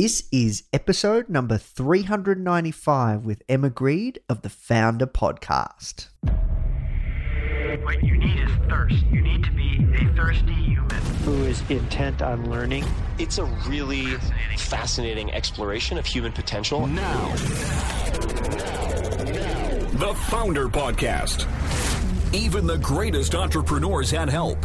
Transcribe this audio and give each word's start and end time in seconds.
This 0.00 0.28
is 0.30 0.62
episode 0.72 1.28
number 1.28 1.58
395 1.58 3.24
with 3.24 3.42
Emma 3.48 3.68
Grede 3.68 4.20
of 4.28 4.42
the 4.42 4.48
Foundr 4.48 5.06
Podcast. 5.10 6.06
What 7.82 8.04
you 8.04 8.16
need 8.16 8.38
is 8.38 8.50
thirst. 8.68 9.04
You 9.06 9.20
need 9.20 9.42
to 9.42 9.50
be 9.50 9.84
a 9.96 10.14
thirsty 10.14 10.54
human. 10.54 11.02
who 11.24 11.42
is 11.42 11.68
intent 11.68 12.22
on 12.22 12.48
learning. 12.48 12.84
It's 13.18 13.38
a 13.38 13.44
really 13.66 14.04
fascinating 14.56 15.32
exploration 15.32 15.98
of 15.98 16.06
human 16.06 16.30
potential. 16.30 16.86
Now, 16.86 17.34
the 19.96 20.14
Foundr 20.28 20.70
Podcast. 20.70 21.44
Even 22.32 22.68
the 22.68 22.78
greatest 22.78 23.34
entrepreneurs 23.34 24.12
had 24.12 24.28
help. 24.28 24.64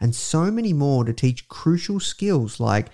and 0.00 0.14
so 0.14 0.50
many 0.50 0.72
more 0.72 1.04
to 1.04 1.12
teach 1.12 1.48
crucial 1.48 2.00
skills 2.00 2.60
like 2.60 2.88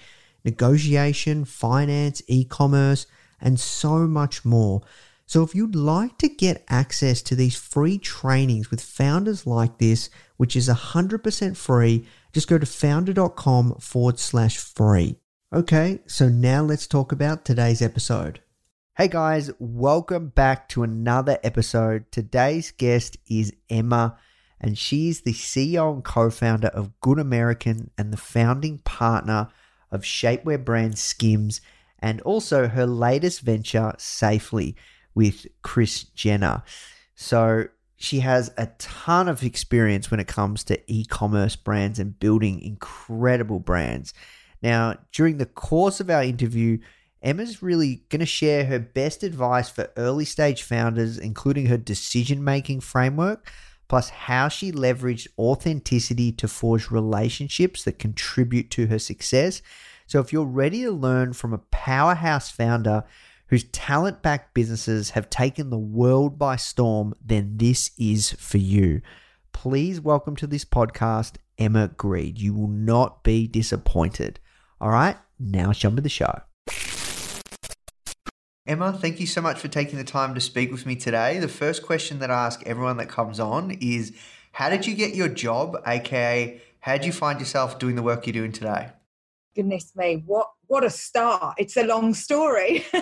negotiation, 0.44 1.44
finance, 1.44 2.22
e 2.26 2.44
commerce, 2.44 3.06
and 3.40 3.58
so 3.58 4.06
much 4.06 4.44
more. 4.44 4.82
So, 5.26 5.42
if 5.42 5.54
you'd 5.54 5.74
like 5.74 6.18
to 6.18 6.28
get 6.28 6.64
access 6.68 7.22
to 7.22 7.34
these 7.34 7.56
free 7.56 7.98
trainings 7.98 8.70
with 8.70 8.80
founders 8.80 9.46
like 9.46 9.78
this, 9.78 10.10
which 10.36 10.54
is 10.54 10.68
100% 10.68 11.56
free, 11.56 12.06
just 12.32 12.48
go 12.48 12.58
to 12.58 12.66
foundr.com 12.66 13.76
forward 13.76 14.18
slash 14.18 14.58
free. 14.58 15.16
Okay, 15.52 16.00
so 16.06 16.28
now 16.28 16.62
let's 16.62 16.86
talk 16.86 17.12
about 17.12 17.44
today's 17.44 17.80
episode. 17.80 18.40
Hey 18.96 19.08
guys, 19.08 19.50
welcome 19.58 20.28
back 20.28 20.68
to 20.70 20.82
another 20.82 21.38
episode. 21.42 22.04
Today's 22.12 22.70
guest 22.70 23.16
is 23.26 23.52
Emma, 23.70 24.16
and 24.64 24.78
she's 24.78 25.20
the 25.20 25.34
CEO 25.34 25.92
and 25.92 26.02
co 26.02 26.30
founder 26.30 26.68
of 26.68 26.98
Good 27.02 27.18
American 27.18 27.90
and 27.98 28.10
the 28.10 28.16
founding 28.16 28.78
partner 28.78 29.48
of 29.90 30.04
shapewear 30.04 30.64
brand 30.64 30.96
Skims, 30.96 31.60
and 31.98 32.22
also 32.22 32.68
her 32.68 32.86
latest 32.86 33.42
venture, 33.42 33.92
Safely, 33.98 34.74
with 35.14 35.46
Kris 35.60 36.04
Jenner. 36.04 36.62
So 37.14 37.66
she 37.96 38.20
has 38.20 38.54
a 38.56 38.68
ton 38.78 39.28
of 39.28 39.42
experience 39.42 40.10
when 40.10 40.18
it 40.18 40.28
comes 40.28 40.64
to 40.64 40.80
e 40.90 41.04
commerce 41.04 41.56
brands 41.56 41.98
and 41.98 42.18
building 42.18 42.62
incredible 42.62 43.60
brands. 43.60 44.14
Now, 44.62 44.96
during 45.12 45.36
the 45.36 45.44
course 45.44 46.00
of 46.00 46.08
our 46.08 46.22
interview, 46.22 46.78
Emma's 47.20 47.62
really 47.62 48.04
going 48.08 48.20
to 48.20 48.26
share 48.26 48.64
her 48.64 48.78
best 48.78 49.22
advice 49.22 49.68
for 49.68 49.92
early 49.98 50.24
stage 50.24 50.62
founders, 50.62 51.18
including 51.18 51.66
her 51.66 51.76
decision 51.76 52.42
making 52.42 52.80
framework, 52.80 53.52
plus 53.88 54.10
how 54.10 54.48
she 54.48 54.72
leveraged 54.72 55.28
authenticity 55.38 56.32
to 56.32 56.48
forge 56.48 56.90
relationships 56.90 57.84
that 57.84 57.98
contribute 57.98 58.70
to 58.70 58.86
her 58.86 58.98
success. 58.98 59.62
So, 60.06 60.20
if 60.20 60.32
you're 60.32 60.44
ready 60.44 60.82
to 60.82 60.90
learn 60.90 61.32
from 61.32 61.52
a 61.52 61.58
powerhouse 61.58 62.50
founder 62.50 63.04
whose 63.48 63.64
talent 63.64 64.22
backed 64.22 64.54
businesses 64.54 65.10
have 65.10 65.30
taken 65.30 65.70
the 65.70 65.78
world 65.78 66.38
by 66.38 66.56
storm, 66.56 67.14
then 67.24 67.56
this 67.56 67.90
is 67.98 68.32
for 68.32 68.58
you. 68.58 69.00
Please 69.52 70.00
welcome 70.00 70.36
to 70.36 70.46
this 70.46 70.64
podcast 70.64 71.36
Emma 71.58 71.88
Grede. 71.96 72.40
You 72.40 72.54
will 72.54 72.68
not 72.68 73.22
be 73.22 73.46
disappointed. 73.46 74.40
All 74.80 74.90
right, 74.90 75.16
now 75.38 75.72
jump 75.72 75.96
to 75.96 76.02
the 76.02 76.08
show. 76.08 76.40
Emma, 78.66 78.92
thank 78.92 79.20
you 79.20 79.26
so 79.26 79.42
much 79.42 79.58
for 79.58 79.68
taking 79.68 79.98
the 79.98 80.04
time 80.04 80.34
to 80.34 80.40
speak 80.40 80.72
with 80.72 80.86
me 80.86 80.96
today. 80.96 81.38
The 81.38 81.48
first 81.48 81.82
question 81.82 82.18
that 82.20 82.30
I 82.30 82.46
ask 82.46 82.62
everyone 82.66 82.96
that 82.96 83.10
comes 83.10 83.38
on 83.38 83.72
is 83.72 84.12
How 84.52 84.70
did 84.70 84.86
you 84.86 84.94
get 84.94 85.14
your 85.14 85.28
job? 85.28 85.82
AKA, 85.86 86.62
how 86.80 86.96
did 86.96 87.04
you 87.04 87.12
find 87.12 87.38
yourself 87.38 87.78
doing 87.78 87.94
the 87.94 88.02
work 88.02 88.26
you're 88.26 88.32
doing 88.32 88.52
today? 88.52 88.90
goodness 89.54 89.94
me, 89.96 90.22
what 90.26 90.48
what 90.66 90.82
a 90.84 90.90
start. 90.90 91.54
It's 91.58 91.76
a 91.76 91.84
long 91.84 92.14
story. 92.14 92.84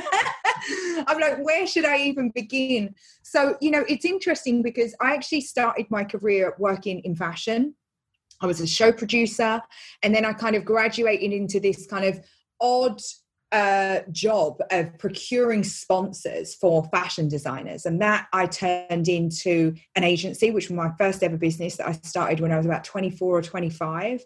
I'm 1.07 1.19
like, 1.19 1.45
where 1.45 1.67
should 1.67 1.85
I 1.85 1.99
even 1.99 2.31
begin? 2.31 2.95
So, 3.23 3.57
you 3.61 3.71
know, 3.71 3.85
it's 3.89 4.05
interesting 4.05 4.63
because 4.63 4.95
I 5.01 5.15
actually 5.15 5.43
started 5.43 5.87
my 5.91 6.05
career 6.05 6.55
working 6.59 7.01
in 7.01 7.15
fashion. 7.15 7.75
I 8.41 8.47
was 8.47 8.61
a 8.61 8.67
show 8.67 8.93
producer, 8.93 9.63
and 10.03 10.15
then 10.15 10.25
I 10.25 10.33
kind 10.33 10.57
of 10.57 10.65
graduated 10.65 11.33
into 11.33 11.61
this 11.61 11.87
kind 11.87 12.05
of 12.05 12.21
odd 12.61 13.01
uh, 13.53 14.01
job 14.11 14.59
of 14.71 14.99
procuring 14.99 15.63
sponsors 15.63 16.55
for 16.55 16.85
fashion 16.93 17.29
designers. 17.29 17.87
And 17.87 18.01
that 18.01 18.27
I 18.33 18.47
turned 18.47 19.09
into 19.09 19.75
an 19.95 20.05
agency, 20.05 20.51
which 20.51 20.69
was 20.69 20.77
my 20.77 20.91
first 20.99 21.23
ever 21.23 21.37
business 21.37 21.77
that 21.77 21.87
I 21.87 21.93
started 21.93 22.41
when 22.41 22.51
I 22.51 22.57
was 22.57 22.67
about 22.67 22.85
24 22.85 23.39
or 23.39 23.43
25 23.43 24.25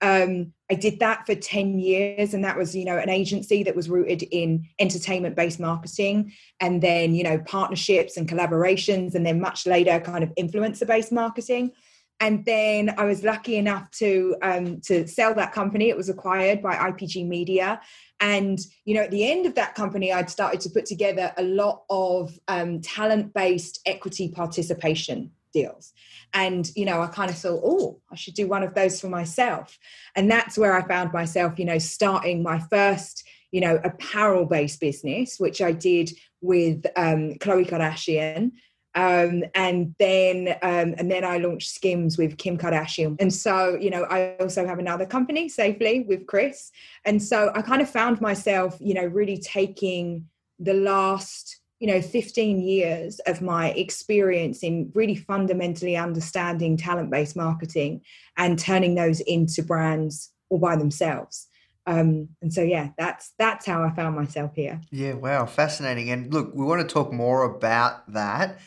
um, 0.00 0.52
I 0.70 0.74
did 0.74 1.00
that 1.00 1.26
for 1.26 1.34
10 1.34 1.78
years, 1.78 2.34
and 2.34 2.44
that 2.44 2.56
was, 2.56 2.74
you 2.76 2.84
know, 2.84 2.98
an 2.98 3.08
agency 3.08 3.62
that 3.64 3.74
was 3.74 3.88
rooted 3.88 4.22
in 4.22 4.66
entertainment 4.78 5.34
based 5.34 5.58
marketing 5.58 6.32
and 6.60 6.82
then, 6.82 7.14
you 7.14 7.24
know, 7.24 7.38
partnerships 7.38 8.16
and 8.16 8.28
collaborations, 8.28 9.14
and 9.14 9.26
then 9.26 9.40
much 9.40 9.66
later, 9.66 9.98
kind 9.98 10.22
of 10.22 10.32
influencer 10.38 10.86
based 10.86 11.10
marketing. 11.10 11.72
And 12.20 12.44
then 12.44 12.94
I 12.98 13.04
was 13.04 13.22
lucky 13.22 13.56
enough 13.56 13.90
to 13.92 14.36
um, 14.42 14.80
to 14.82 15.06
sell 15.06 15.34
that 15.34 15.52
company. 15.52 15.88
It 15.88 15.96
was 15.96 16.08
acquired 16.08 16.62
by 16.62 16.74
IPG 16.74 17.26
Media, 17.26 17.80
and 18.20 18.58
you 18.84 18.94
know, 18.94 19.02
at 19.02 19.10
the 19.10 19.30
end 19.30 19.46
of 19.46 19.54
that 19.54 19.74
company, 19.74 20.12
I'd 20.12 20.30
started 20.30 20.60
to 20.62 20.70
put 20.70 20.86
together 20.86 21.32
a 21.36 21.42
lot 21.42 21.84
of 21.90 22.38
um, 22.48 22.80
talent 22.80 23.34
based 23.34 23.80
equity 23.86 24.28
participation 24.28 25.30
deals. 25.52 25.92
And, 26.34 26.70
you 26.76 26.84
know, 26.84 27.00
I 27.00 27.06
kind 27.06 27.30
of 27.30 27.38
thought, 27.38 27.62
oh, 27.64 28.00
I 28.12 28.16
should 28.16 28.34
do 28.34 28.48
one 28.48 28.62
of 28.62 28.74
those 28.74 29.00
for 29.00 29.08
myself. 29.08 29.78
And 30.14 30.30
that's 30.30 30.58
where 30.58 30.76
I 30.76 30.86
found 30.86 31.12
myself, 31.12 31.58
you 31.58 31.64
know, 31.64 31.78
starting 31.78 32.42
my 32.42 32.58
first, 32.70 33.26
you 33.50 33.60
know, 33.60 33.80
apparel 33.82 34.44
based 34.44 34.80
business, 34.80 35.38
which 35.38 35.62
I 35.62 35.72
did 35.72 36.10
with 36.40 36.84
um, 36.96 37.34
Khloe 37.34 37.68
Kardashian. 37.68 38.52
Um, 38.98 39.44
and 39.54 39.94
then 40.00 40.56
um, 40.60 40.96
and 40.98 41.08
then 41.08 41.24
I 41.24 41.38
launched 41.38 41.70
Skims 41.70 42.18
with 42.18 42.36
Kim 42.36 42.58
Kardashian. 42.58 43.16
And 43.20 43.32
so, 43.32 43.78
you 43.80 43.90
know, 43.90 44.02
I 44.02 44.34
also 44.40 44.66
have 44.66 44.80
another 44.80 45.06
company, 45.06 45.48
Safely, 45.48 46.00
with 46.00 46.26
Kris. 46.26 46.72
And 47.04 47.22
so 47.22 47.52
I 47.54 47.62
kind 47.62 47.80
of 47.80 47.88
found 47.88 48.20
myself, 48.20 48.76
you 48.80 48.94
know, 48.94 49.04
really 49.04 49.38
taking 49.38 50.26
the 50.58 50.74
last 50.74 51.60
you 51.78 51.86
know 51.86 52.02
15 52.02 52.60
years 52.60 53.20
of 53.20 53.40
my 53.40 53.70
experience 53.70 54.64
in 54.64 54.90
really 54.96 55.14
fundamentally 55.14 55.96
understanding 55.96 56.76
talent 56.76 57.08
based 57.08 57.36
marketing 57.36 58.00
and 58.36 58.58
turning 58.58 58.96
those 58.96 59.20
into 59.20 59.62
brands 59.62 60.32
all 60.48 60.58
by 60.58 60.74
themselves 60.74 61.46
um, 61.86 62.28
and 62.42 62.52
so 62.52 62.62
yeah 62.62 62.88
that's 62.98 63.32
that's 63.38 63.64
how 63.64 63.84
i 63.84 63.90
found 63.94 64.16
myself 64.16 64.50
here 64.56 64.80
Yeah, 64.90 65.14
wow, 65.14 65.46
fascinating. 65.46 66.10
And 66.10 66.34
look, 66.34 66.52
we 66.52 66.64
want 66.64 66.80
to 66.80 66.92
talk 66.92 67.12
more 67.12 67.44
about 67.44 68.12
that, 68.12 68.58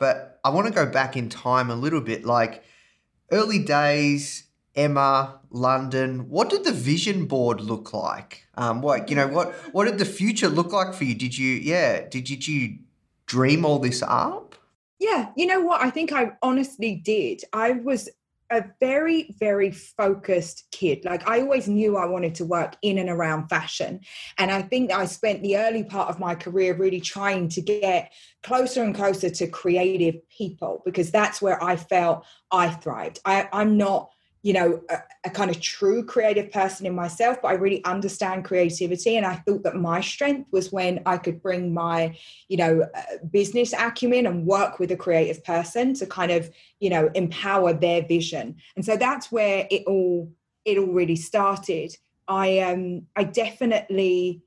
but 0.00 0.40
I 0.42 0.50
want 0.50 0.66
to 0.66 0.72
go 0.72 0.86
back 0.86 1.16
in 1.16 1.28
time 1.28 1.70
a 1.70 1.76
little 1.76 2.00
bit. 2.00 2.24
Like 2.24 2.64
early 3.30 3.60
days, 3.60 4.44
Emma, 4.74 5.38
London. 5.50 6.28
What 6.28 6.50
did 6.50 6.64
the 6.64 6.72
vision 6.72 7.26
board 7.26 7.60
look 7.60 7.92
like? 7.92 8.46
Um, 8.56 8.82
what 8.82 9.08
you 9.08 9.14
know, 9.14 9.28
what 9.28 9.52
what 9.72 9.84
did 9.84 9.98
the 9.98 10.04
future 10.04 10.48
look 10.48 10.72
like 10.72 10.92
for 10.94 11.04
you? 11.04 11.14
Did 11.14 11.38
you, 11.38 11.52
yeah, 11.52 12.08
did, 12.08 12.24
did 12.24 12.48
you 12.48 12.78
dream 13.26 13.64
all 13.64 13.78
this 13.78 14.02
up? 14.02 14.56
yeah 15.00 15.30
you 15.34 15.46
know 15.46 15.60
what 15.60 15.80
i 15.80 15.90
think 15.90 16.12
i 16.12 16.30
honestly 16.42 16.94
did 16.94 17.42
i 17.52 17.72
was 17.72 18.08
a 18.50 18.64
very, 18.80 19.34
very 19.38 19.70
focused 19.70 20.64
kid. 20.72 21.04
Like 21.04 21.28
I 21.28 21.40
always 21.40 21.68
knew 21.68 21.96
I 21.96 22.06
wanted 22.06 22.34
to 22.36 22.44
work 22.44 22.76
in 22.82 22.98
and 22.98 23.08
around 23.08 23.48
fashion. 23.48 24.00
And 24.38 24.50
I 24.50 24.62
think 24.62 24.92
I 24.92 25.06
spent 25.06 25.42
the 25.42 25.56
early 25.56 25.84
part 25.84 26.10
of 26.10 26.18
my 26.18 26.34
career 26.34 26.76
really 26.76 27.00
trying 27.00 27.48
to 27.50 27.60
get 27.60 28.12
closer 28.42 28.82
and 28.82 28.94
closer 28.94 29.30
to 29.30 29.46
creative 29.46 30.16
people 30.28 30.82
because 30.84 31.10
that's 31.10 31.40
where 31.40 31.62
I 31.62 31.76
felt 31.76 32.26
I 32.50 32.70
thrived. 32.70 33.20
I, 33.24 33.48
I'm 33.52 33.76
not 33.76 34.10
you 34.42 34.52
know 34.52 34.80
a, 34.88 34.98
a, 35.24 35.30
kind 35.30 35.50
of 35.50 35.60
true 35.60 36.04
creative 36.04 36.50
person 36.50 36.86
in 36.86 36.94
myself 36.94 37.38
but 37.42 37.48
i 37.48 37.52
really 37.52 37.84
understand 37.84 38.44
creativity. 38.44 39.16
And 39.16 39.26
i 39.26 39.34
thought 39.34 39.62
that 39.64 39.76
my 39.76 40.00
strength 40.00 40.48
was 40.50 40.72
when 40.72 41.00
i 41.06 41.18
could 41.18 41.42
bring 41.42 41.74
my 41.74 42.16
you 42.48 42.56
know 42.56 42.88
uh, 42.94 43.02
business 43.30 43.72
acumen 43.72 44.26
and 44.26 44.46
work 44.46 44.78
with 44.78 44.90
a 44.92 44.96
creative 44.96 45.44
person 45.44 45.94
to 45.94 46.06
kind 46.06 46.32
of 46.32 46.50
you 46.80 46.90
know 46.90 47.10
empower 47.14 47.72
their 47.72 48.02
vision. 48.06 48.56
And 48.76 48.84
so 48.84 48.96
that's 48.96 49.30
where 49.30 49.66
it 49.70 49.84
all 49.86 50.32
it 50.64 50.78
all 50.78 50.86
really 50.86 51.16
started. 51.16 51.96
I 52.28 52.60
um 52.60 53.06
i 53.16 53.24
definitely 53.24 54.42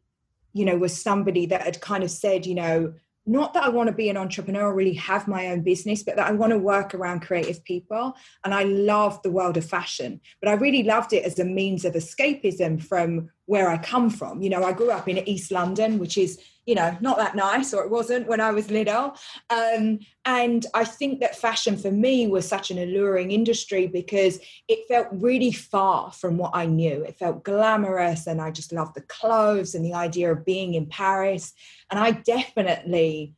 you 0.54 0.66
know 0.66 0.78
was 0.78 1.00
somebody 1.00 1.46
that 1.48 1.62
had 1.62 1.81
kind 1.81 2.04
of 2.04 2.12
said 2.12 2.46
you 2.46 2.56
know 2.56 2.94
not 3.25 3.54
that 3.54 3.64
I 3.64 3.70
want 3.70 3.88
to 3.88 3.96
be 3.96 4.10
an 4.10 4.18
entrepreneur 4.18 4.66
or 4.66 4.74
really 4.74 4.94
have 4.96 5.28
my 5.28 5.48
own 5.48 5.62
business, 5.62 6.04
but 6.04 6.18
that 6.18 6.28
I 6.28 6.31
want 6.31 6.52
to 6.52 6.58
work 6.58 6.94
around 6.94 7.22
creative 7.22 7.64
people. 7.64 8.16
And 8.44 8.54
I 8.54 8.64
love 8.64 9.22
the 9.22 9.31
world 9.31 9.58
of 9.58 9.66
fashion, 9.66 10.20
but 10.42 10.50
I 10.50 10.54
really 10.54 10.84
loved 10.84 11.14
it 11.14 11.24
as 11.24 11.40
a 11.40 11.46
means 11.46 11.86
of 11.86 11.94
escapism 11.94 12.81
from 12.84 13.30
where 13.45 13.69
I 13.69 13.78
come 13.78 14.10
from. 14.10 14.42
You 14.42 14.50
know, 14.50 14.63
I 14.63 14.72
grew 14.72 14.92
up 14.92 15.07
in 15.07 15.28
East 15.28 15.51
London, 15.51 16.00
which 16.00 16.18
is, 16.18 16.40
you 16.66 16.75
know, 16.75 16.95
not 17.01 17.18
that 17.18 17.36
nice, 17.36 17.74
or 17.74 17.84
it 17.84 17.90
wasn't 17.90 18.28
when 18.28 18.40
I 18.40 18.51
was 18.51 18.72
little. 18.72 19.16
Um, 19.50 20.00
and 20.25 20.66
I 20.74 20.86
think 20.86 21.19
that 21.19 21.36
fashion 21.36 21.75
for 21.75 21.92
me 21.92 22.28
was 22.28 22.48
such 22.48 22.72
an 22.72 22.78
alluring 22.78 23.31
industry 23.31 23.88
because 23.88 24.40
it 24.69 24.88
felt 24.88 25.07
really 25.12 25.51
far 25.51 26.12
from 26.13 26.38
what 26.38 26.51
I 26.54 26.66
knew. 26.66 27.04
It 27.04 27.19
felt 27.19 27.44
glamorous, 27.44 28.28
and 28.28 28.42
I 28.42 28.51
just 28.51 28.72
loved 28.72 28.95
the 28.95 29.01
clothes 29.01 29.75
and 29.75 29.84
the 29.84 29.94
idea 29.94 30.31
of 30.31 30.46
being 30.46 30.75
in 30.75 30.86
Paris. 30.86 31.54
And 31.92 32.00
I 32.00 32.12
definitely 32.12 33.34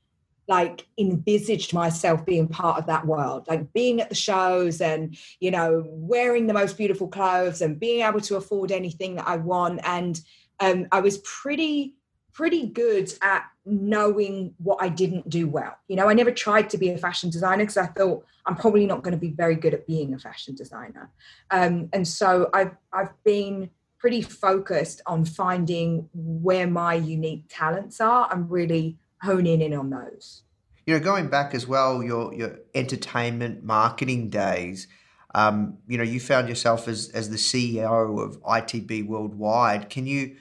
like 0.48 0.88
envisaged 0.98 1.74
myself 1.74 2.26
being 2.26 2.48
part 2.48 2.78
of 2.78 2.86
that 2.86 3.06
world 3.06 3.46
like 3.48 3.72
being 3.74 4.00
at 4.00 4.10
the 4.10 4.16
shows 4.16 4.82
and 4.82 5.18
you 5.40 5.52
know 5.52 5.84
wearing 5.88 6.48
the 6.48 6.54
most 6.54 6.78
beautiful 6.78 7.08
clothes 7.08 7.62
and 7.62 7.80
being 7.80 8.06
able 8.06 8.22
to 8.22 8.36
afford 8.36 8.72
anything 8.72 9.16
that 9.16 9.28
i 9.28 9.36
want. 9.36 9.80
And 9.84 10.20
um, 10.60 10.88
i 10.92 11.00
was 11.00 11.18
pretty 11.20 11.96
pretty 12.34 12.68
good 12.68 13.12
at 13.22 13.46
knowing 13.66 14.54
what 14.58 14.78
i 14.82 14.90
didn't 14.90 15.30
do 15.30 15.48
well. 15.48 15.76
You 15.88 15.96
know 15.96 16.10
i 16.10 16.14
never 16.14 16.32
tried 16.32 16.70
to 16.72 16.78
be 16.78 16.90
a 16.90 16.98
fashion 16.98 17.30
designer 17.30 17.64
because 17.64 17.78
i 17.78 17.88
thought 17.88 18.26
i'm 18.46 18.56
probably 18.56 18.86
not 18.86 19.04
going 19.04 19.14
to 19.14 19.18
be 19.18 19.32
very 19.32 19.56
good 19.56 19.74
at 19.74 19.88
being 19.88 20.14
a 20.14 20.20
fashion 20.20 20.56
designer. 20.56 21.12
Um, 21.52 21.90
and 21.94 22.08
so 22.08 22.50
i've 22.54 22.76
i've 22.94 23.14
been 23.24 23.70
pretty 24.06 24.22
focused 24.22 25.02
on 25.08 25.26
finding 25.26 26.08
where 26.14 26.68
my 26.68 26.94
unique 26.94 27.44
talents 27.50 28.00
are. 28.00 28.32
And 28.32 28.52
really 28.52 29.00
honing 29.26 29.62
in 29.62 29.74
on 29.74 29.90
those. 29.90 30.44
You 30.86 30.94
know, 30.94 31.04
going 31.04 31.28
back 31.28 31.54
as 31.54 31.68
well, 31.68 32.04
your 32.04 32.34
your 32.34 32.60
entertainment 32.74 33.64
marketing 33.64 34.30
days. 34.30 34.88
Um, 35.34 35.80
you 35.88 35.98
know, 35.98 36.04
you 36.04 36.20
found 36.20 36.48
yourself 36.48 36.88
as 36.88 37.10
as 37.10 37.30
the 37.30 37.38
CEO 37.38 38.24
of 38.24 38.42
ITB 38.44 39.06
Worldwide. 39.08 39.90
Can 39.90 40.06
you 40.08 40.38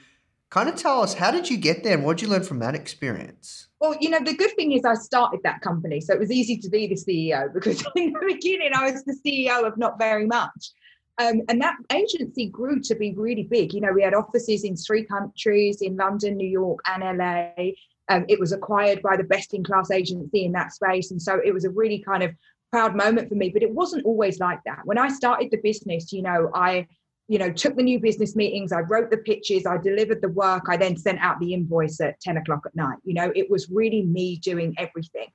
kind 0.49 0.69
of 0.69 0.75
tell 0.75 1.01
us 1.01 1.13
how 1.13 1.31
did 1.31 1.49
you 1.49 1.57
get 1.57 1.83
there 1.83 1.95
and 1.95 2.05
what 2.05 2.17
did 2.17 2.25
you 2.25 2.31
learn 2.31 2.43
from 2.43 2.59
that 2.59 2.75
experience? 2.75 3.67
Well, 3.81 3.95
you 3.99 4.09
know, 4.09 4.19
the 4.23 4.35
good 4.35 4.55
thing 4.55 4.71
is 4.71 4.85
I 4.85 4.93
started 4.93 5.41
that 5.43 5.61
company, 5.61 5.99
so 5.99 6.13
it 6.13 6.19
was 6.19 6.31
easy 6.31 6.57
to 6.57 6.69
be 6.69 6.87
the 6.87 6.95
CEO 6.95 7.53
because 7.53 7.83
in 7.95 8.13
the 8.13 8.33
beginning 8.33 8.71
I 8.73 8.91
was 8.91 9.03
the 9.03 9.17
CEO 9.25 9.67
of 9.67 9.77
not 9.77 9.97
very 9.99 10.25
much. 10.25 10.71
Um, 11.17 11.41
and 11.49 11.61
that 11.61 11.75
agency 11.93 12.49
grew 12.49 12.79
to 12.81 12.95
be 12.95 13.13
really 13.15 13.43
big. 13.43 13.73
You 13.73 13.81
know, 13.81 13.93
we 13.93 14.03
had 14.03 14.13
offices 14.13 14.63
in 14.63 14.75
three 14.75 15.05
countries 15.05 15.81
in 15.81 15.95
London, 15.95 16.35
New 16.35 16.47
York, 16.47 16.79
and 16.87 17.03
LA. 17.17 17.71
Um, 18.09 18.25
it 18.29 18.39
was 18.39 18.51
acquired 18.51 19.01
by 19.01 19.17
the 19.17 19.23
best 19.23 19.53
in 19.53 19.63
class 19.63 19.91
agency 19.91 20.45
in 20.45 20.51
that 20.51 20.73
space. 20.73 21.11
And 21.11 21.21
so 21.21 21.39
it 21.43 21.53
was 21.53 21.65
a 21.65 21.69
really 21.69 21.99
kind 21.99 22.23
of 22.23 22.31
proud 22.71 22.95
moment 22.95 23.29
for 23.29 23.35
me, 23.35 23.49
but 23.49 23.63
it 23.63 23.71
wasn't 23.71 24.05
always 24.05 24.39
like 24.39 24.59
that. 24.65 24.81
When 24.85 24.97
I 24.97 25.07
started 25.07 25.49
the 25.51 25.57
business, 25.57 26.11
you 26.11 26.21
know, 26.21 26.51
I, 26.53 26.87
you 27.27 27.39
know, 27.39 27.51
took 27.51 27.75
the 27.75 27.83
new 27.83 27.99
business 27.99 28.35
meetings, 28.35 28.71
I 28.71 28.81
wrote 28.81 29.09
the 29.09 29.17
pitches, 29.17 29.65
I 29.65 29.77
delivered 29.77 30.21
the 30.21 30.29
work, 30.29 30.65
I 30.69 30.77
then 30.77 30.97
sent 30.97 31.19
out 31.19 31.39
the 31.39 31.53
invoice 31.53 31.99
at 32.01 32.19
10 32.21 32.37
o'clock 32.37 32.63
at 32.65 32.75
night. 32.75 32.97
You 33.03 33.15
know, 33.15 33.31
it 33.35 33.49
was 33.49 33.69
really 33.69 34.03
me 34.03 34.37
doing 34.37 34.75
everything. 34.77 35.27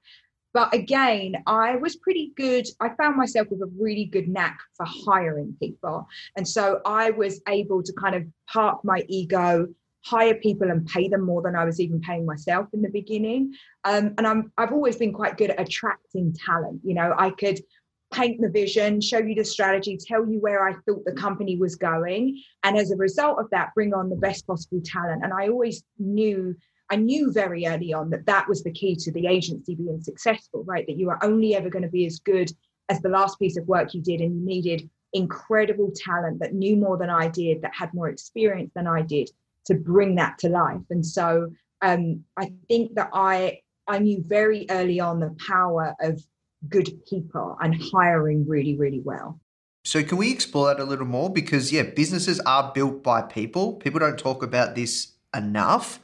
But 0.53 0.75
again, 0.75 1.37
I 1.47 1.77
was 1.77 1.97
pretty 1.97 2.33
good. 2.37 2.67
I 2.81 2.91
found 2.91 3.17
myself 3.17 3.49
with 3.51 3.63
a 3.63 3.71
really 3.79 4.05
good 4.05 4.29
knack 4.29 4.59
for 4.77 4.85
hiring 4.85 5.57
people. 5.61 6.09
And 6.37 6.47
so 6.47 6.81
I 6.85 7.11
was 7.11 7.41
able 7.49 7.83
to 7.83 7.93
kind 7.93 8.17
of 8.17 8.25
park 8.49 8.85
my 8.85 9.05
ego 9.09 9.69
hire 10.03 10.35
people 10.35 10.71
and 10.71 10.87
pay 10.87 11.09
them 11.09 11.23
more 11.23 11.43
than 11.43 11.57
I 11.57 11.65
was 11.65 11.81
even 11.81 12.01
paying 12.01 12.25
myself 12.25 12.69
in 12.73 12.83
the 12.83 12.89
beginning. 12.89 13.55
Um, 13.85 14.15
and 14.19 14.27
I'm 14.27 14.53
I've 14.57 14.73
always 14.73 14.97
been 14.97 15.13
quite 15.13 15.37
good 15.37 15.51
at 15.51 15.61
attracting 15.61 16.35
talent. 16.47 16.81
You 16.85 16.95
know, 16.95 17.15
I 17.17 17.31
could 17.31 17.61
paint 18.13 18.41
the 18.41 18.49
vision, 18.49 19.01
show 19.01 19.19
you 19.19 19.35
the 19.35 19.45
strategy, 19.45 19.97
tell 19.97 20.27
you 20.29 20.41
where 20.41 20.67
I 20.67 20.73
thought 20.73 21.05
the 21.05 21.13
company 21.13 21.57
was 21.57 21.77
going, 21.77 22.43
and 22.63 22.77
as 22.77 22.91
a 22.91 22.97
result 22.97 23.39
of 23.39 23.49
that, 23.51 23.75
bring 23.75 23.95
on 23.95 24.11
the 24.11 24.17
best 24.17 24.47
possible 24.47 24.81
talent. 24.85 25.23
And 25.25 25.33
I 25.33 25.49
always 25.49 25.83
knew. 25.99 26.57
I 26.93 26.97
knew 26.97 27.31
very 27.31 27.67
early 27.67 27.93
on 27.93 28.11
that 28.11 28.27
that 28.27 28.49
was 28.49 28.65
the 28.65 28.73
key 28.73 28.97
to 28.97 29.13
the 29.13 29.29
agency 29.29 29.77
being 29.77 30.03
successful, 30.03 30.65
right? 30.65 30.85
That 30.89 30.97
you 30.97 31.09
are 31.11 31.21
only 31.23 31.55
ever 31.55 31.71
going 31.71 31.85
to 31.85 31.89
be 31.89 32.05
as 32.05 32.19
good 32.19 32.51
as 32.89 33.01
the 33.01 33.09
last 33.09 33.39
piece 33.39 33.57
of 33.57 33.69
work 33.69 33.95
you 33.95 34.03
did, 34.03 34.21
and 34.21 34.41
you 34.41 34.45
needed 34.45 34.91
incredible 35.13 35.93
talent 35.95 36.41
that 36.41 36.55
knew 36.55 36.77
more 36.77 36.97
than 36.97 37.11
I 37.11 37.29
did, 37.29 37.63
that 37.63 37.75
had 37.75 37.95
more 37.95 38.09
experience 38.09 38.73
than 38.75 38.87
I 38.87 39.03
did, 39.03 39.31
to 39.67 39.75
bring 39.75 40.15
that 40.17 40.39
to 40.39 40.49
life. 40.49 40.83
And 40.91 41.05
so 41.05 41.51
um, 41.83 42.25
I 42.37 42.53
think 42.69 42.95
that 42.95 43.11
I 43.13 43.61
I 43.87 43.99
knew 43.99 44.23
very 44.27 44.67
early 44.71 45.01
on 45.01 45.19
the 45.19 45.35
power 45.47 45.95
of 46.01 46.23
good 46.69 47.05
people 47.07 47.57
and 47.61 47.75
hiring 47.93 48.47
really, 48.47 48.77
really 48.77 49.01
well. 49.01 49.41
So 49.85 50.03
can 50.03 50.19
we 50.19 50.31
explore 50.31 50.69
that 50.69 50.81
a 50.81 50.85
little 50.85 51.07
more? 51.07 51.31
Because 51.31 51.73
yeah, 51.73 51.83
businesses 51.83 52.39
are 52.41 52.71
built 52.73 53.03
by 53.03 53.23
people. 53.23 53.75
People 53.75 54.01
don't 54.01 54.19
talk 54.19 54.43
about 54.43 54.75
this 54.75 55.13
enough. 55.35 56.01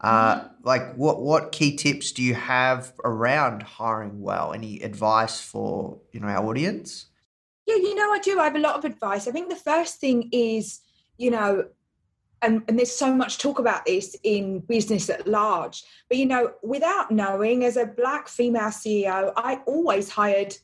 Uh, 0.00 0.40
mm-hmm. 0.40 0.48
like 0.64 0.94
what 0.96 1.22
what 1.22 1.52
key 1.52 1.76
tips 1.76 2.10
do 2.10 2.22
you 2.22 2.34
have 2.34 2.92
around 3.04 3.62
hiring 3.62 4.20
well? 4.20 4.52
Any 4.52 4.80
advice 4.82 5.40
for 5.40 5.98
you 6.10 6.18
know 6.18 6.26
our 6.26 6.44
audience? 6.44 7.06
Yeah, 7.66 7.76
you 7.76 7.94
know 7.94 8.10
I 8.10 8.18
do. 8.18 8.40
I 8.40 8.44
have 8.44 8.56
a 8.56 8.58
lot 8.58 8.76
of 8.76 8.84
advice. 8.84 9.28
I 9.28 9.30
think 9.30 9.48
the 9.48 9.56
first 9.56 10.00
thing 10.00 10.28
is 10.32 10.80
you 11.16 11.30
know 11.30 11.66
and, 12.42 12.62
and, 12.68 12.78
there's 12.78 12.94
so 12.94 13.14
much 13.14 13.38
talk 13.38 13.58
about 13.58 13.86
this 13.86 14.16
in 14.24 14.60
business 14.60 15.08
at 15.08 15.26
large. 15.26 15.84
But 16.08 16.18
you 16.18 16.26
know, 16.26 16.52
without 16.62 17.10
knowing, 17.10 17.64
as 17.64 17.76
a 17.76 17.86
black 17.86 18.28
female 18.28 18.70
CEO, 18.70 19.32
I 19.36 19.60
always 19.66 20.10
hired 20.10 20.56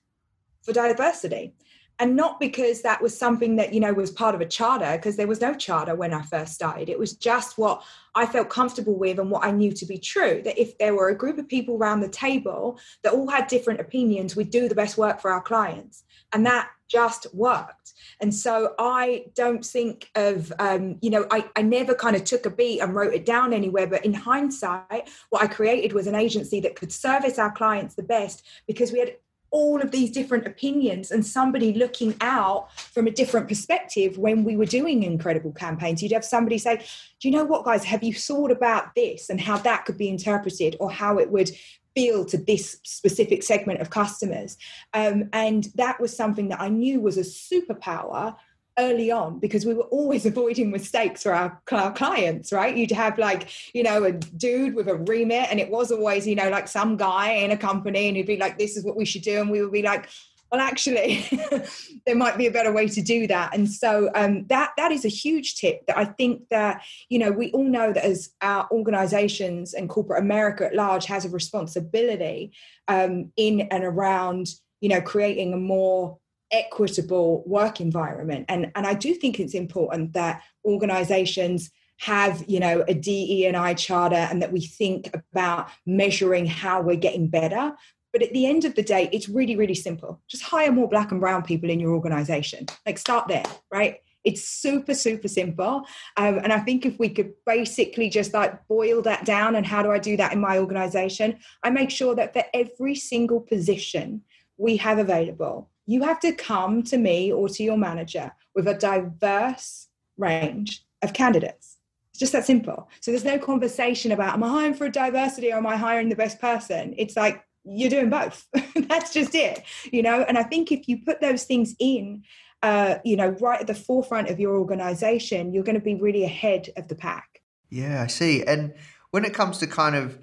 for 0.63 0.73
diversity. 0.73 1.55
And 2.01 2.15
not 2.15 2.39
because 2.39 2.83
that 2.83 3.03
was 3.03 3.19
something 3.19 3.57
that, 3.57 3.73
you 3.75 3.81
know, 3.81 3.93
was 3.93 4.13
part 4.13 4.37
of 4.37 4.41
a 4.41 4.47
charter, 4.47 4.97
because 4.97 5.17
there 5.17 5.27
was 5.27 5.41
no 5.41 5.53
charter 5.55 5.97
when 5.97 6.15
I 6.15 6.23
first 6.23 6.55
started. 6.55 6.89
It 6.89 6.99
was 6.99 7.15
just 7.15 7.59
what 7.59 7.83
I 8.15 8.25
felt 8.25 8.51
comfortable 8.51 8.97
with 8.97 9.19
and 9.19 9.31
what 9.31 9.45
I 9.45 9.51
knew 9.51 9.73
to 9.73 9.87
be 9.87 9.99
true. 9.99 10.41
That 10.45 10.61
if 10.61 10.79
there 10.79 10.95
were 10.95 11.09
a 11.09 11.17
group 11.17 11.39
of 11.39 11.49
people 11.49 11.77
around 11.77 12.01
the 12.01 12.09
table 12.09 12.79
that 13.03 13.15
all 13.15 13.27
had 13.27 13.49
different 13.49 13.81
opinions, 13.81 14.37
we'd 14.37 14.51
do 14.51 14.69
the 14.69 14.77
best 14.77 14.97
work 14.97 15.21
for 15.21 15.33
our 15.33 15.43
clients. 15.43 16.05
And 16.33 16.45
that 16.47 16.71
just 16.89 17.33
worked. 17.35 17.93
And 18.21 18.35
so 18.35 18.75
I 18.79 19.27
don't 19.35 19.65
think 19.65 20.11
of, 20.15 20.53
um, 20.59 20.99
you 21.01 21.11
know, 21.11 21.27
I, 21.31 21.49
I 21.55 21.63
never 21.63 21.95
kind 21.95 22.17
of 22.17 22.25
took 22.25 22.47
a 22.47 22.51
beat 22.51 22.81
and 22.81 22.95
wrote 22.95 23.15
it 23.15 23.27
down 23.27 23.53
anywhere. 23.53 23.87
But 23.87 24.05
in 24.05 24.15
hindsight, 24.15 25.11
what 25.31 25.43
I 25.43 25.47
created 25.47 25.93
was 25.93 26.07
an 26.07 26.15
agency 26.15 26.61
that 26.61 26.77
could 26.77 26.93
service 26.93 27.39
our 27.39 27.53
clients 27.53 27.95
the 27.95 28.03
best 28.03 28.45
because 28.67 28.93
we 28.93 28.99
had 28.99 29.17
all 29.51 29.81
of 29.81 29.91
these 29.91 30.11
different 30.11 30.47
opinions 30.47 31.11
and 31.11 31.25
somebody 31.25 31.73
looking 31.73 32.15
out 32.21 32.71
from 32.79 33.07
a 33.07 33.11
different 33.11 33.49
perspective 33.49 34.19
when 34.19 34.45
we 34.45 34.57
were 34.57 34.67
doing 34.67 35.03
incredible 35.03 35.53
campaigns. 35.53 36.03
You'd 36.03 36.13
have 36.13 36.25
somebody 36.25 36.59
say, 36.59 36.77
Do 36.77 37.29
you 37.29 37.31
know 37.31 37.45
what, 37.45 37.65
guys? 37.65 37.85
Have 37.85 38.03
you 38.03 38.13
thought 38.13 38.51
about 38.51 38.95
this 38.95 39.31
and 39.31 39.41
how 39.41 39.59
that 39.59 39.85
could 39.87 39.97
be 39.97 40.09
interpreted 40.09 40.77
or 40.81 40.91
how 40.91 41.19
it 41.19 41.31
would 41.31 41.51
feel 41.99 42.25
to 42.25 42.39
this 42.39 42.79
specific 42.85 43.43
segment 43.43 43.81
of 43.81 43.91
customers. 43.91 44.57
Um, 44.95 45.31
and 45.33 45.65
that 45.75 46.01
was 46.01 46.17
something 46.17 46.49
that 46.51 46.61
I 46.61 46.69
knew 46.69 47.01
was 47.01 47.19
a 47.19 47.23
superpower 47.23 48.37
early 48.79 49.11
on 49.11 49.41
because 49.41 49.67
we 49.67 49.75
were 49.75 49.91
always 49.99 50.25
avoiding 50.33 50.71
mistakes 50.71 51.25
for 51.25 51.35
our, 51.35 51.61
our, 51.73 51.93
clients, 51.93 52.53
right? 52.53 52.77
You'd 52.77 52.93
have 52.93 53.19
like, 53.19 53.49
you 53.75 53.83
know, 53.83 54.05
a 54.05 54.13
dude 54.13 54.77
with 54.77 54.87
a 54.87 54.95
remit, 54.95 55.49
and 55.51 55.59
it 55.59 55.71
was 55.73 55.91
always, 55.91 56.25
you 56.25 56.37
know, 56.37 56.51
like 56.51 56.69
some 56.69 56.97
guy 56.97 57.33
in 57.33 57.51
a 57.51 57.57
company, 57.57 58.07
and 58.07 58.17
he'd 58.17 58.27
be 58.27 58.37
like, 58.37 58.59
this 58.59 58.77
is 58.77 58.85
what 58.85 58.97
we 58.97 59.05
should 59.05 59.23
do. 59.23 59.41
And 59.41 59.51
we 59.51 59.61
would 59.61 59.73
be 59.73 59.83
like, 59.83 60.09
well 60.51 60.61
actually 60.61 61.27
there 62.07 62.17
might 62.17 62.39
be 62.39 62.47
a 62.47 62.51
better 62.51 62.73
way 62.73 62.89
to 62.89 63.03
do 63.03 63.27
that 63.27 63.55
and 63.55 63.71
so 63.71 64.11
um, 64.15 64.47
that 64.47 64.73
that 64.77 64.93
is 64.93 65.05
a 65.05 65.09
huge 65.09 65.57
tip 65.57 65.87
that 65.87 65.99
i 65.99 66.05
think 66.05 66.49
that 66.51 66.83
you 67.09 67.19
know 67.19 67.31
we 67.31 67.51
all 67.53 67.69
know 67.69 67.93
that 67.93 68.05
as 68.05 68.31
our 68.43 68.69
organizations 68.71 69.75
and 69.75 69.89
corporate 69.89 70.23
america 70.23 70.67
at 70.67 70.75
large 70.75 71.05
has 71.05 71.25
a 71.25 71.31
responsibility 71.31 72.53
um, 72.89 73.33
in 73.37 73.63
and 73.71 73.85
around 73.85 74.49
you 74.81 74.89
know 74.89 75.01
creating 75.01 75.53
a 75.53 75.57
more 75.57 76.19
equitable 76.51 77.43
work 77.47 77.81
environment. 77.81 78.47
And, 78.49 78.71
and 78.75 78.87
I 78.87 78.95
do 78.95 79.15
think 79.15 79.39
it's 79.39 79.55
important 79.55 80.13
that 80.15 80.43
organizations 80.65 81.71
have 82.01 82.45
you 82.47 82.61
know 82.61 82.85
a 82.87 82.95
DE 82.95 83.45
and 83.47 83.57
I 83.57 83.75
charter 83.75 84.15
and 84.15 84.41
that 84.41 84.53
we 84.53 84.61
think 84.61 85.13
about 85.33 85.69
measuring 85.85 86.47
how 86.47 86.81
we're 86.81 86.95
getting 86.95 87.27
better 87.27 87.73
but 88.13 88.23
at 88.23 88.33
the 88.33 88.47
end 88.47 88.65
of 88.65 88.75
the 88.75 88.83
day 88.83 89.09
it's 89.13 89.29
really 89.29 89.57
really 89.57 89.75
simple. 89.75 90.21
Just 90.29 90.43
hire 90.43 90.73
more 90.73 90.89
black 90.89 91.11
and 91.13 91.21
brown 91.21 91.43
people 91.43 91.71
in 91.71 91.81
your 91.81 91.93
organization. 91.93 92.67
Like 92.87 92.99
start 92.99 93.29
there 93.29 93.45
right? 93.71 93.99
It's 94.25 94.47
super 94.47 94.95
super 94.95 95.29
simple. 95.29 95.85
Um, 96.17 96.39
and 96.39 96.53
i 96.53 96.59
think 96.59 96.85
if 96.85 96.99
we 96.99 97.09
could 97.09 97.33
basically 97.47 98.09
just 98.11 98.35
like 98.35 98.67
boil 98.69 99.03
that 99.03 99.25
down 99.25 99.55
and 99.57 99.65
how 99.65 99.83
do 99.83 99.91
i 99.91 99.99
do 99.99 100.17
that 100.17 100.33
in 100.33 100.41
my 100.41 100.59
organization 100.59 101.39
i 101.63 101.71
make 101.71 101.91
sure 101.91 102.15
that 102.15 102.33
for 102.33 102.45
every 102.53 102.95
single 102.95 103.41
position 103.41 104.23
we 104.57 104.77
have 104.77 104.99
available 104.99 105.71
you 105.89 106.03
have 106.03 106.21
to 106.21 106.33
come 106.33 106.83
to 106.83 106.99
me 106.99 107.33
or 107.33 107.49
to 107.49 107.63
your 107.63 107.79
manager 107.79 108.31
with 108.55 108.69
a 108.69 108.75
diverse 108.75 109.89
range 110.19 110.85
of 111.01 111.15
candidates. 111.15 111.79
It's 112.11 112.21
just 112.21 112.33
that 112.33 112.45
simple. 112.45 112.91
So 113.01 113.11
there's 113.11 113.25
no 113.25 113.39
conversation 113.39 114.13
about 114.13 114.35
am 114.35 114.45
I 114.45 114.49
hiring 114.49 114.75
for 114.75 114.85
a 114.85 114.93
diversity 114.93 115.51
or 115.51 115.57
am 115.57 115.67
I 115.67 115.77
hiring 115.77 116.11
the 116.11 116.17
best 116.17 116.41
person? 116.41 116.95
It's 116.99 117.17
like 117.17 117.43
you're 117.71 117.91
doing 117.91 118.11
both. 118.11 118.47
That's 118.75 119.13
just 119.13 119.35
it, 119.35 119.63
you 119.93 120.03
know. 120.03 120.23
And 120.23 120.39
I 120.39 120.43
think 120.43 120.73
if 120.73 120.89
you 120.89 120.99
put 121.05 121.21
those 121.21 121.45
things 121.45 121.75
in, 121.79 122.25
uh, 122.63 122.97
you 123.05 123.17
know, 123.17 123.29
right 123.41 123.61
at 123.61 123.67
the 123.67 123.75
forefront 123.75 124.29
of 124.31 124.41
your 124.41 124.57
organization, 124.57 125.53
you're 125.53 125.65
going 125.65 125.79
to 125.79 125.85
be 125.85 125.95
really 125.95 126.25
ahead 126.25 126.69
of 126.77 126.89
the 126.89 126.95
pack. 126.95 127.43
Yeah, 127.71 128.03
I 128.03 128.07
see. 128.07 128.45
And 128.45 128.75
when 129.11 129.25
it 129.25 129.35
comes 129.35 129.59
to 129.59 129.67
kind 129.67 129.95
of 129.95 130.19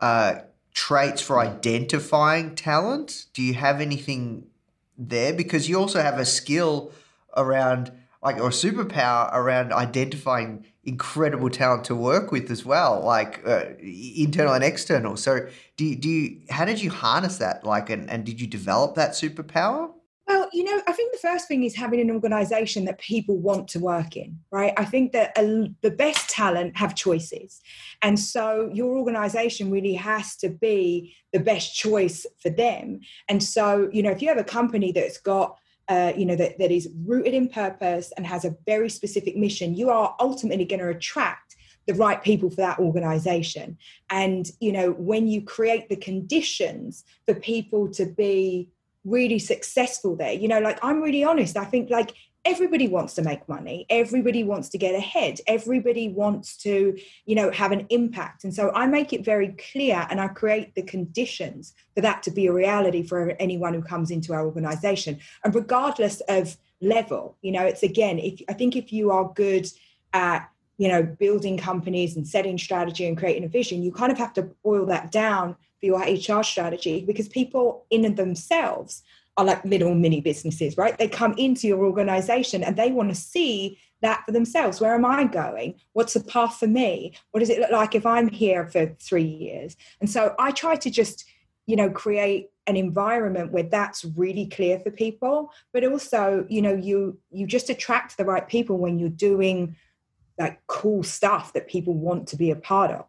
uh, 0.00 0.34
traits 0.74 1.22
for 1.22 1.38
identifying 1.38 2.54
talent, 2.54 3.26
do 3.32 3.42
you 3.42 3.54
have 3.54 3.80
anything 3.80 4.46
there? 4.98 5.32
Because 5.32 5.68
you 5.68 5.78
also 5.78 6.02
have 6.02 6.18
a 6.18 6.24
skill 6.24 6.92
around 7.36 7.92
like 8.22 8.36
or 8.36 8.50
superpower 8.50 9.30
around 9.32 9.72
identifying 9.72 10.66
incredible 10.84 11.50
talent 11.50 11.84
to 11.84 11.94
work 11.94 12.32
with 12.32 12.50
as 12.50 12.64
well, 12.64 13.02
like 13.02 13.40
uh, 13.46 13.64
internal 13.80 14.54
and 14.54 14.64
external. 14.64 15.16
So, 15.16 15.46
do 15.76 15.84
you, 15.84 15.96
do 15.96 16.08
you, 16.08 16.40
how 16.48 16.64
did 16.64 16.80
you 16.80 16.90
harness 16.90 17.38
that? 17.38 17.64
Like, 17.64 17.90
and, 17.90 18.08
and 18.10 18.24
did 18.24 18.40
you 18.40 18.46
develop 18.46 18.94
that 18.94 19.10
superpower? 19.10 19.90
Well, 20.26 20.48
you 20.52 20.62
know, 20.62 20.80
I 20.86 20.92
think 20.92 21.10
the 21.10 21.18
first 21.18 21.48
thing 21.48 21.64
is 21.64 21.74
having 21.74 22.00
an 22.00 22.10
organization 22.10 22.84
that 22.84 23.00
people 23.00 23.36
want 23.36 23.66
to 23.68 23.80
work 23.80 24.16
in, 24.16 24.38
right? 24.52 24.72
I 24.76 24.84
think 24.84 25.10
that 25.10 25.36
a, 25.36 25.74
the 25.82 25.90
best 25.90 26.30
talent 26.30 26.76
have 26.76 26.94
choices. 26.94 27.60
And 28.00 28.16
so 28.16 28.70
your 28.72 28.96
organization 28.96 29.72
really 29.72 29.94
has 29.94 30.36
to 30.36 30.48
be 30.48 31.16
the 31.32 31.40
best 31.40 31.74
choice 31.74 32.26
for 32.38 32.48
them. 32.48 33.00
And 33.28 33.42
so, 33.42 33.90
you 33.92 34.04
know, 34.04 34.12
if 34.12 34.22
you 34.22 34.28
have 34.28 34.38
a 34.38 34.44
company 34.44 34.92
that's 34.92 35.18
got 35.18 35.58
uh, 35.90 36.12
you 36.16 36.24
know 36.24 36.36
that, 36.36 36.58
that 36.58 36.70
is 36.70 36.88
rooted 37.04 37.34
in 37.34 37.48
purpose 37.48 38.12
and 38.16 38.26
has 38.26 38.44
a 38.44 38.56
very 38.64 38.88
specific 38.88 39.36
mission 39.36 39.74
you 39.74 39.90
are 39.90 40.16
ultimately 40.20 40.64
going 40.64 40.80
to 40.80 40.88
attract 40.88 41.56
the 41.86 41.94
right 41.94 42.22
people 42.22 42.50
for 42.50 42.56
that 42.56 42.78
organization. 42.78 43.76
And 44.10 44.48
you 44.60 44.72
know 44.72 44.92
when 44.92 45.26
you 45.26 45.42
create 45.42 45.88
the 45.88 45.96
conditions 45.96 47.04
for 47.26 47.34
people 47.34 47.88
to 47.92 48.06
be 48.06 48.68
really 49.04 49.38
successful 49.38 50.14
there 50.14 50.32
you 50.32 50.46
know 50.46 50.60
like 50.60 50.78
i'm 50.82 51.00
really 51.00 51.24
honest 51.24 51.56
i 51.56 51.64
think 51.64 51.88
like 51.88 52.12
everybody 52.44 52.88
wants 52.88 53.14
to 53.14 53.22
make 53.22 53.48
money. 53.48 53.86
Everybody 53.90 54.44
wants 54.44 54.70
to 54.70 54.78
get 54.78 54.94
ahead. 54.94 55.40
Everybody 55.46 56.08
wants 56.08 56.56
to 56.58 56.98
you 57.26 57.34
know 57.34 57.50
have 57.50 57.72
an 57.72 57.86
impact. 57.90 58.44
And 58.44 58.54
so 58.54 58.70
i 58.74 58.86
make 58.86 59.12
it 59.12 59.24
very 59.24 59.48
clear 59.72 60.06
and 60.10 60.20
i 60.20 60.28
create 60.28 60.74
the 60.74 60.82
conditions 60.82 61.74
for 61.94 62.00
that 62.00 62.22
to 62.24 62.30
be 62.30 62.46
a 62.46 62.52
reality 62.52 63.02
for 63.02 63.30
anyone 63.38 63.74
who 63.74 63.82
comes 63.82 64.10
into 64.10 64.32
our 64.32 64.44
organization. 64.44 65.18
And 65.44 65.54
regardless 65.54 66.20
of 66.28 66.56
level 66.80 67.36
you 67.42 67.52
know 67.52 67.62
it's 67.62 67.82
again 67.82 68.18
if 68.18 68.40
i 68.48 68.54
think 68.54 68.74
if 68.74 68.92
you 68.92 69.10
are 69.10 69.30
good 69.34 69.66
at 70.14 70.48
you 70.78 70.88
know 70.88 71.02
building 71.02 71.58
companies 71.58 72.16
and 72.16 72.26
setting 72.26 72.56
strategy 72.56 73.06
and 73.06 73.18
creating 73.18 73.44
a 73.44 73.48
vision 73.48 73.82
you 73.82 73.92
kind 73.92 74.10
of 74.10 74.16
have 74.16 74.32
to 74.32 74.42
boil 74.64 74.86
that 74.86 75.12
down 75.12 75.54
for 75.78 75.86
your 75.86 76.00
hr 76.00 76.42
strategy 76.42 77.04
because 77.06 77.28
people 77.28 77.84
in 77.90 78.14
themselves 78.14 79.02
are 79.36 79.44
like 79.44 79.64
little 79.64 79.94
mini 79.94 80.20
businesses, 80.20 80.76
right? 80.76 80.98
They 80.98 81.08
come 81.08 81.34
into 81.38 81.66
your 81.66 81.84
organization 81.84 82.62
and 82.62 82.76
they 82.76 82.90
want 82.90 83.08
to 83.10 83.14
see 83.14 83.78
that 84.02 84.24
for 84.24 84.32
themselves. 84.32 84.80
Where 84.80 84.94
am 84.94 85.04
I 85.04 85.24
going? 85.24 85.74
What's 85.92 86.14
the 86.14 86.20
path 86.20 86.56
for 86.56 86.66
me? 86.66 87.14
What 87.30 87.40
does 87.40 87.50
it 87.50 87.60
look 87.60 87.70
like 87.70 87.94
if 87.94 88.06
I'm 88.06 88.28
here 88.28 88.66
for 88.66 88.94
three 89.00 89.22
years? 89.22 89.76
And 90.00 90.10
so 90.10 90.34
I 90.38 90.50
try 90.50 90.76
to 90.76 90.90
just, 90.90 91.24
you 91.66 91.76
know, 91.76 91.90
create 91.90 92.50
an 92.66 92.76
environment 92.76 93.52
where 93.52 93.62
that's 93.62 94.04
really 94.04 94.46
clear 94.46 94.78
for 94.78 94.90
people, 94.90 95.52
but 95.72 95.84
also, 95.84 96.46
you 96.48 96.62
know, 96.62 96.74
you 96.74 97.18
you 97.30 97.46
just 97.46 97.68
attract 97.68 98.16
the 98.16 98.24
right 98.24 98.46
people 98.46 98.78
when 98.78 98.98
you're 98.98 99.08
doing 99.08 99.76
like 100.38 100.60
cool 100.66 101.02
stuff 101.02 101.52
that 101.52 101.68
people 101.68 101.94
want 101.94 102.28
to 102.28 102.36
be 102.36 102.50
a 102.50 102.56
part 102.56 102.90
of. 102.90 103.04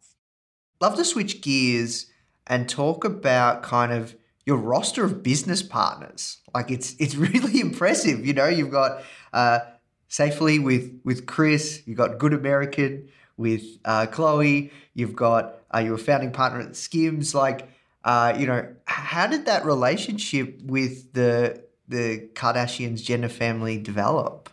Love 0.82 0.96
to 0.96 1.06
switch 1.06 1.42
gears 1.42 2.08
and 2.48 2.68
talk 2.68 3.06
about 3.06 3.64
kind 3.64 3.94
of 3.94 4.16
your 4.46 4.58
roster 4.58 5.04
of 5.04 5.24
business 5.24 5.62
partners. 5.62 6.38
Like 6.54 6.72
it's 6.72 6.96
it's 7.00 7.16
really 7.28 7.60
impressive. 7.60 8.26
You 8.26 8.34
know, 8.34 8.48
you've 8.48 8.72
got 8.72 9.04
uh, 9.34 9.60
safely 10.08 10.60
with 10.60 11.00
with 11.04 11.26
Kris. 11.26 11.82
You've 11.86 11.98
got 11.98 12.18
Good 12.18 12.34
American 12.34 13.10
with 13.38 13.64
uh, 13.86 14.08
Khloe. 14.08 14.72
You've 14.94 15.16
got 15.16 15.56
uh, 15.74 15.80
your 15.80 15.98
founding 15.98 16.32
partner 16.32 16.62
at 16.62 16.76
Skims. 16.76 17.34
Like, 17.34 17.68
uh, 18.04 18.36
you 18.38 18.46
know, 18.46 18.68
how 18.86 19.28
did 19.28 19.46
that 19.46 19.66
relationship 19.66 20.62
with 20.64 21.14
the 21.14 21.64
the 21.88 22.30
Kardashians 22.34 23.04
Jenner 23.04 23.30
family 23.30 23.78
develop? 23.78 24.50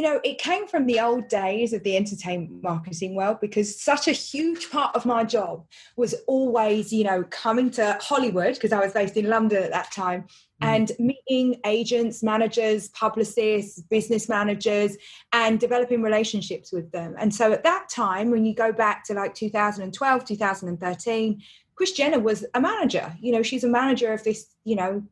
You 0.00 0.06
know, 0.06 0.18
it 0.24 0.38
came 0.38 0.66
from 0.66 0.86
the 0.86 0.98
old 0.98 1.28
days 1.28 1.74
of 1.74 1.82
the 1.82 1.94
entertainment 1.94 2.62
marketing 2.62 3.14
world 3.14 3.36
because 3.38 3.78
such 3.78 4.08
a 4.08 4.12
huge 4.12 4.70
part 4.70 4.96
of 4.96 5.04
my 5.04 5.24
job 5.24 5.66
was 5.94 6.14
always, 6.26 6.90
you 6.90 7.04
know, 7.04 7.22
coming 7.24 7.70
to 7.72 7.98
Hollywood 8.00 8.54
because 8.54 8.72
I 8.72 8.80
was 8.80 8.94
based 8.94 9.18
in 9.18 9.28
London 9.28 9.62
at 9.62 9.72
that 9.72 9.92
time 9.92 10.22
mm. 10.22 10.26
and 10.62 10.90
meeting 10.98 11.60
agents, 11.66 12.22
managers, 12.22 12.88
publicists, 12.88 13.82
business 13.90 14.26
managers, 14.26 14.96
and 15.34 15.60
developing 15.60 16.00
relationships 16.00 16.72
with 16.72 16.90
them. 16.92 17.14
And 17.18 17.34
so 17.34 17.52
at 17.52 17.62
that 17.64 17.90
time, 17.90 18.30
when 18.30 18.46
you 18.46 18.54
go 18.54 18.72
back 18.72 19.04
to 19.04 19.12
like 19.12 19.34
2012, 19.34 20.24
2013, 20.24 21.42
Kris 21.74 21.92
Jenner 21.92 22.20
was 22.20 22.46
a 22.54 22.60
manager. 22.62 23.14
You 23.20 23.32
know, 23.32 23.42
she's 23.42 23.64
a 23.64 23.68
manager 23.68 24.14
of 24.14 24.24
this, 24.24 24.46
you 24.64 24.76
know, 24.76 25.02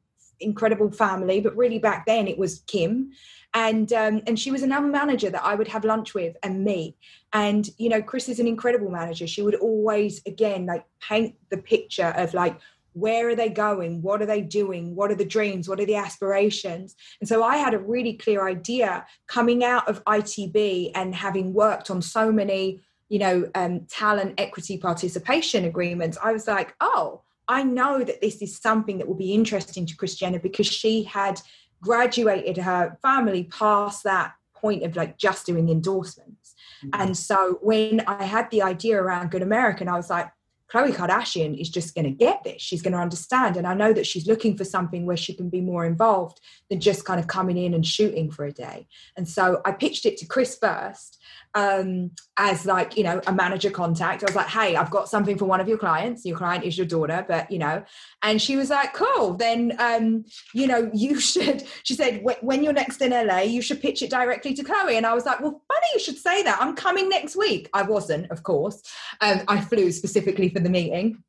incredible 0.40 0.90
family, 0.90 1.40
but 1.40 1.56
really 1.56 1.78
back 1.78 2.06
then 2.06 2.28
it 2.28 2.38
was 2.38 2.60
Kim. 2.66 3.10
And 3.54 3.92
um, 3.92 4.22
and 4.26 4.38
she 4.38 4.50
was 4.50 4.62
another 4.62 4.88
manager 4.88 5.30
that 5.30 5.44
I 5.44 5.54
would 5.54 5.68
have 5.68 5.84
lunch 5.84 6.14
with 6.14 6.36
and 6.42 6.64
me. 6.64 6.96
And 7.32 7.68
you 7.78 7.88
know, 7.88 8.02
Kris 8.02 8.28
is 8.28 8.40
an 8.40 8.46
incredible 8.46 8.90
manager. 8.90 9.26
She 9.26 9.42
would 9.42 9.54
always, 9.54 10.20
again, 10.26 10.66
like 10.66 10.84
paint 11.00 11.34
the 11.50 11.56
picture 11.56 12.12
of 12.16 12.34
like 12.34 12.58
where 12.98 13.28
are 13.28 13.36
they 13.36 13.48
going? 13.48 14.02
What 14.02 14.20
are 14.20 14.26
they 14.26 14.40
doing? 14.40 14.96
What 14.96 15.10
are 15.10 15.14
the 15.14 15.24
dreams? 15.24 15.68
What 15.68 15.78
are 15.78 15.86
the 15.86 15.94
aspirations? 15.94 16.96
And 17.20 17.28
so 17.28 17.42
i 17.42 17.56
had 17.56 17.74
a 17.74 17.78
really 17.78 18.14
clear 18.14 18.46
idea 18.48 19.06
coming 19.26 19.62
out 19.64 19.88
of 19.88 20.04
itb 20.04 20.90
and 20.94 21.14
having 21.14 21.52
worked 21.52 21.90
on 21.90 22.02
so 22.02 22.32
many 22.32 22.80
you 23.08 23.18
know 23.18 23.48
um, 23.54 23.86
talent 23.88 24.34
equity 24.38 24.78
participation 24.78 25.64
agreements. 25.64 26.18
I 26.22 26.32
was 26.32 26.46
like 26.46 26.74
oh 26.80 27.22
i 27.48 27.62
know 27.62 28.04
that 28.04 28.20
this 28.20 28.40
is 28.42 28.56
something 28.58 28.98
that 28.98 29.08
will 29.08 29.14
be 29.14 29.34
interesting 29.34 29.86
to 29.86 30.06
jenner 30.06 30.38
because 30.38 30.66
she 30.66 31.02
had 31.02 31.40
graduated 31.80 32.56
her 32.56 32.98
family 33.02 33.44
past 33.44 34.04
that 34.04 34.34
point 34.60 34.82
of 34.82 34.96
like 34.96 35.16
just 35.18 35.46
doing 35.46 35.68
endorsements. 35.68 36.54
Mm-hmm. 36.84 37.00
And 37.00 37.16
so 37.16 37.58
when 37.62 38.00
I 38.06 38.24
had 38.24 38.50
the 38.50 38.62
idea 38.62 39.00
around 39.00 39.30
Good 39.30 39.42
American, 39.42 39.88
I 39.88 39.96
was 39.96 40.10
like, 40.10 40.30
Khloe 40.72 40.92
Kardashian 40.92 41.58
is 41.58 41.70
just 41.70 41.94
going 41.94 42.04
to 42.04 42.10
get 42.10 42.44
this. 42.44 42.60
She's 42.60 42.82
going 42.82 42.92
to 42.92 42.98
understand. 42.98 43.56
And 43.56 43.66
I 43.66 43.72
know 43.72 43.94
that 43.94 44.06
she's 44.06 44.26
looking 44.26 44.54
for 44.54 44.64
something 44.64 45.06
where 45.06 45.16
she 45.16 45.32
can 45.32 45.48
be 45.48 45.62
more 45.62 45.86
involved 45.86 46.40
than 46.68 46.78
just 46.78 47.06
kind 47.06 47.18
of 47.18 47.26
coming 47.26 47.56
in 47.56 47.72
and 47.72 47.86
shooting 47.86 48.30
for 48.30 48.44
a 48.44 48.52
day. 48.52 48.86
And 49.16 49.26
so 49.26 49.62
I 49.64 49.72
pitched 49.72 50.04
it 50.04 50.18
to 50.18 50.26
Kris 50.26 50.58
first 50.58 51.18
um, 51.58 52.12
as 52.36 52.64
like 52.64 52.96
you 52.96 53.02
know 53.02 53.20
a 53.26 53.32
manager 53.32 53.70
contact. 53.70 54.22
I 54.22 54.26
was 54.26 54.36
like, 54.36 54.46
hey, 54.46 54.76
I've 54.76 54.90
got 54.90 55.08
something 55.08 55.36
for 55.36 55.44
one 55.44 55.60
of 55.60 55.66
your 55.68 55.76
clients. 55.76 56.24
Your 56.24 56.36
client 56.36 56.64
is 56.64 56.78
your 56.78 56.86
daughter, 56.86 57.24
but 57.26 57.50
you 57.50 57.58
know, 57.58 57.82
and 58.22 58.40
she 58.40 58.56
was 58.56 58.70
like, 58.70 58.94
cool. 58.94 59.34
Then 59.34 59.74
um, 59.80 60.24
you 60.54 60.68
know, 60.68 60.88
you 60.94 61.18
should. 61.30 61.64
She 61.82 61.94
said, 61.94 62.24
when 62.40 62.62
you're 62.62 62.72
next 62.72 63.02
in 63.02 63.10
LA, 63.10 63.40
you 63.40 63.60
should 63.60 63.80
pitch 63.80 64.02
it 64.02 64.10
directly 64.10 64.54
to 64.54 64.62
Khloe. 64.62 64.96
And 64.96 65.04
I 65.04 65.14
was 65.14 65.26
like, 65.26 65.40
well, 65.40 65.62
funny 65.68 65.86
you 65.94 66.00
should 66.00 66.18
say 66.18 66.42
that. 66.44 66.58
I'm 66.60 66.76
coming 66.76 67.08
next 67.08 67.36
week. 67.36 67.68
I 67.74 67.82
wasn't, 67.82 68.30
of 68.30 68.44
course. 68.44 68.80
Um, 69.20 69.40
I 69.48 69.60
flew 69.60 69.90
specifically 69.90 70.48
for 70.48 70.60
the 70.60 70.70
meeting 70.70 71.22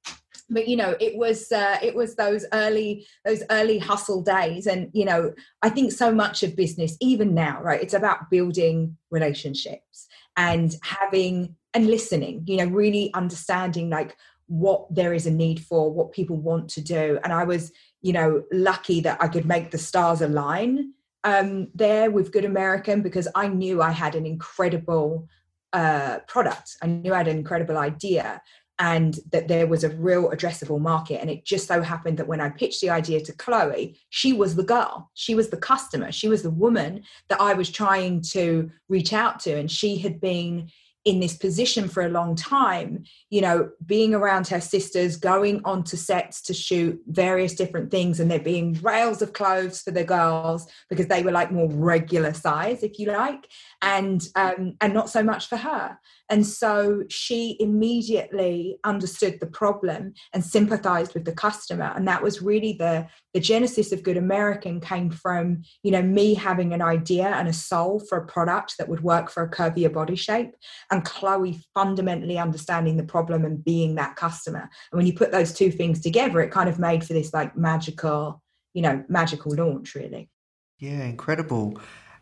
but 0.49 0.67
you 0.67 0.75
know 0.75 0.95
it 0.99 1.15
was 1.15 1.51
uh, 1.51 1.77
it 1.81 1.95
was 1.95 2.15
those 2.15 2.45
early 2.53 3.05
those 3.25 3.43
early 3.51 3.77
hustle 3.77 4.21
days 4.21 4.67
and 4.67 4.89
you 4.93 5.05
know 5.05 5.31
i 5.61 5.69
think 5.69 5.91
so 5.91 6.11
much 6.11 6.43
of 6.43 6.55
business 6.55 6.97
even 6.99 7.33
now 7.33 7.61
right 7.61 7.81
it's 7.81 7.93
about 7.93 8.29
building 8.29 8.97
relationships 9.11 10.07
and 10.39 10.75
having 10.81 11.55
and 11.75 11.85
listening 11.85 12.43
you 12.47 12.57
know 12.57 12.65
really 12.65 13.13
understanding 13.13 13.89
like 13.91 14.15
what 14.47 14.87
there 14.89 15.13
is 15.13 15.27
a 15.27 15.31
need 15.31 15.59
for 15.59 15.91
what 15.91 16.11
people 16.11 16.35
want 16.35 16.67
to 16.67 16.81
do 16.81 17.19
and 17.23 17.31
i 17.31 17.43
was 17.43 17.71
you 18.01 18.11
know 18.11 18.43
lucky 18.51 19.01
that 19.01 19.21
i 19.21 19.27
could 19.27 19.45
make 19.45 19.69
the 19.69 19.77
stars 19.77 20.21
align 20.21 20.93
um, 21.23 21.67
there 21.75 22.09
with 22.11 22.31
Good 22.31 22.45
American 22.45 23.01
because 23.01 23.27
I 23.35 23.47
knew 23.47 23.81
I 23.81 23.91
had 23.91 24.15
an 24.15 24.25
incredible 24.25 25.27
uh, 25.73 26.19
product. 26.27 26.77
I 26.81 26.87
knew 26.87 27.13
I 27.13 27.17
had 27.17 27.27
an 27.27 27.37
incredible 27.37 27.77
idea 27.77 28.41
and 28.79 29.19
that 29.31 29.49
there 29.49 29.67
was 29.67 29.83
a 29.83 29.95
real 29.97 30.29
addressable 30.29 30.79
market. 30.79 31.19
And 31.19 31.29
it 31.29 31.45
just 31.45 31.67
so 31.67 31.81
happened 31.81 32.17
that 32.17 32.27
when 32.27 32.39
I 32.39 32.49
pitched 32.49 32.79
the 32.79 32.89
idea 32.89 33.19
to 33.21 33.33
Khloe, 33.33 33.97
she 34.09 34.31
was 34.31 34.55
the 34.55 34.63
girl, 34.63 35.11
she 35.13 35.35
was 35.35 35.49
the 35.49 35.57
customer, 35.57 36.11
she 36.13 36.29
was 36.29 36.43
the 36.43 36.49
woman 36.49 37.03
that 37.27 37.41
I 37.41 37.53
was 37.53 37.69
trying 37.69 38.21
to 38.31 38.71
reach 38.87 39.11
out 39.11 39.41
to. 39.41 39.57
And 39.57 39.69
she 39.69 39.97
had 39.97 40.21
been 40.21 40.69
in 41.05 41.19
this 41.19 41.35
position 41.35 41.87
for 41.87 42.05
a 42.05 42.09
long 42.09 42.35
time, 42.35 43.03
you 43.29 43.41
know, 43.41 43.69
being 43.85 44.13
around 44.13 44.47
her 44.47 44.59
sisters, 44.59 45.15
going 45.15 45.61
onto 45.63 45.95
sets 45.95 46.41
to 46.41 46.53
shoot 46.53 47.01
various 47.07 47.55
different 47.55 47.89
things, 47.89 48.19
and 48.19 48.29
there 48.29 48.39
being 48.39 48.73
rails 48.81 49.21
of 49.21 49.33
clothes 49.33 49.81
for 49.81 49.91
the 49.91 50.03
girls 50.03 50.67
because 50.89 51.07
they 51.07 51.23
were 51.23 51.31
like 51.31 51.51
more 51.51 51.69
regular 51.69 52.33
size, 52.33 52.83
if 52.83 52.99
you 52.99 53.07
like, 53.07 53.47
and 53.81 54.27
um, 54.35 54.75
and 54.81 54.93
not 54.93 55.09
so 55.09 55.23
much 55.23 55.47
for 55.47 55.57
her. 55.57 55.97
And 56.29 56.45
so 56.45 57.03
she 57.09 57.57
immediately 57.59 58.77
understood 58.83 59.39
the 59.39 59.47
problem 59.47 60.13
and 60.33 60.45
sympathized 60.45 61.13
with 61.13 61.25
the 61.25 61.31
customer. 61.31 61.91
And 61.95 62.07
that 62.07 62.21
was 62.21 62.41
really 62.41 62.73
the, 62.73 63.07
the 63.33 63.39
genesis 63.39 63.91
of 63.91 64.03
Good 64.03 64.17
American 64.17 64.79
came 64.79 65.09
from, 65.09 65.63
you 65.81 65.91
know, 65.91 66.03
me 66.03 66.35
having 66.35 66.73
an 66.73 66.81
idea 66.81 67.27
and 67.27 67.47
a 67.47 67.53
soul 67.53 67.99
for 68.07 68.19
a 68.19 68.27
product 68.27 68.75
that 68.77 68.87
would 68.87 69.01
work 69.01 69.31
for 69.31 69.43
a 69.43 69.49
curvier 69.49 69.91
body 69.91 70.15
shape. 70.15 70.51
And 70.91 71.03
Khloe 71.03 71.61
fundamentally 71.73 72.37
understanding 72.37 72.97
the 72.97 73.03
problem 73.03 73.43
and 73.43 73.63
being 73.63 73.95
that 73.95 74.15
customer. 74.15 74.69
And 74.91 74.97
when 74.97 75.07
you 75.07 75.13
put 75.13 75.31
those 75.31 75.51
two 75.51 75.71
things 75.71 75.99
together, 75.99 76.41
it 76.41 76.51
kind 76.51 76.69
of 76.69 76.77
made 76.79 77.03
for 77.03 77.13
this 77.13 77.33
like 77.33 77.57
magical, 77.57 78.41
you 78.73 78.83
know, 78.83 79.03
magical 79.09 79.55
launch, 79.55 79.95
really. 79.95 80.29
Yeah, 80.77 81.03
incredible. 81.03 81.79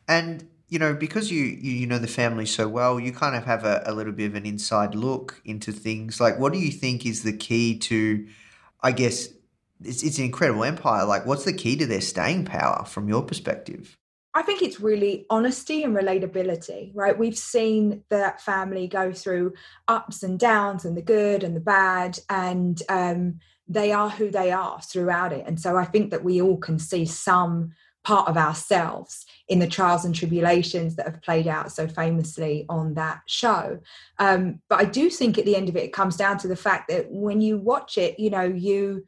And 0.08 0.48
you 0.70 0.80
know, 0.80 0.94
because 0.94 1.32
you, 1.32 1.44
you, 1.44 1.72
you 1.72 1.88
know 1.88 2.00
the 2.00 2.08
family 2.08 2.46
so 2.46 2.68
well, 2.68 3.00
you 3.00 3.12
kind 3.14 3.36
of 3.36 3.46
have 3.46 3.64
a, 3.64 3.84
a 3.86 3.94
little 3.94 4.14
bit 4.14 4.28
of 4.28 4.36
an 4.36 4.46
inside 4.46 4.96
look 4.96 5.42
into 5.46 5.72
things. 5.72 6.20
Like, 6.20 6.40
what 6.40 6.52
do 6.52 6.60
you 6.60 6.72
think 6.72 7.06
is 7.06 7.24
the 7.24 7.36
key 7.36 7.78
to, 7.80 8.28
I 8.82 8.92
guess, 8.92 9.30
it's, 9.84 10.04
it's 10.04 10.18
an 10.18 10.26
incredible 10.26 10.64
empire. 10.64 11.06
Like, 11.06 11.26
what's 11.26 11.46
the 11.46 11.54
key 11.54 11.78
to 11.78 11.86
their 11.86 12.02
staying 12.02 12.46
power 12.46 12.84
from 12.86 13.08
your 13.08 13.24
perspective? 13.24 13.98
I 14.34 14.42
think 14.44 14.62
it's 14.62 14.80
really 14.80 15.26
honesty 15.30 15.84
and 15.84 15.96
relatability, 15.96 16.92
right? 16.94 17.18
We've 17.18 17.38
seen 17.38 18.04
that 18.10 18.42
family 18.42 18.88
go 18.88 19.12
through 19.12 19.54
ups 19.88 20.22
and 20.22 20.38
downs 20.38 20.86
and 20.86 20.96
the 20.96 21.02
good 21.02 21.44
and 21.44 21.56
the 21.56 21.62
bad, 21.62 22.20
and 22.30 22.80
um, 22.88 23.40
they 23.68 23.94
are 23.94 24.10
who 24.10 24.30
they 24.30 24.52
are 24.52 24.80
throughout 24.82 25.34
it. 25.34 25.46
And 25.48 25.60
so 25.60 25.76
I 25.76 25.86
think 25.86 26.12
that 26.12 26.24
we 26.24 26.40
all 26.42 26.58
can 26.58 26.78
see 26.78 27.06
some 27.06 27.72
part 28.08 28.30
of 28.30 28.38
ourselves 28.38 29.26
in 29.50 29.60
the 29.60 29.68
trials 29.68 30.06
and 30.06 30.16
tribulations 30.16 30.96
that 30.96 31.06
have 31.06 31.22
played 31.22 31.46
out 31.46 31.74
so 31.74 31.90
famously 31.90 32.66
on 32.70 32.94
that 32.94 33.20
show. 33.28 33.78
Um, 34.18 34.62
but 34.70 34.80
I 34.80 34.86
do 34.86 35.10
think 35.10 35.38
at 35.38 35.44
the 35.44 35.58
end 35.58 35.68
of 35.68 35.76
it, 35.76 35.84
it 35.84 35.92
comes 35.92 36.16
down 36.16 36.38
to 36.38 36.48
the 36.48 36.56
fact 36.56 36.88
that 36.88 37.12
when 37.12 37.42
you 37.42 37.58
watch 37.58 37.98
it, 37.98 38.18
you 38.18 38.30
know, 38.30 38.44
you 38.44 39.06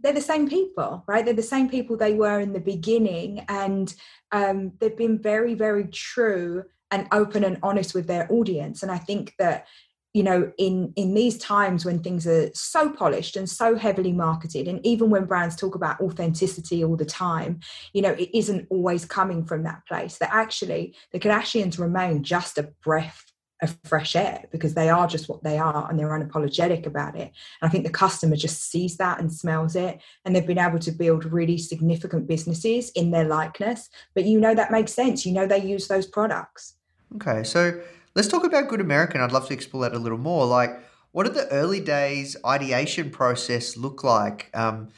they're 0.00 0.14
the 0.14 0.20
same 0.22 0.48
people, 0.48 1.04
right? 1.06 1.26
They're 1.26 1.34
the 1.34 1.42
same 1.42 1.68
people 1.68 1.96
they 1.96 2.14
were 2.14 2.40
in 2.40 2.54
the 2.54 2.60
beginning, 2.74 3.44
and 3.48 3.94
um, 4.32 4.72
they've 4.80 4.96
been 4.96 5.18
very, 5.18 5.52
very 5.52 5.86
true 5.88 6.64
and 6.90 7.06
open 7.12 7.44
and 7.44 7.58
honest 7.62 7.94
with 7.94 8.06
their 8.06 8.26
audience. 8.32 8.82
And 8.82 8.90
I 8.90 8.98
think 8.98 9.34
that 9.38 9.66
you 10.12 10.22
know 10.22 10.52
in 10.58 10.92
in 10.96 11.14
these 11.14 11.38
times 11.38 11.84
when 11.84 12.02
things 12.02 12.26
are 12.26 12.50
so 12.54 12.90
polished 12.90 13.36
and 13.36 13.48
so 13.48 13.76
heavily 13.76 14.12
marketed 14.12 14.68
and 14.68 14.84
even 14.84 15.10
when 15.10 15.24
brands 15.24 15.56
talk 15.56 15.74
about 15.74 16.00
authenticity 16.00 16.84
all 16.84 16.96
the 16.96 17.04
time 17.04 17.60
you 17.92 18.02
know 18.02 18.10
it 18.10 18.30
isn't 18.36 18.66
always 18.70 19.04
coming 19.04 19.44
from 19.44 19.62
that 19.64 19.86
place. 19.86 20.18
That 20.18 20.32
actually 20.32 20.94
the 21.12 21.20
kardashians 21.20 21.78
remain 21.78 22.22
just 22.22 22.58
a 22.58 22.64
breath 22.82 23.24
of 23.62 23.78
fresh 23.84 24.16
air 24.16 24.44
because 24.50 24.74
they 24.74 24.88
are 24.88 25.06
just 25.06 25.28
what 25.28 25.44
they 25.44 25.56
are 25.56 25.88
and 25.88 25.96
they're 25.98 26.08
unapologetic 26.08 26.84
about 26.84 27.16
it. 27.16 27.30
And 27.60 27.68
i 27.68 27.68
think 27.68 27.84
the 27.84 27.92
customer 27.92 28.34
just 28.34 28.70
sees 28.70 28.96
that 28.96 29.20
and 29.20 29.32
smells 29.32 29.76
it 29.76 30.00
and 30.24 30.34
they've 30.34 30.46
been 30.46 30.58
able 30.58 30.80
to 30.80 30.90
build 30.90 31.24
really 31.26 31.58
significant 31.58 32.26
businesses 32.26 32.90
in 32.90 33.10
their 33.10 33.24
likeness. 33.24 33.88
But 34.14 34.24
you 34.24 34.40
know 34.40 34.54
that 34.54 34.72
makes 34.72 34.92
sense. 34.92 35.24
You 35.24 35.32
know 35.32 35.46
they 35.46 35.62
use 35.62 35.88
those 35.88 36.06
products. 36.06 36.76
Okay 37.16 37.44
so 37.44 37.80
Let's 38.14 38.28
talk 38.28 38.44
about 38.44 38.68
Good 38.68 38.80
American. 38.80 39.20
I'd 39.20 39.32
love 39.32 39.48
to 39.48 39.54
explore 39.54 39.82
that 39.88 39.94
a 39.94 39.98
little 39.98 40.18
more. 40.18 40.44
Like, 40.44 40.80
what 41.12 41.24
did 41.24 41.34
the 41.34 41.48
early 41.48 41.80
days 41.80 42.36
ideation 42.44 43.10
process 43.10 43.76
look 43.76 44.04
like? 44.04 44.50
Um, 44.54 44.88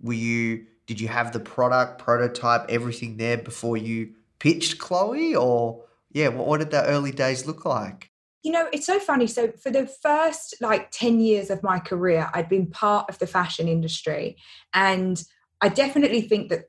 were 0.00 0.14
you 0.14 0.66
did 0.86 1.00
you 1.00 1.08
have 1.08 1.32
the 1.32 1.40
product 1.40 1.98
prototype 1.98 2.66
everything 2.68 3.16
there 3.16 3.38
before 3.38 3.76
you 3.76 4.10
pitched 4.38 4.78
Khloe, 4.78 5.40
or 5.40 5.84
yeah, 6.12 6.28
what, 6.28 6.46
what 6.46 6.58
did 6.58 6.70
the 6.70 6.84
early 6.84 7.10
days 7.10 7.46
look 7.46 7.64
like? 7.64 8.10
you 8.44 8.52
know 8.52 8.68
it's 8.72 8.86
so 8.86 9.00
funny 9.00 9.26
so 9.26 9.50
for 9.52 9.70
the 9.70 9.86
first 9.86 10.54
like 10.60 10.90
10 10.92 11.18
years 11.18 11.50
of 11.50 11.62
my 11.62 11.80
career 11.80 12.30
i'd 12.34 12.48
been 12.48 12.66
part 12.66 13.08
of 13.08 13.18
the 13.18 13.26
fashion 13.26 13.66
industry 13.66 14.36
and 14.74 15.24
i 15.62 15.68
definitely 15.68 16.20
think 16.20 16.50
that 16.50 16.66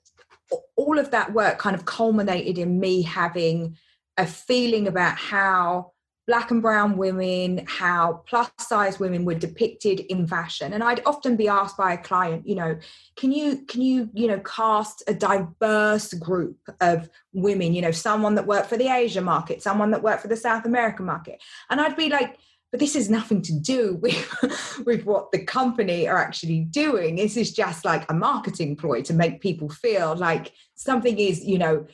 all 0.75 0.97
of 0.97 1.11
that 1.11 1.33
work 1.33 1.59
kind 1.59 1.75
of 1.75 1.85
culminated 1.85 2.57
in 2.57 2.79
me 2.79 3.01
having 3.01 3.75
a 4.17 4.25
feeling 4.25 4.87
about 4.87 5.17
how 5.17 5.91
black 6.27 6.49
and 6.49 6.61
brown 6.61 6.97
women, 6.97 7.63
how 7.67 8.23
plus 8.25 8.49
size 8.57 8.99
women 8.99 9.25
were 9.25 9.35
depicted 9.35 9.99
in 9.99 10.25
fashion. 10.25 10.73
And 10.73 10.83
I'd 10.83 11.05
often 11.05 11.35
be 11.35 11.47
asked 11.47 11.77
by 11.77 11.93
a 11.93 11.97
client, 11.97 12.47
you 12.47 12.55
know, 12.55 12.77
can 13.15 13.31
you 13.31 13.57
can 13.65 13.81
you, 13.81 14.09
you 14.13 14.27
know, 14.27 14.39
cast 14.39 15.03
a 15.07 15.13
diverse 15.13 16.13
group 16.13 16.57
of 16.81 17.09
women, 17.33 17.73
you 17.73 17.81
know, 17.81 17.91
someone 17.91 18.35
that 18.35 18.47
worked 18.47 18.69
for 18.69 18.77
the 18.77 18.89
Asia 18.89 19.21
market, 19.21 19.61
someone 19.61 19.91
that 19.91 20.01
worked 20.01 20.21
for 20.21 20.27
the 20.27 20.37
South 20.37 20.65
American 20.65 21.05
market. 21.05 21.41
And 21.69 21.79
I'd 21.79 21.95
be 21.95 22.09
like, 22.09 22.37
but 22.71 22.79
this 22.79 22.95
has 22.95 23.09
nothing 23.09 23.41
to 23.43 23.53
do 23.53 23.95
with 24.01 24.83
with 24.85 25.05
what 25.05 25.31
the 25.31 25.43
company 25.43 26.07
are 26.07 26.17
actually 26.17 26.61
doing 26.61 27.15
this 27.15 27.37
is 27.37 27.53
just 27.53 27.85
like 27.85 28.09
a 28.11 28.13
marketing 28.13 28.75
ploy 28.75 29.01
to 29.03 29.13
make 29.13 29.39
people 29.39 29.69
feel 29.69 30.13
like 30.15 30.51
something 30.73 31.17
is 31.17 31.45
you 31.45 31.57
know 31.57 31.85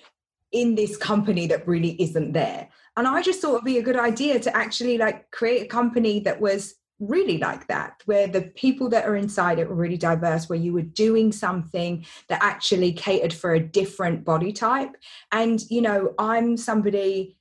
in 0.52 0.74
this 0.74 0.98
company 0.98 1.46
that 1.46 1.68
really 1.68 2.02
isn't 2.02 2.32
there 2.32 2.68
and 2.98 3.08
i 3.08 3.22
just 3.22 3.42
thought 3.42 3.54
it'd 3.54 3.66
be 3.66 3.78
a 3.78 3.84
good 3.84 3.98
idea 3.98 4.40
to 4.40 4.56
actually 4.56 4.98
like 4.98 5.30
create 5.32 5.64
a 5.64 5.68
company 5.68 6.20
that 6.20 6.40
was 6.40 6.76
really 7.02 7.40
like 7.40 7.68
that 7.68 8.00
where 8.06 8.28
the 8.28 8.44
people 8.44 8.88
that 8.88 9.06
are 9.06 9.16
inside 9.16 9.58
it 9.58 9.68
were 9.68 9.76
really 9.76 9.98
diverse 9.98 10.48
where 10.48 10.60
you 10.60 10.72
were 10.72 10.84
doing 10.84 11.32
something 11.32 12.06
that 12.30 12.42
actually 12.44 12.94
catered 12.94 13.34
for 13.34 13.56
a 13.56 13.60
different 13.60 14.24
body 14.24 14.54
type. 14.54 14.96
And 15.32 15.60
you 15.70 15.82
know 15.82 16.14
i'm 16.20 16.56
somebody 16.56 17.38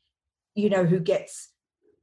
you 0.55 0.71
know 0.71 0.85
who 0.85 0.99
gets 0.99 1.51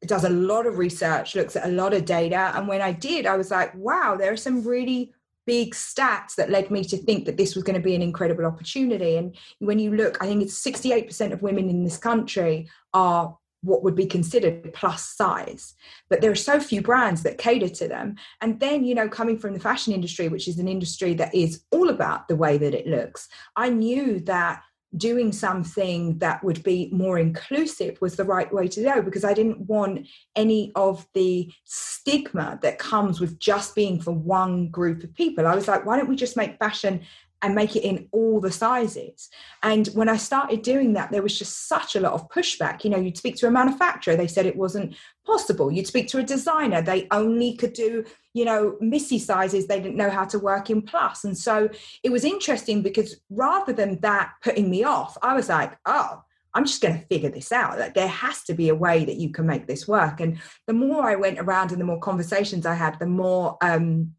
does 0.06 0.24
a 0.24 0.30
lot 0.30 0.68
of 0.68 0.78
research 0.78 1.36
looks 1.36 1.56
at 1.56 1.68
a 1.68 1.72
lot 1.72 1.96
of 1.96 2.06
data. 2.06 2.52
And 2.54 2.68
when 2.68 2.82
i 2.82 2.92
did 2.92 3.26
i 3.26 3.36
was 3.36 3.50
like 3.50 3.74
wow 3.76 4.16
there 4.16 4.32
are 4.32 4.38
some 4.38 4.64
really 4.64 5.14
big 5.48 5.74
stats 5.74 6.36
that 6.36 6.52
led 6.52 6.70
me 6.70 6.84
to 6.84 6.98
think 6.98 7.26
that 7.26 7.38
this 7.38 7.56
was 7.56 7.64
going 7.64 7.80
to 7.80 7.84
be 7.84 7.96
an 7.96 8.04
incredible 8.04 8.46
opportunity. 8.46 9.16
And 9.16 9.36
when 9.60 9.80
you 9.80 9.96
look, 9.96 10.22
I 10.22 10.28
think 10.28 10.44
it's 10.44 10.62
68% 10.62 11.32
of 11.32 11.42
women 11.42 11.70
in 11.70 11.84
this 11.84 11.98
country 11.98 12.70
are 12.94 13.36
what 13.62 13.84
would 13.84 13.96
be 13.96 14.06
considered 14.06 14.72
plus 14.74 15.04
size 15.04 15.74
but 16.10 16.22
there 16.22 16.30
are 16.30 16.36
so 16.36 16.60
few 16.60 16.80
brands 16.80 17.24
that 17.24 17.40
cater 17.40 17.68
to 17.68 17.88
them 17.88 18.16
and 18.40 18.60
then 18.60 18.84
you 18.84 18.94
know 18.94 19.10
coming 19.10 19.38
from 19.38 19.54
the 19.54 19.60
fashion 19.60 19.92
industry 19.94 20.28
which 20.30 20.48
is 20.48 20.60
an 20.60 20.68
industry 20.68 21.16
that 21.16 21.34
is 21.34 21.64
all 21.72 21.90
about 21.90 22.28
the 22.28 22.36
way 22.36 22.60
that 22.60 22.76
it 22.76 22.86
looks 22.86 23.28
i 23.56 23.68
knew 23.68 24.20
that 24.20 24.62
doing 24.96 25.32
something 25.34 26.18
that 26.20 26.44
would 26.44 26.64
be 26.64 26.90
more 26.94 27.20
inclusive 27.20 28.00
was 28.00 28.16
the 28.16 28.24
right 28.24 28.52
way 28.54 28.68
to 28.70 28.84
go 28.84 29.02
because 29.02 29.26
I 29.26 29.34
didn't 29.34 29.62
want 29.62 30.08
any 30.36 30.72
of 30.76 31.06
the 31.14 31.52
stigma 31.66 32.58
that 32.62 32.80
comes 32.80 33.20
with 33.20 33.38
just 33.38 33.76
being 33.76 34.00
for 34.00 34.12
one 34.12 34.70
group 34.70 35.04
of 35.04 35.14
people. 35.14 35.46
I 35.46 35.56
was 35.56 35.68
like, 35.68 35.86
why 35.86 35.98
don't 35.98 36.08
we 36.08 36.16
just 36.16 36.38
make 36.38 36.58
fashion 36.58 37.02
and 37.42 37.54
make 37.54 37.76
it 37.76 37.84
in 37.84 38.08
all 38.12 38.40
the 38.40 38.52
sizes. 38.52 39.30
And 39.62 39.88
when 39.90 40.10
I 40.10 40.18
started 40.18 40.62
doing 40.64 40.94
that, 40.94 41.12
there 41.12 41.22
was 41.22 41.38
just 41.38 41.68
such 41.68 41.96
a 41.96 42.00
lot 42.00 42.14
of 42.14 42.30
pushback. 42.30 42.84
You 42.84 42.90
know, 42.90 42.98
you'd 42.98 43.18
speak 43.18 43.36
to 43.38 43.48
a 43.48 43.52
manufacturer, 43.52 44.16
they 44.16 44.28
said 44.28 44.46
it 44.46 44.56
wasn't 44.56 44.96
possible. 45.26 45.72
You'd 45.72 45.88
speak 45.88 46.08
to 46.10 46.20
a 46.20 46.24
designer, 46.24 46.82
they 46.82 47.08
only 47.12 47.56
could 47.56 47.74
do, 47.74 48.06
you 48.34 48.46
know, 48.46 48.76
Missy 48.80 49.20
sizes, 49.20 49.68
they 49.68 49.80
didn't 49.80 49.98
know 49.98 50.10
how 50.10 50.26
to 50.26 50.40
work 50.40 50.70
in 50.70 50.82
plus. 50.82 51.24
And 51.24 51.38
so 51.38 51.70
it 52.04 52.12
was 52.12 52.24
interesting 52.24 52.82
because 52.82 53.20
rather 53.30 53.74
than 53.74 54.00
that 54.02 54.34
putting 54.44 54.70
me 54.70 54.84
off, 54.84 55.18
I 55.22 55.36
was 55.36 55.50
like, 55.50 55.78
oh, 55.86 56.24
I'm 56.54 56.66
just 56.66 56.82
going 56.82 57.00
to 57.00 57.06
figure 57.06 57.30
this 57.30 57.52
out. 57.52 57.78
Like 57.78 57.94
there 57.94 58.08
has 58.08 58.44
to 58.46 58.54
be 58.56 58.70
a 58.70 58.76
way 58.76 59.06
that 59.06 59.18
you 59.18 59.30
can 59.30 59.46
make 59.46 59.68
this 59.68 59.88
work. 59.88 60.20
And 60.20 60.40
the 60.66 60.74
more 60.74 61.04
I 61.04 61.16
went 61.16 61.38
around 61.38 61.72
and 61.72 61.80
the 61.80 61.86
more 61.86 62.00
conversations 62.00 62.66
I 62.66 62.74
had, 62.74 62.98
the 62.98 63.06
more 63.06 63.58
um, 63.62 64.14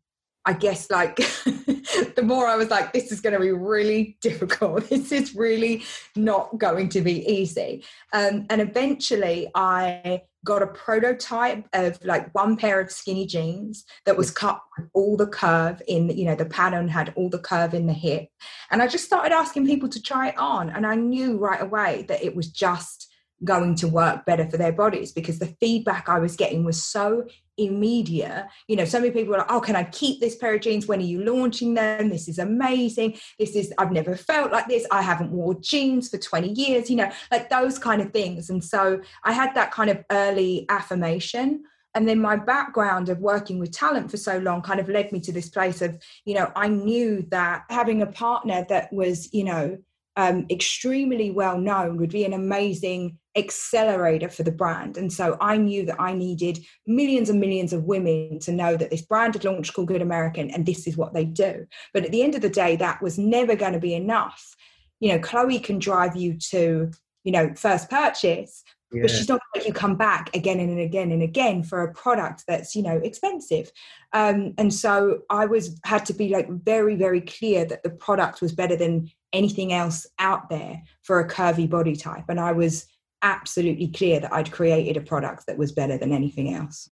I 0.44 0.52
guess 0.54 0.90
like 0.90 1.18
the 2.16 2.22
more 2.22 2.46
I 2.46 2.56
was 2.56 2.70
like, 2.70 2.92
this 2.92 3.12
is 3.12 3.20
going 3.20 3.34
to 3.34 3.40
be 3.40 3.52
really 3.52 4.16
difficult. 4.20 4.88
This 4.98 5.12
is 5.12 5.34
really 5.34 5.84
not 6.16 6.58
going 6.58 6.88
to 6.90 7.00
be 7.00 7.24
easy. 7.30 7.84
Um, 8.12 8.46
and 8.50 8.60
eventually 8.60 9.50
I 9.54 10.22
got 10.44 10.62
a 10.62 10.66
prototype 10.66 11.66
of 11.72 12.02
like 12.04 12.32
one 12.34 12.56
pair 12.56 12.80
of 12.80 12.90
skinny 12.90 13.26
jeans 13.26 13.84
that 14.06 14.16
was 14.16 14.30
cut 14.30 14.60
with 14.76 14.88
all 14.94 15.16
the 15.16 15.26
curve 15.26 15.82
in 15.88 16.08
you 16.10 16.24
know 16.24 16.34
the 16.34 16.46
pattern 16.46 16.88
had 16.88 17.12
all 17.16 17.28
the 17.28 17.40
curve 17.40 17.74
in 17.74 17.86
the 17.86 17.92
hip 17.92 18.28
and 18.70 18.80
i 18.80 18.86
just 18.86 19.04
started 19.04 19.34
asking 19.34 19.66
people 19.66 19.88
to 19.88 20.00
try 20.00 20.28
it 20.28 20.38
on 20.38 20.70
and 20.70 20.86
i 20.86 20.94
knew 20.94 21.36
right 21.36 21.60
away 21.60 22.04
that 22.08 22.22
it 22.22 22.36
was 22.36 22.48
just 22.48 23.07
going 23.44 23.74
to 23.76 23.88
work 23.88 24.24
better 24.24 24.48
for 24.48 24.56
their 24.56 24.72
bodies 24.72 25.12
because 25.12 25.38
the 25.38 25.54
feedback 25.60 26.08
I 26.08 26.18
was 26.18 26.36
getting 26.36 26.64
was 26.64 26.82
so 26.84 27.26
immediate. 27.56 28.46
You 28.66 28.76
know, 28.76 28.84
so 28.84 29.00
many 29.00 29.12
people 29.12 29.32
were 29.32 29.38
like, 29.38 29.52
oh, 29.52 29.60
can 29.60 29.76
I 29.76 29.84
keep 29.84 30.20
this 30.20 30.36
pair 30.36 30.54
of 30.54 30.60
jeans? 30.60 30.86
When 30.86 31.00
are 31.00 31.04
you 31.04 31.22
launching 31.22 31.74
them? 31.74 32.08
This 32.08 32.28
is 32.28 32.38
amazing. 32.38 33.18
This 33.38 33.54
is, 33.54 33.72
I've 33.78 33.92
never 33.92 34.16
felt 34.16 34.52
like 34.52 34.68
this. 34.68 34.86
I 34.90 35.02
haven't 35.02 35.32
worn 35.32 35.58
jeans 35.60 36.08
for 36.08 36.18
20 36.18 36.50
years, 36.50 36.90
you 36.90 36.96
know, 36.96 37.10
like 37.30 37.50
those 37.50 37.78
kind 37.78 38.00
of 38.00 38.12
things. 38.12 38.50
And 38.50 38.62
so 38.62 39.00
I 39.24 39.32
had 39.32 39.54
that 39.54 39.72
kind 39.72 39.90
of 39.90 40.04
early 40.10 40.66
affirmation. 40.68 41.64
And 41.94 42.08
then 42.08 42.20
my 42.20 42.36
background 42.36 43.08
of 43.08 43.18
working 43.18 43.58
with 43.58 43.72
talent 43.72 44.10
for 44.10 44.16
so 44.16 44.38
long 44.38 44.62
kind 44.62 44.78
of 44.78 44.88
led 44.88 45.10
me 45.10 45.20
to 45.20 45.32
this 45.32 45.48
place 45.48 45.82
of, 45.82 45.98
you 46.24 46.34
know, 46.34 46.52
I 46.54 46.68
knew 46.68 47.26
that 47.30 47.64
having 47.70 48.02
a 48.02 48.06
partner 48.06 48.64
that 48.68 48.92
was, 48.92 49.32
you 49.32 49.44
know, 49.44 49.78
um, 50.16 50.46
extremely 50.50 51.30
well 51.30 51.58
known 51.58 51.96
would 51.96 52.10
be 52.10 52.24
an 52.24 52.32
amazing 52.32 53.18
accelerator 53.38 54.28
for 54.28 54.42
the 54.42 54.52
brand. 54.52 54.96
And 54.96 55.12
so 55.12 55.36
I 55.40 55.56
knew 55.56 55.86
that 55.86 56.00
I 56.00 56.12
needed 56.12 56.58
millions 56.86 57.30
and 57.30 57.40
millions 57.40 57.72
of 57.72 57.84
women 57.84 58.38
to 58.40 58.52
know 58.52 58.76
that 58.76 58.90
this 58.90 59.02
brand 59.02 59.34
had 59.34 59.44
launched 59.44 59.74
called 59.74 59.88
Good 59.88 60.02
American 60.02 60.50
and 60.50 60.66
this 60.66 60.86
is 60.86 60.96
what 60.96 61.14
they 61.14 61.24
do. 61.24 61.66
But 61.94 62.04
at 62.04 62.10
the 62.10 62.22
end 62.22 62.34
of 62.34 62.42
the 62.42 62.50
day, 62.50 62.76
that 62.76 63.00
was 63.00 63.18
never 63.18 63.54
going 63.54 63.72
to 63.72 63.78
be 63.78 63.94
enough. 63.94 64.54
You 65.00 65.12
know, 65.12 65.18
Khloe 65.20 65.62
can 65.62 65.78
drive 65.78 66.16
you 66.16 66.36
to, 66.50 66.90
you 67.24 67.32
know, 67.32 67.54
first 67.54 67.88
purchase, 67.88 68.64
yeah. 68.92 69.02
but 69.02 69.10
she's 69.10 69.28
not 69.28 69.40
going 69.40 69.52
to 69.54 69.58
make 69.60 69.68
you 69.68 69.72
come 69.72 69.96
back 69.96 70.34
again 70.34 70.58
and 70.58 70.78
again 70.78 71.12
and 71.12 71.22
again 71.22 71.62
for 71.62 71.82
a 71.82 71.94
product 71.94 72.44
that's, 72.48 72.74
you 72.74 72.82
know, 72.82 72.96
expensive. 72.96 73.70
Um, 74.12 74.54
and 74.58 74.74
so 74.74 75.20
I 75.30 75.46
was 75.46 75.78
had 75.84 76.04
to 76.06 76.12
be 76.12 76.30
like 76.30 76.48
very, 76.50 76.96
very 76.96 77.20
clear 77.20 77.64
that 77.66 77.82
the 77.84 77.90
product 77.90 78.40
was 78.40 78.52
better 78.52 78.74
than 78.76 79.10
anything 79.32 79.72
else 79.72 80.06
out 80.18 80.48
there 80.48 80.82
for 81.02 81.20
a 81.20 81.28
curvy 81.28 81.68
body 81.68 81.94
type. 81.94 82.24
And 82.28 82.40
I 82.40 82.52
was 82.52 82.86
absolutely 83.22 83.88
clear 83.88 84.20
that 84.20 84.32
I'd 84.32 84.52
created 84.52 84.96
a 84.96 85.00
product 85.00 85.46
that 85.46 85.58
was 85.58 85.72
better 85.72 85.98
than 85.98 86.12
anything 86.12 86.54
else. 86.54 86.90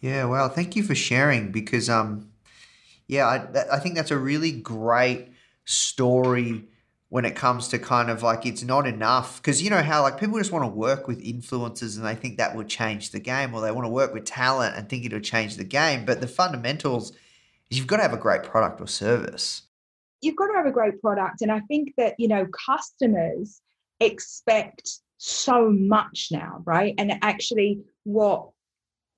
Yeah, 0.00 0.24
well, 0.24 0.48
thank 0.48 0.74
you 0.76 0.82
for 0.82 0.94
sharing 0.94 1.52
because, 1.52 1.88
um, 1.88 2.30
yeah, 3.06 3.26
I, 3.26 3.76
I 3.76 3.78
think 3.78 3.94
that's 3.94 4.10
a 4.10 4.18
really 4.18 4.52
great 4.52 5.28
story 5.64 6.68
when 7.12 7.26
it 7.26 7.36
comes 7.36 7.68
to 7.68 7.78
kind 7.78 8.08
of 8.08 8.22
like 8.22 8.46
it's 8.46 8.62
not 8.62 8.86
enough 8.86 9.36
because 9.36 9.62
you 9.62 9.68
know 9.68 9.82
how 9.82 10.00
like 10.00 10.18
people 10.18 10.38
just 10.38 10.50
want 10.50 10.64
to 10.64 10.68
work 10.68 11.06
with 11.06 11.22
influencers 11.22 11.98
and 11.98 12.06
they 12.06 12.14
think 12.14 12.38
that 12.38 12.56
would 12.56 12.68
change 12.68 13.10
the 13.10 13.20
game 13.20 13.52
or 13.52 13.60
they 13.60 13.70
want 13.70 13.84
to 13.84 13.90
work 13.90 14.14
with 14.14 14.24
talent 14.24 14.74
and 14.74 14.88
think 14.88 15.04
it'll 15.04 15.20
change 15.20 15.58
the 15.58 15.64
game 15.64 16.06
but 16.06 16.22
the 16.22 16.26
fundamentals 16.26 17.10
is 17.70 17.76
you've 17.76 17.86
got 17.86 17.98
to 17.98 18.02
have 18.02 18.14
a 18.14 18.16
great 18.16 18.42
product 18.42 18.80
or 18.80 18.86
service 18.86 19.60
you've 20.22 20.36
got 20.36 20.46
to 20.46 20.54
have 20.54 20.64
a 20.64 20.70
great 20.70 20.98
product 21.02 21.42
and 21.42 21.52
i 21.52 21.60
think 21.60 21.92
that 21.98 22.14
you 22.18 22.28
know 22.28 22.46
customers 22.66 23.60
expect 24.00 24.88
so 25.24 25.70
much 25.70 26.28
now, 26.32 26.62
right? 26.64 26.94
And 26.98 27.12
actually, 27.22 27.80
what 28.02 28.48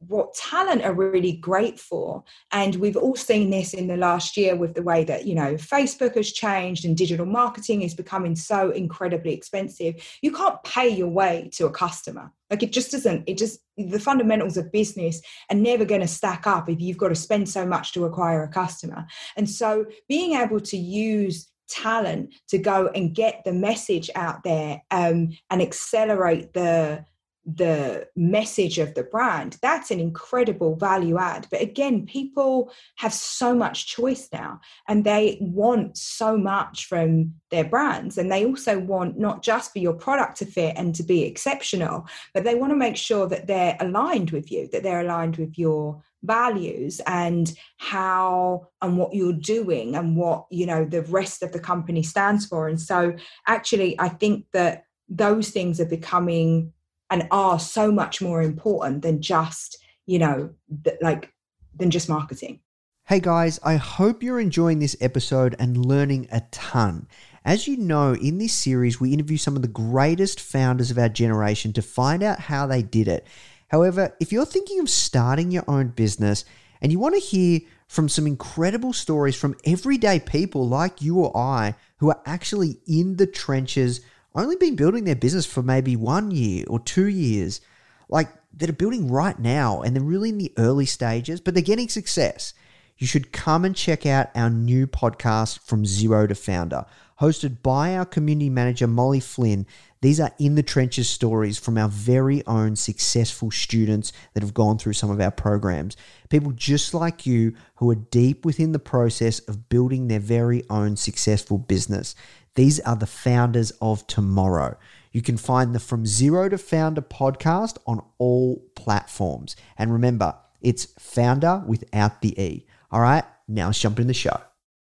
what 0.08 0.34
talent 0.34 0.82
are 0.84 0.92
really 0.92 1.32
great 1.32 1.80
for 1.80 2.22
and 2.52 2.74
we've 2.76 2.96
all 2.96 3.16
seen 3.16 3.48
this 3.48 3.72
in 3.72 3.86
the 3.86 3.96
last 3.96 4.36
year 4.36 4.54
with 4.54 4.74
the 4.74 4.82
way 4.82 5.02
that 5.02 5.26
you 5.26 5.34
know 5.34 5.54
facebook 5.54 6.14
has 6.14 6.30
changed 6.30 6.84
and 6.84 6.94
digital 6.94 7.24
marketing 7.24 7.80
is 7.80 7.94
becoming 7.94 8.36
so 8.36 8.70
incredibly 8.70 9.32
expensive. 9.32 9.94
You 10.20 10.32
can't 10.32 10.62
pay 10.62 10.88
your 10.88 11.08
way 11.08 11.48
to 11.54 11.64
a 11.64 11.70
customer. 11.70 12.30
Like 12.50 12.62
it 12.62 12.72
just 12.72 12.90
doesn't 12.90 13.24
it 13.26 13.38
just 13.38 13.60
the 13.78 13.98
fundamentals 13.98 14.58
of 14.58 14.70
business 14.72 15.22
are 15.50 15.56
never 15.56 15.86
going 15.86 16.02
to 16.02 16.06
stack 16.06 16.46
up 16.46 16.68
if 16.68 16.82
you've 16.82 16.98
got 16.98 17.08
to 17.08 17.14
spend 17.14 17.48
so 17.48 17.64
much 17.64 17.92
to 17.92 18.04
acquire 18.04 18.42
a 18.42 18.48
customer. 18.48 19.06
And 19.36 19.48
so 19.48 19.86
being 20.06 20.34
able 20.34 20.60
to 20.60 20.76
use 20.76 21.48
talent 21.68 22.34
to 22.48 22.58
go 22.58 22.88
and 22.88 23.14
get 23.14 23.42
the 23.44 23.52
message 23.52 24.10
out 24.14 24.42
there 24.44 24.82
um, 24.90 25.30
and 25.50 25.62
accelerate 25.62 26.52
the 26.52 27.04
the 27.46 28.08
message 28.16 28.78
of 28.78 28.94
the 28.94 29.02
brand 29.02 29.58
that's 29.60 29.90
an 29.90 30.00
incredible 30.00 30.76
value 30.76 31.18
add. 31.18 31.46
But 31.50 31.60
again 31.60 32.06
people 32.06 32.72
have 32.96 33.12
so 33.12 33.54
much 33.54 33.86
choice 33.86 34.28
now 34.32 34.60
and 34.88 35.04
they 35.04 35.38
want 35.40 35.96
so 35.98 36.36
much 36.36 36.86
from 36.86 37.34
their 37.50 37.64
brands 37.64 38.18
and 38.18 38.30
they 38.30 38.46
also 38.46 38.78
want 38.78 39.18
not 39.18 39.42
just 39.42 39.72
for 39.72 39.78
your 39.78 39.94
product 39.94 40.38
to 40.38 40.46
fit 40.46 40.74
and 40.76 40.94
to 40.94 41.02
be 41.02 41.24
exceptional 41.24 42.06
but 42.32 42.44
they 42.44 42.54
want 42.54 42.72
to 42.72 42.76
make 42.76 42.96
sure 42.96 43.26
that 43.28 43.46
they're 43.46 43.76
aligned 43.80 44.30
with 44.30 44.50
you 44.50 44.68
that 44.72 44.82
they're 44.82 45.00
aligned 45.00 45.36
with 45.36 45.58
your 45.58 46.02
values 46.22 47.00
and 47.06 47.52
how 47.76 48.66
and 48.80 48.96
what 48.96 49.14
you're 49.14 49.32
doing 49.32 49.94
and 49.94 50.16
what 50.16 50.46
you 50.50 50.66
know 50.66 50.84
the 50.84 51.02
rest 51.02 51.42
of 51.42 51.52
the 51.52 51.60
company 51.60 52.02
stands 52.02 52.46
for. 52.46 52.68
And 52.68 52.80
so 52.80 53.14
actually 53.46 53.98
i 54.00 54.08
think 54.08 54.46
that 54.52 54.84
those 55.08 55.50
things 55.50 55.80
are 55.80 55.86
becoming 55.86 56.72
and 57.10 57.26
are 57.30 57.58
so 57.58 57.92
much 57.92 58.20
more 58.20 58.42
important 58.42 59.02
than 59.02 59.20
just 59.20 59.78
you 60.06 60.18
know 60.18 60.50
th- 60.84 60.96
like 61.00 61.32
than 61.74 61.90
just 61.90 62.08
marketing. 62.08 62.60
Hey 63.06 63.20
guys 63.20 63.60
i 63.62 63.76
hope 63.76 64.22
you're 64.22 64.40
enjoying 64.40 64.78
this 64.78 64.96
episode 65.00 65.54
and 65.58 65.84
learning 65.84 66.28
a 66.32 66.42
ton. 66.50 67.06
As 67.44 67.68
you 67.68 67.76
know, 67.76 68.14
in 68.14 68.38
this 68.38 68.54
series, 68.54 68.98
we 68.98 69.12
interview 69.12 69.36
some 69.36 69.54
of 69.54 69.60
the 69.60 69.68
greatest 69.68 70.40
founders 70.40 70.90
of 70.90 70.96
our 70.96 71.10
generation 71.10 71.74
to 71.74 71.82
find 71.82 72.22
out 72.22 72.40
how 72.40 72.66
they 72.66 72.80
did 72.80 73.06
it. 73.06 73.26
However, 73.68 74.16
if 74.18 74.32
you're 74.32 74.46
thinking 74.46 74.80
of 74.80 74.88
starting 74.88 75.50
your 75.50 75.64
own 75.68 75.88
business 75.88 76.46
and 76.80 76.90
you 76.90 76.98
want 76.98 77.14
to 77.14 77.20
hear 77.20 77.60
from 77.86 78.08
some 78.08 78.26
incredible 78.26 78.94
stories 78.94 79.36
from 79.36 79.56
everyday 79.66 80.20
people 80.20 80.66
like 80.66 81.02
you 81.02 81.18
or 81.20 81.36
I 81.36 81.74
who 81.98 82.08
are 82.08 82.22
actually 82.24 82.78
in 82.86 83.16
the 83.16 83.26
trenches, 83.26 84.00
only 84.34 84.56
been 84.56 84.76
building 84.76 85.04
their 85.04 85.14
business 85.14 85.46
for 85.46 85.62
maybe 85.62 85.96
one 85.96 86.30
year 86.30 86.64
or 86.68 86.80
two 86.80 87.06
years, 87.06 87.60
like 88.08 88.28
that 88.56 88.70
are 88.70 88.74
building 88.74 89.10
right 89.10 89.38
now 89.38 89.82
and 89.82 89.94
they're 89.94 90.02
really 90.02 90.28
in 90.28 90.38
the 90.38 90.52
early 90.58 90.86
stages, 90.86 91.40
but 91.40 91.54
they're 91.54 91.62
getting 91.62 91.88
success, 91.88 92.54
you 92.96 93.06
should 93.06 93.32
come 93.32 93.64
and 93.64 93.74
check 93.74 94.06
out 94.06 94.30
our 94.34 94.50
new 94.50 94.86
podcast, 94.86 95.58
From 95.60 95.84
Zero 95.84 96.26
to 96.26 96.34
Founder, 96.34 96.86
hosted 97.20 97.62
by 97.62 97.96
our 97.96 98.04
community 98.04 98.50
manager, 98.50 98.86
Molly 98.86 99.20
Flynn. 99.20 99.66
These 100.00 100.20
are 100.20 100.32
in 100.38 100.54
the 100.54 100.62
trenches 100.62 101.08
stories 101.08 101.58
from 101.58 101.78
our 101.78 101.88
very 101.88 102.46
own 102.46 102.76
successful 102.76 103.50
students 103.50 104.12
that 104.34 104.42
have 104.42 104.54
gone 104.54 104.78
through 104.78 104.92
some 104.92 105.10
of 105.10 105.20
our 105.20 105.30
programs. 105.30 105.96
People 106.28 106.52
just 106.52 106.94
like 106.94 107.26
you 107.26 107.54
who 107.76 107.90
are 107.90 107.96
deep 107.96 108.44
within 108.44 108.72
the 108.72 108.78
process 108.78 109.40
of 109.40 109.68
building 109.68 110.08
their 110.08 110.20
very 110.20 110.62
own 110.68 110.96
successful 110.96 111.58
business. 111.58 112.14
These 112.54 112.80
are 112.80 112.96
the 112.96 113.06
founders 113.06 113.72
of 113.80 114.06
tomorrow. 114.06 114.76
You 115.10 115.22
can 115.22 115.36
find 115.36 115.74
the 115.74 115.80
From 115.80 116.06
Zero 116.06 116.48
to 116.48 116.58
Founder 116.58 117.02
podcast 117.02 117.78
on 117.86 118.04
all 118.18 118.64
platforms. 118.74 119.56
And 119.76 119.92
remember, 119.92 120.36
it's 120.60 120.86
founder 120.98 121.62
without 121.66 122.22
the 122.22 122.40
E. 122.40 122.66
All 122.90 123.00
right, 123.00 123.24
now 123.48 123.66
let's 123.66 123.80
jump 123.80 123.98
in 123.98 124.06
the 124.06 124.14
show. 124.14 124.40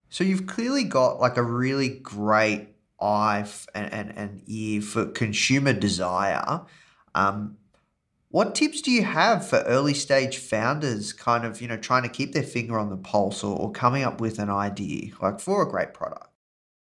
So 0.09 0.23
you've 0.23 0.45
clearly 0.45 0.83
got 0.83 1.19
like 1.19 1.37
a 1.37 1.43
really 1.43 1.89
great 1.89 2.67
eye 2.99 3.45
and, 3.73 3.93
and, 3.93 4.17
and 4.17 4.43
ear 4.45 4.81
for 4.81 5.05
consumer 5.05 5.73
desire. 5.73 6.61
Um, 7.15 7.57
what 8.29 8.55
tips 8.55 8.81
do 8.81 8.91
you 8.91 9.03
have 9.03 9.47
for 9.47 9.59
early 9.59 9.93
stage 9.93 10.37
founders 10.37 11.13
kind 11.13 11.45
of, 11.45 11.61
you 11.61 11.67
know, 11.67 11.77
trying 11.77 12.03
to 12.03 12.09
keep 12.09 12.33
their 12.33 12.43
finger 12.43 12.77
on 12.77 12.89
the 12.89 12.97
pulse 12.97 13.43
or, 13.43 13.57
or 13.57 13.71
coming 13.71 14.03
up 14.03 14.19
with 14.19 14.39
an 14.39 14.49
idea 14.49 15.11
like 15.21 15.39
for 15.39 15.61
a 15.61 15.69
great 15.69 15.93
product? 15.93 16.32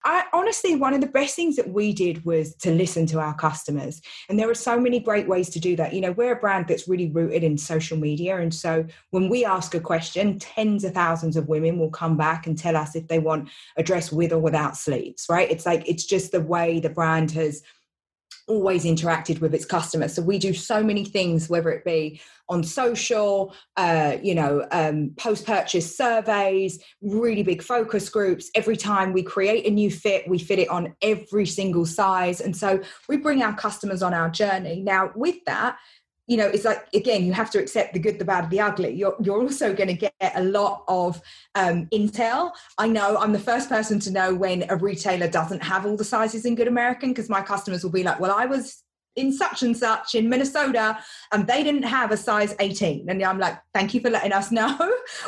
I 0.04 0.24
honestly, 0.32 0.76
one 0.76 0.94
of 0.94 1.00
the 1.00 1.08
best 1.08 1.34
things 1.34 1.56
that 1.56 1.70
we 1.70 1.92
did 1.92 2.24
was 2.24 2.54
to 2.56 2.70
listen 2.70 3.06
to 3.06 3.18
our 3.18 3.34
customers. 3.34 4.00
And 4.28 4.38
there 4.38 4.48
are 4.48 4.54
so 4.54 4.78
many 4.78 5.00
great 5.00 5.28
ways 5.28 5.50
to 5.50 5.60
do 5.60 5.74
that. 5.76 5.92
You 5.92 6.00
know, 6.00 6.12
we're 6.12 6.32
a 6.32 6.40
brand 6.40 6.68
that's 6.68 6.88
really 6.88 7.10
rooted 7.10 7.42
in 7.42 7.58
social 7.58 7.98
media. 7.98 8.38
And 8.38 8.54
so 8.54 8.86
when 9.10 9.28
we 9.28 9.44
ask 9.44 9.74
a 9.74 9.80
question, 9.80 10.38
tens 10.38 10.84
of 10.84 10.94
thousands 10.94 11.36
of 11.36 11.48
women 11.48 11.78
will 11.78 11.90
come 11.90 12.16
back 12.16 12.46
and 12.46 12.56
tell 12.56 12.76
us 12.76 12.94
if 12.94 13.08
they 13.08 13.18
want 13.18 13.48
a 13.76 13.82
dress 13.82 14.12
with 14.12 14.32
or 14.32 14.38
without 14.38 14.76
sleeves, 14.76 15.26
right? 15.28 15.50
It's 15.50 15.66
like, 15.66 15.88
it's 15.88 16.04
just 16.04 16.32
the 16.32 16.40
way 16.40 16.78
the 16.78 16.90
brand 16.90 17.32
has 17.32 17.62
always 18.48 18.84
interacted 18.84 19.40
with 19.40 19.54
its 19.54 19.64
customers. 19.64 20.14
So 20.14 20.22
we 20.22 20.38
do 20.38 20.52
so 20.52 20.82
many 20.82 21.04
things, 21.04 21.48
whether 21.48 21.70
it 21.70 21.84
be 21.84 22.20
on 22.48 22.64
social, 22.64 23.54
uh, 23.76 24.16
you 24.22 24.34
know, 24.34 24.66
um, 24.72 25.10
post 25.18 25.44
purchase 25.44 25.96
surveys, 25.96 26.82
really 27.02 27.42
big 27.42 27.62
focus 27.62 28.08
groups. 28.08 28.50
Every 28.54 28.76
time 28.76 29.12
we 29.12 29.22
create 29.22 29.66
a 29.66 29.70
new 29.70 29.90
fit, 29.90 30.26
we 30.26 30.38
fit 30.38 30.58
it 30.58 30.68
on 30.68 30.94
every 31.02 31.46
single 31.46 31.84
size. 31.84 32.40
And 32.40 32.56
so 32.56 32.80
we 33.08 33.18
bring 33.18 33.42
our 33.42 33.54
customers 33.54 34.02
on 34.02 34.14
our 34.14 34.30
journey. 34.30 34.80
Now, 34.80 35.12
with 35.14 35.36
that, 35.44 35.76
you 36.28 36.36
know, 36.36 36.46
it's 36.46 36.64
like 36.64 36.86
again, 36.94 37.24
you 37.24 37.32
have 37.32 37.50
to 37.50 37.58
accept 37.58 37.94
the 37.94 37.98
good, 37.98 38.18
the 38.18 38.24
bad, 38.24 38.50
the 38.50 38.60
ugly. 38.60 38.94
You're 38.94 39.16
you're 39.20 39.42
also 39.42 39.74
going 39.74 39.88
to 39.88 39.94
get 39.94 40.14
a 40.20 40.44
lot 40.44 40.84
of 40.86 41.20
um, 41.54 41.86
intel. 41.86 42.52
I 42.76 42.86
know 42.86 43.16
I'm 43.16 43.32
the 43.32 43.38
first 43.38 43.68
person 43.68 43.98
to 44.00 44.10
know 44.10 44.34
when 44.34 44.66
a 44.68 44.76
retailer 44.76 45.28
doesn't 45.28 45.62
have 45.62 45.86
all 45.86 45.96
the 45.96 46.04
sizes 46.04 46.44
in 46.44 46.54
Good 46.54 46.68
American 46.68 47.10
because 47.10 47.30
my 47.30 47.40
customers 47.40 47.82
will 47.82 47.90
be 47.90 48.04
like, 48.04 48.20
"Well, 48.20 48.30
I 48.30 48.44
was 48.44 48.84
in 49.16 49.32
such 49.32 49.62
and 49.62 49.76
such 49.76 50.14
in 50.14 50.28
Minnesota, 50.28 50.98
and 51.32 51.46
they 51.46 51.62
didn't 51.64 51.82
have 51.82 52.12
a 52.12 52.16
size 52.16 52.54
18. 52.60 53.08
And 53.08 53.22
I'm 53.22 53.38
like, 53.38 53.58
thank 53.74 53.92
you 53.92 54.00
for 54.00 54.10
letting 54.10 54.32
us 54.32 54.52
know. 54.58 54.76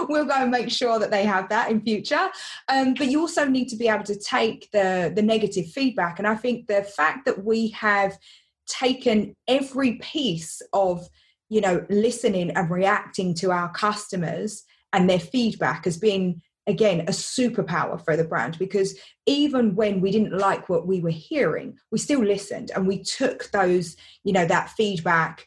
we'll 0.01 0.27
go 0.27 0.35
and 0.35 0.51
make 0.51 0.71
sure 0.71 0.99
that 0.99 1.11
they 1.11 1.25
have 1.25 1.49
that 1.49 1.71
in 1.71 1.81
future. 1.81 2.29
Um, 2.69 2.95
but 2.95 3.09
you 3.09 3.21
also 3.21 3.47
need 3.47 3.69
to 3.69 3.77
be 3.77 3.89
able 3.89 4.05
to 4.05 4.19
take 4.19 4.69
the 4.73 5.13
the 5.15 5.23
negative 5.23 5.67
feedback. 5.67 6.19
And 6.19 6.29
I 6.29 6.37
think 6.37 6.67
the 6.67 6.83
fact 6.83 7.25
that 7.25 7.45
we 7.45 7.69
have 7.71 8.17
taken 8.67 9.35
every 9.49 9.95
piece 9.95 10.63
of 10.73 11.07
you 11.49 11.61
know 11.61 11.85
listening 11.91 12.51
and 12.51 12.71
reacting 12.71 13.35
to 13.35 13.51
our 13.51 13.71
customers 13.73 14.65
and 14.93 15.09
their 15.09 15.21
feedback 15.21 15.85
has 15.85 15.97
been 15.97 16.41
again 16.67 17.01
a 17.01 17.13
superpower 17.13 18.03
for 18.05 18.17
the 18.17 18.25
brand. 18.25 18.59
Because 18.59 18.97
even 19.27 19.75
when 19.75 20.01
we 20.01 20.11
didn't 20.11 20.37
like 20.37 20.69
what 20.69 20.87
we 20.87 21.01
were 21.01 21.11
hearing 21.11 21.77
we 21.91 21.99
still 21.99 22.25
listened 22.25 22.71
and 22.75 22.87
we 22.87 23.03
took 23.03 23.51
those 23.51 23.97
you 24.25 24.33
know 24.33 24.47
that 24.47 24.71
feedback 24.71 25.47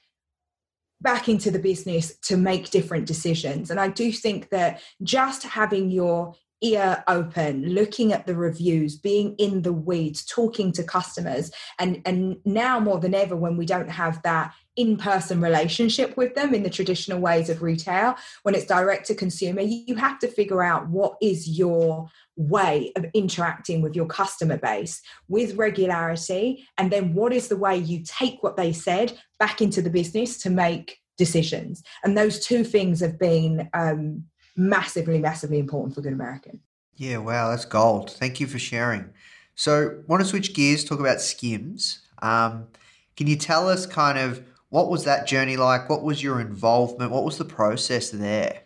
back 1.01 1.27
into 1.27 1.51
the 1.51 1.59
business 1.59 2.17
to 2.19 2.37
make 2.37 2.71
different 2.71 3.05
decisions. 3.05 3.69
And 3.71 3.79
i 3.79 3.87
do 3.87 4.11
think 4.11 4.49
that 4.49 4.81
just 5.01 5.43
having 5.43 5.91
your 5.91 6.35
ear 6.63 7.03
open 7.07 7.67
looking 7.67 8.13
at 8.13 8.25
the 8.25 8.35
reviews 8.35 8.95
being 8.95 9.35
in 9.35 9.61
the 9.61 9.73
weeds 9.73 10.25
talking 10.25 10.71
to 10.71 10.83
customers 10.83 11.51
and 11.79 12.01
and 12.05 12.37
now 12.45 12.79
more 12.79 12.99
than 12.99 13.13
ever 13.13 13.35
when 13.35 13.57
we 13.57 13.65
don't 13.65 13.89
have 13.89 14.21
that 14.23 14.53
in-person 14.75 15.39
relationship 15.39 16.17
with 16.17 16.33
them 16.33 16.53
in 16.53 16.63
the 16.63 16.69
traditional 16.69 17.19
ways 17.19 17.49
of 17.49 17.61
retail 17.61 18.15
when 18.41 18.55
it's 18.55 18.65
direct 18.65 19.05
to 19.05 19.13
consumer 19.13 19.61
you 19.61 19.95
have 19.95 20.17
to 20.17 20.27
figure 20.27 20.63
out 20.63 20.87
what 20.87 21.15
is 21.21 21.47
your 21.47 22.09
way 22.35 22.91
of 22.95 23.05
interacting 23.13 23.81
with 23.81 23.95
your 23.95 24.07
customer 24.07 24.57
base 24.57 25.01
with 25.27 25.55
regularity 25.55 26.67
and 26.79 26.91
then 26.91 27.13
what 27.13 27.31
is 27.31 27.49
the 27.49 27.57
way 27.57 27.77
you 27.77 28.01
take 28.03 28.41
what 28.41 28.57
they 28.57 28.73
said 28.73 29.15
back 29.37 29.61
into 29.61 29.81
the 29.81 29.89
business 29.89 30.37
to 30.39 30.49
make 30.49 30.99
decisions. 31.17 31.83
And 32.03 32.17
those 32.17 32.45
two 32.45 32.63
things 32.63 32.99
have 33.01 33.19
been 33.19 33.69
um, 33.73 34.25
massively, 34.55 35.19
massively 35.19 35.59
important 35.59 35.95
for 35.95 36.01
Good 36.01 36.13
American. 36.13 36.59
Yeah, 36.95 37.17
wow, 37.17 37.49
that's 37.49 37.65
gold. 37.65 38.11
Thank 38.11 38.39
you 38.39 38.47
for 38.47 38.59
sharing. 38.59 39.09
So, 39.55 40.01
want 40.07 40.21
to 40.21 40.27
switch 40.27 40.53
gears, 40.53 40.83
talk 40.83 40.99
about 40.99 41.21
Skims. 41.21 41.99
Um, 42.21 42.67
can 43.15 43.27
you 43.27 43.35
tell 43.35 43.69
us 43.69 43.85
kind 43.85 44.17
of 44.17 44.43
what 44.69 44.89
was 44.89 45.03
that 45.03 45.27
journey 45.27 45.57
like? 45.57 45.89
What 45.89 46.03
was 46.03 46.23
your 46.23 46.39
involvement? 46.39 47.11
What 47.11 47.23
was 47.23 47.37
the 47.37 47.45
process 47.45 48.09
there? 48.09 48.61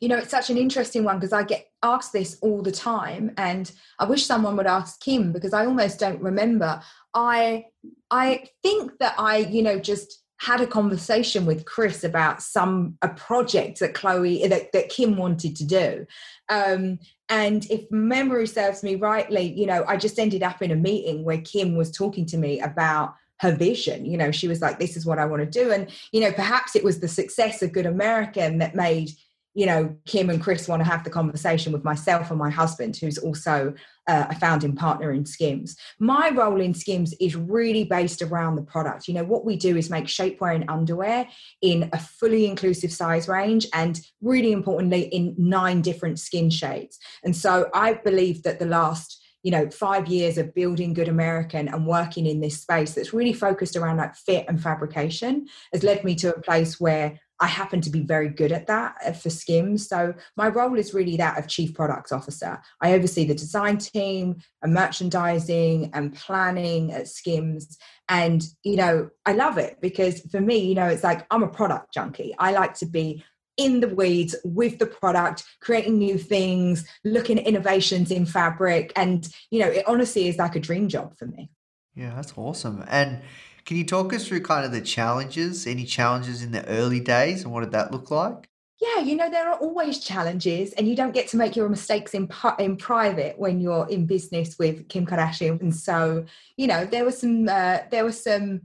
You 0.00 0.08
know, 0.08 0.18
it's 0.18 0.30
such 0.30 0.50
an 0.50 0.58
interesting 0.58 1.04
one 1.04 1.16
because 1.16 1.32
I 1.32 1.42
get 1.42 1.70
asked 1.82 2.12
this 2.12 2.36
all 2.42 2.60
the 2.60 2.72
time, 2.72 3.32
and 3.38 3.70
I 3.98 4.04
wish 4.04 4.26
someone 4.26 4.56
would 4.56 4.66
ask 4.66 5.00
Kim 5.00 5.32
because 5.32 5.54
I 5.54 5.64
almost 5.64 5.98
don't 5.98 6.20
remember. 6.20 6.82
I 7.14 7.66
I 8.10 8.44
think 8.62 8.98
that 8.98 9.14
I, 9.18 9.38
you 9.38 9.62
know, 9.62 9.78
just 9.78 10.22
had 10.38 10.60
a 10.60 10.66
conversation 10.66 11.46
with 11.46 11.64
Kris 11.64 12.04
about 12.04 12.42
some 12.42 12.98
a 13.02 13.08
project 13.08 13.80
that 13.80 13.94
Khloe 13.94 14.48
that, 14.48 14.72
that 14.72 14.88
Kim 14.88 15.16
wanted 15.16 15.56
to 15.56 15.64
do. 15.64 16.06
Um, 16.48 16.98
and 17.28 17.64
if 17.70 17.90
memory 17.90 18.46
serves 18.46 18.82
me 18.82 18.96
rightly, 18.96 19.52
you 19.52 19.66
know, 19.66 19.84
I 19.88 19.96
just 19.96 20.18
ended 20.18 20.42
up 20.42 20.62
in 20.62 20.70
a 20.70 20.76
meeting 20.76 21.24
where 21.24 21.40
Kim 21.40 21.76
was 21.76 21.90
talking 21.90 22.26
to 22.26 22.36
me 22.36 22.60
about 22.60 23.14
her 23.40 23.52
vision. 23.52 24.04
You 24.06 24.16
know, 24.16 24.30
she 24.30 24.48
was 24.48 24.60
like, 24.60 24.78
This 24.78 24.96
is 24.96 25.06
what 25.06 25.18
I 25.18 25.26
want 25.26 25.40
to 25.40 25.64
do. 25.64 25.72
And, 25.72 25.90
you 26.12 26.20
know, 26.20 26.32
perhaps 26.32 26.76
it 26.76 26.84
was 26.84 27.00
the 27.00 27.08
success 27.08 27.62
of 27.62 27.72
Good 27.72 27.86
American 27.86 28.58
that 28.58 28.74
made 28.74 29.10
you 29.56 29.64
know, 29.64 29.96
Kim 30.04 30.28
and 30.28 30.40
Kris 30.40 30.68
want 30.68 30.80
to 30.80 30.88
have 30.88 31.02
the 31.02 31.08
conversation 31.08 31.72
with 31.72 31.82
myself 31.82 32.30
and 32.30 32.38
my 32.38 32.50
husband, 32.50 32.94
who's 32.94 33.16
also 33.16 33.72
uh, 34.06 34.26
a 34.28 34.38
founding 34.38 34.76
partner 34.76 35.10
in 35.10 35.24
Skims. 35.24 35.78
My 35.98 36.28
role 36.28 36.60
in 36.60 36.74
Skims 36.74 37.14
is 37.22 37.36
really 37.36 37.84
based 37.84 38.20
around 38.20 38.56
the 38.56 38.62
product. 38.62 39.08
You 39.08 39.14
know, 39.14 39.24
what 39.24 39.46
we 39.46 39.56
do 39.56 39.74
is 39.74 39.88
make 39.88 40.04
shapewear 40.04 40.54
and 40.54 40.68
underwear 40.68 41.26
in 41.62 41.88
a 41.94 41.98
fully 41.98 42.44
inclusive 42.44 42.92
size 42.92 43.28
range 43.28 43.66
and 43.72 43.98
really 44.20 44.52
importantly 44.52 45.04
in 45.04 45.34
nine 45.38 45.80
different 45.80 46.18
skin 46.18 46.50
shades. 46.50 46.98
And 47.24 47.34
so 47.34 47.70
I 47.72 47.94
believe 47.94 48.42
that 48.42 48.58
the 48.58 48.66
last 48.66 49.22
you 49.42 49.52
know 49.52 49.70
five 49.70 50.08
years 50.08 50.38
of 50.38 50.52
building 50.54 50.92
good 50.92 51.06
american 51.06 51.68
and 51.68 51.86
working 51.86 52.26
in 52.26 52.40
this 52.40 52.60
space 52.62 52.94
that's 52.94 53.12
really 53.12 53.34
focused 53.34 53.76
around 53.76 53.98
like 53.98 54.16
fit 54.16 54.44
and 54.48 54.60
fabrication 54.60 55.46
has 55.72 55.84
led 55.84 56.02
me 56.02 56.16
to 56.16 56.34
a 56.34 56.40
place 56.40 56.80
where 56.80 57.20
I 57.40 57.46
happen 57.46 57.80
to 57.82 57.90
be 57.90 58.00
very 58.00 58.28
good 58.28 58.52
at 58.52 58.66
that 58.66 58.96
uh, 59.04 59.12
for 59.12 59.30
Skims. 59.30 59.88
So 59.88 60.14
my 60.36 60.48
role 60.48 60.78
is 60.78 60.94
really 60.94 61.16
that 61.16 61.38
of 61.38 61.48
chief 61.48 61.74
product 61.74 62.12
officer. 62.12 62.60
I 62.80 62.94
oversee 62.94 63.26
the 63.26 63.34
design 63.34 63.78
team 63.78 64.36
and 64.62 64.72
merchandising 64.72 65.90
and 65.92 66.14
planning 66.14 66.92
at 66.92 67.08
Skims. 67.08 67.76
And, 68.08 68.42
you 68.62 68.76
know, 68.76 69.10
I 69.26 69.32
love 69.32 69.58
it 69.58 69.78
because 69.80 70.20
for 70.30 70.40
me, 70.40 70.58
you 70.58 70.74
know, 70.74 70.86
it's 70.86 71.04
like 71.04 71.26
I'm 71.30 71.42
a 71.42 71.48
product 71.48 71.92
junkie. 71.92 72.34
I 72.38 72.52
like 72.52 72.74
to 72.74 72.86
be 72.86 73.22
in 73.56 73.80
the 73.80 73.88
weeds 73.88 74.36
with 74.44 74.78
the 74.78 74.86
product, 74.86 75.44
creating 75.60 75.98
new 75.98 76.18
things, 76.18 76.86
looking 77.04 77.38
at 77.38 77.46
innovations 77.46 78.10
in 78.10 78.26
fabric. 78.26 78.92
And, 78.96 79.26
you 79.50 79.60
know, 79.60 79.68
it 79.68 79.86
honestly 79.88 80.28
is 80.28 80.36
like 80.36 80.56
a 80.56 80.60
dream 80.60 80.88
job 80.88 81.16
for 81.18 81.26
me. 81.26 81.50
Yeah, 81.94 82.14
that's 82.14 82.34
awesome. 82.36 82.84
And 82.88 83.22
can 83.66 83.76
you 83.76 83.84
talk 83.84 84.12
us 84.12 84.26
through 84.26 84.42
kind 84.42 84.64
of 84.64 84.70
the 84.70 84.80
challenges, 84.80 85.66
any 85.66 85.84
challenges 85.84 86.42
in 86.42 86.52
the 86.52 86.66
early 86.68 87.00
days, 87.00 87.42
and 87.42 87.52
what 87.52 87.60
did 87.60 87.72
that 87.72 87.90
look 87.90 88.10
like? 88.12 88.48
Yeah, 88.80 89.00
you 89.00 89.16
know 89.16 89.28
there 89.28 89.48
are 89.50 89.58
always 89.58 89.98
challenges, 89.98 90.72
and 90.74 90.86
you 90.86 90.94
don't 90.94 91.12
get 91.12 91.28
to 91.28 91.36
make 91.36 91.56
your 91.56 91.68
mistakes 91.68 92.14
in 92.14 92.30
in 92.58 92.76
private 92.76 93.38
when 93.38 93.60
you're 93.60 93.88
in 93.88 94.06
business 94.06 94.56
with 94.58 94.88
Kim 94.88 95.04
Kardashian. 95.04 95.60
And 95.60 95.74
so, 95.74 96.24
you 96.56 96.68
know, 96.68 96.84
there 96.84 97.04
were 97.04 97.12
some 97.12 97.48
uh, 97.48 97.78
there 97.90 98.04
were 98.04 98.12
some 98.12 98.62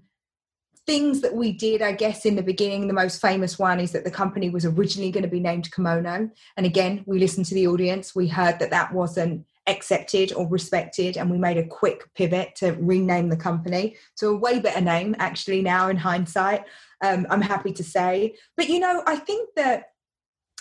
things 0.85 1.21
that 1.21 1.33
we 1.33 1.51
did, 1.51 1.81
I 1.81 1.93
guess, 1.93 2.25
in 2.25 2.35
the 2.35 2.43
beginning. 2.43 2.87
The 2.87 2.93
most 2.93 3.21
famous 3.21 3.57
one 3.57 3.79
is 3.79 3.93
that 3.93 4.03
the 4.03 4.11
company 4.11 4.49
was 4.49 4.65
originally 4.65 5.11
going 5.11 5.23
to 5.23 5.29
be 5.29 5.39
named 5.39 5.71
Kimono, 5.71 6.29
and 6.57 6.65
again, 6.65 7.03
we 7.07 7.17
listened 7.17 7.47
to 7.47 7.55
the 7.55 7.67
audience. 7.67 8.13
We 8.13 8.27
heard 8.27 8.59
that 8.59 8.69
that 8.69 8.93
wasn't 8.93 9.45
accepted 9.71 10.33
or 10.33 10.47
respected 10.47 11.17
and 11.17 11.31
we 11.31 11.37
made 11.37 11.57
a 11.57 11.65
quick 11.65 12.13
pivot 12.13 12.55
to 12.55 12.71
rename 12.73 13.29
the 13.29 13.37
company 13.37 13.95
to 14.17 14.27
a 14.27 14.37
way 14.37 14.59
better 14.59 14.81
name 14.81 15.15
actually 15.19 15.61
now 15.61 15.89
in 15.89 15.97
hindsight 15.97 16.63
um, 17.03 17.25
i'm 17.29 17.41
happy 17.41 17.71
to 17.73 17.83
say. 17.83 18.35
But 18.57 18.69
you 18.69 18.79
know 18.79 19.03
i 19.07 19.15
think 19.15 19.49
that 19.55 19.85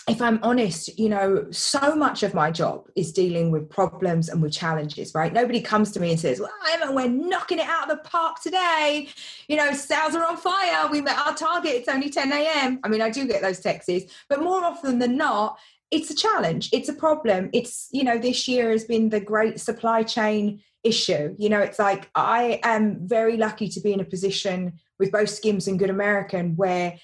if 0.09 0.19
i'm 0.19 0.39
honest 0.41 0.97
you 0.97 1.09
know 1.09 1.45
so 1.51 1.95
much 1.95 2.23
of 2.23 2.33
my 2.33 2.49
job 2.49 2.87
is 2.95 3.11
dealing 3.11 3.51
with 3.51 3.69
problems 3.69 4.29
and 4.29 4.41
with 4.41 4.51
challenges 4.51 5.13
right? 5.13 5.31
Nobody 5.31 5.61
comes 5.61 5.91
to 5.91 5.99
me 5.99 6.11
and 6.11 6.19
says 6.19 6.39
well 6.39 6.51
Emma, 6.71 6.91
we're 6.91 7.07
knocking 7.07 7.59
it 7.59 7.67
out 7.67 7.89
of 7.89 7.97
the 7.97 8.09
park 8.09 8.41
today. 8.41 9.09
You 9.47 9.57
know 9.57 9.73
sales 9.73 10.15
are 10.15 10.25
on 10.25 10.37
fire. 10.37 10.89
We 10.89 11.01
met 11.01 11.19
our 11.19 11.35
target 11.35 11.73
it's 11.73 11.87
only 11.87 12.09
10 12.09 12.31
a.m 12.31 12.79
i 12.83 12.87
mean 12.87 13.01
i 13.01 13.09
do 13.09 13.27
get 13.27 13.41
those 13.41 13.59
texts 13.59 14.13
but 14.29 14.41
more 14.41 14.63
often 14.63 14.99
than 14.99 15.17
not 15.17 15.57
it's 15.91 16.09
a 16.09 16.15
challenge 16.15 16.69
it's 16.71 16.89
a 16.89 16.93
problem. 16.93 17.49
It's 17.53 17.87
you 17.91 18.03
know 18.03 18.17
this 18.17 18.47
year 18.47 18.71
has 18.71 18.85
been 18.85 19.09
the 19.09 19.19
great 19.19 19.59
supply 19.59 20.03
chain 20.03 20.61
issue. 20.83 21.35
You 21.37 21.49
know 21.49 21.59
it's 21.59 21.79
like 21.79 22.09
i 22.15 22.59
am 22.63 23.07
very 23.07 23.37
lucky 23.37 23.69
to 23.69 23.79
be 23.81 23.93
in 23.93 23.99
a 23.99 24.05
position 24.05 24.79
with 24.99 25.11
both 25.11 25.29
skims 25.29 25.67
and 25.67 25.77
good 25.77 25.89
american 25.89 26.55
where 26.55 26.97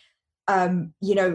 um 0.47 0.93
you 1.01 1.15
know 1.15 1.31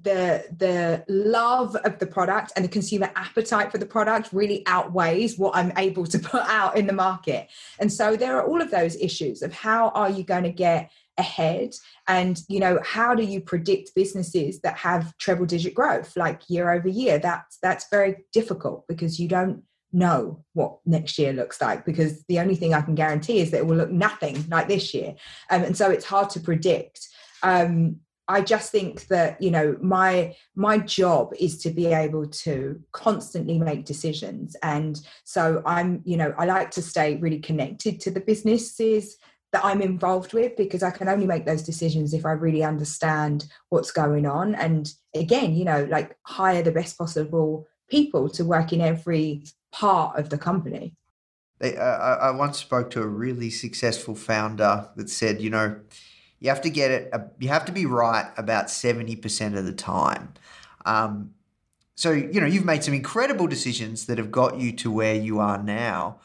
the 0.00 0.44
the 0.56 1.04
love 1.08 1.76
of 1.76 1.98
the 1.98 2.06
product 2.06 2.52
and 2.56 2.64
the 2.64 2.68
consumer 2.68 3.10
appetite 3.14 3.70
for 3.70 3.78
the 3.78 3.86
product 3.86 4.30
really 4.32 4.62
outweighs 4.66 5.38
what 5.38 5.54
i'm 5.54 5.72
able 5.76 6.06
to 6.06 6.18
put 6.18 6.42
out 6.42 6.76
in 6.76 6.86
the 6.86 6.92
market. 6.92 7.48
And 7.78 7.92
so 7.92 8.16
there 8.16 8.38
are 8.38 8.46
all 8.46 8.62
of 8.62 8.70
those 8.70 8.96
issues 8.96 9.42
of 9.42 9.52
how 9.52 9.90
are 9.90 10.10
you 10.10 10.24
going 10.24 10.44
to 10.44 10.52
get 10.52 10.90
ahead. 11.18 11.74
And 12.08 12.40
you 12.48 12.60
know 12.60 12.80
how 12.84 13.14
do 13.14 13.22
you 13.22 13.40
predict 13.40 13.94
businesses 13.94 14.60
that 14.60 14.76
have 14.78 15.16
treble 15.18 15.46
digit 15.46 15.74
growth 15.74 16.16
like 16.16 16.48
year 16.48 16.70
over 16.70 16.88
year? 16.88 17.18
That's 17.18 17.58
that's 17.62 17.86
very 17.90 18.24
difficult 18.32 18.86
because 18.88 19.20
you 19.20 19.28
don't 19.28 19.62
know 19.92 20.42
what 20.54 20.78
next 20.86 21.18
year 21.18 21.32
looks 21.32 21.60
like 21.60 21.84
because 21.84 22.24
the 22.24 22.38
only 22.38 22.54
thing 22.54 22.72
i 22.72 22.80
can 22.80 22.94
guarantee 22.94 23.40
is 23.40 23.50
that 23.50 23.58
it 23.58 23.66
will 23.66 23.76
look 23.76 23.90
nothing 23.90 24.44
like 24.48 24.68
this 24.68 24.94
year. 24.94 25.14
Um, 25.50 25.62
and 25.64 25.76
so 25.76 25.90
it's 25.90 26.04
hard 26.04 26.30
to 26.30 26.40
predict. 26.40 27.08
Um, 27.42 28.00
i 28.28 28.40
just 28.40 28.70
think 28.70 29.08
that 29.08 29.42
you 29.42 29.50
know 29.50 29.76
my 29.82 30.34
my 30.54 30.78
job 30.78 31.34
is 31.38 31.58
to 31.58 31.70
be 31.70 31.86
able 31.86 32.26
to 32.26 32.80
constantly 32.92 33.58
make 33.58 33.84
decisions. 33.84 34.56
And 34.62 34.98
so 35.24 35.62
i'm 35.66 36.00
you 36.04 36.16
know 36.16 36.34
i 36.38 36.46
like 36.46 36.70
to 36.72 36.82
stay 36.82 37.16
really 37.16 37.40
connected 37.40 38.00
to 38.00 38.10
the 38.10 38.20
businesses 38.20 39.18
that 39.52 39.64
I'm 39.64 39.82
involved 39.82 40.32
with 40.32 40.56
because 40.56 40.82
I 40.82 40.90
can 40.90 41.08
only 41.08 41.26
make 41.26 41.44
those 41.44 41.62
decisions 41.62 42.14
if 42.14 42.24
I 42.24 42.32
really 42.32 42.64
understand 42.64 43.46
what's 43.68 43.90
going 43.90 44.26
on. 44.26 44.54
And 44.54 44.92
again, 45.14 45.54
you 45.54 45.64
know, 45.64 45.86
like 45.90 46.16
hire 46.22 46.62
the 46.62 46.72
best 46.72 46.96
possible 46.96 47.68
people 47.88 48.30
to 48.30 48.44
work 48.44 48.72
in 48.72 48.80
every 48.80 49.44
part 49.70 50.18
of 50.18 50.30
the 50.30 50.38
company. 50.38 50.94
uh, 51.60 52.18
I 52.20 52.30
once 52.30 52.58
spoke 52.58 52.90
to 52.92 53.02
a 53.02 53.06
really 53.06 53.50
successful 53.50 54.14
founder 54.14 54.88
that 54.96 55.10
said, 55.10 55.40
you 55.40 55.50
know, 55.50 55.80
you 56.40 56.48
have 56.48 56.62
to 56.62 56.70
get 56.70 56.90
it, 56.90 57.10
uh, 57.12 57.20
you 57.38 57.48
have 57.48 57.66
to 57.66 57.72
be 57.72 57.86
right 57.86 58.32
about 58.36 58.66
70% 58.66 59.56
of 59.56 59.64
the 59.64 59.72
time. 59.72 60.32
Um, 60.86 61.34
so, 61.94 62.10
you 62.10 62.40
know, 62.40 62.46
you've 62.46 62.64
made 62.64 62.82
some 62.82 62.94
incredible 62.94 63.46
decisions 63.46 64.06
that 64.06 64.18
have 64.18 64.32
got 64.32 64.58
you 64.58 64.72
to 64.72 64.90
where 64.90 65.14
you 65.14 65.38
are 65.38 65.62
now. 65.62 66.18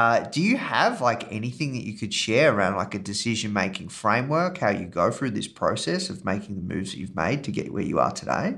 Uh, 0.00 0.20
do 0.20 0.40
you 0.40 0.56
have 0.56 1.02
like 1.02 1.30
anything 1.30 1.74
that 1.74 1.84
you 1.84 1.92
could 1.92 2.14
share 2.14 2.54
around 2.54 2.74
like 2.74 2.94
a 2.94 2.98
decision 2.98 3.52
making 3.52 3.86
framework, 3.86 4.56
how 4.56 4.70
you 4.70 4.86
go 4.86 5.10
through 5.10 5.30
this 5.30 5.46
process 5.46 6.08
of 6.08 6.24
making 6.24 6.56
the 6.56 6.74
moves 6.74 6.92
that 6.92 6.98
you've 6.98 7.14
made 7.14 7.44
to 7.44 7.50
get 7.50 7.70
where 7.70 7.82
you 7.82 7.98
are 7.98 8.10
today? 8.10 8.56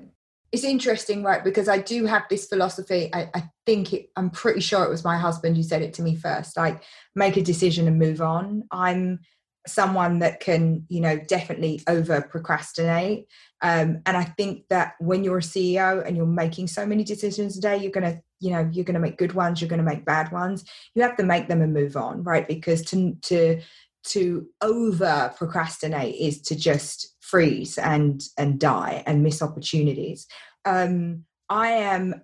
It's 0.53 0.63
interesting, 0.63 1.25
right? 1.25 1.43
Because 1.43 1.69
I 1.69 1.79
do 1.79 2.07
have 2.07 2.23
this 2.31 2.47
philosophy. 2.47 3.11
I, 3.13 3.29
I 3.35 3.51
think 3.67 3.93
it, 3.93 4.11
I'm 4.15 4.31
pretty 4.31 4.61
sure 4.61 4.85
it 4.85 4.89
was 4.89 5.03
my 5.03 5.19
husband 5.19 5.57
who 5.57 5.65
said 5.65 5.83
it 5.83 5.95
to 5.95 6.03
me 6.03 6.15
first 6.15 6.57
like, 6.57 6.85
make 7.17 7.37
a 7.37 7.43
decision 7.43 7.89
and 7.89 7.99
move 7.99 8.23
on. 8.23 8.63
I'm 8.71 9.19
someone 9.67 10.19
that 10.21 10.41
can, 10.41 10.85
you 10.89 11.01
know, 11.01 11.19
definitely 11.19 11.81
over 11.89 12.21
procrastinate. 12.21 13.27
Um, 13.63 14.03
and 14.07 14.17
I 14.17 14.25
think 14.25 14.65
that 14.71 14.95
when 14.99 15.23
you're 15.23 15.39
a 15.39 15.43
CEO 15.43 16.05
and 16.07 16.17
you're 16.17 16.27
making 16.27 16.67
so 16.67 16.85
many 16.85 17.05
decisions 17.05 17.57
a 17.57 17.61
day, 17.61 17.77
you're 17.77 17.93
going 17.93 18.13
to 18.13 18.21
you 18.41 18.51
know 18.51 18.69
you're 18.73 18.85
going 18.85 18.95
to 18.95 19.01
make 19.01 19.19
good 19.19 19.35
ones 19.35 19.61
you're 19.61 19.69
going 19.69 19.79
to 19.79 19.85
make 19.85 20.05
bad 20.05 20.33
ones. 20.33 20.65
You 20.95 21.03
have 21.03 21.17
to 21.17 21.23
make 21.23 21.49
them 21.49 21.63
and 21.63 21.73
move 21.73 21.97
on 21.97 22.25
right? 22.25 22.47
Because 22.47 22.83
to 22.87 23.15
to 23.23 23.61
to 24.05 24.49
over 24.61 25.33
procrastinate 25.37 26.17
is 26.17 26.43
to 26.43 26.57
just 26.57 27.15
freeze 27.21 27.79
and 27.79 28.21
and 28.37 28.59
die 28.59 29.05
and 29.07 29.23
miss 29.23 29.43
opportunities. 29.43 30.27
Um 30.65 31.25
i 31.49 31.69
am 31.69 32.15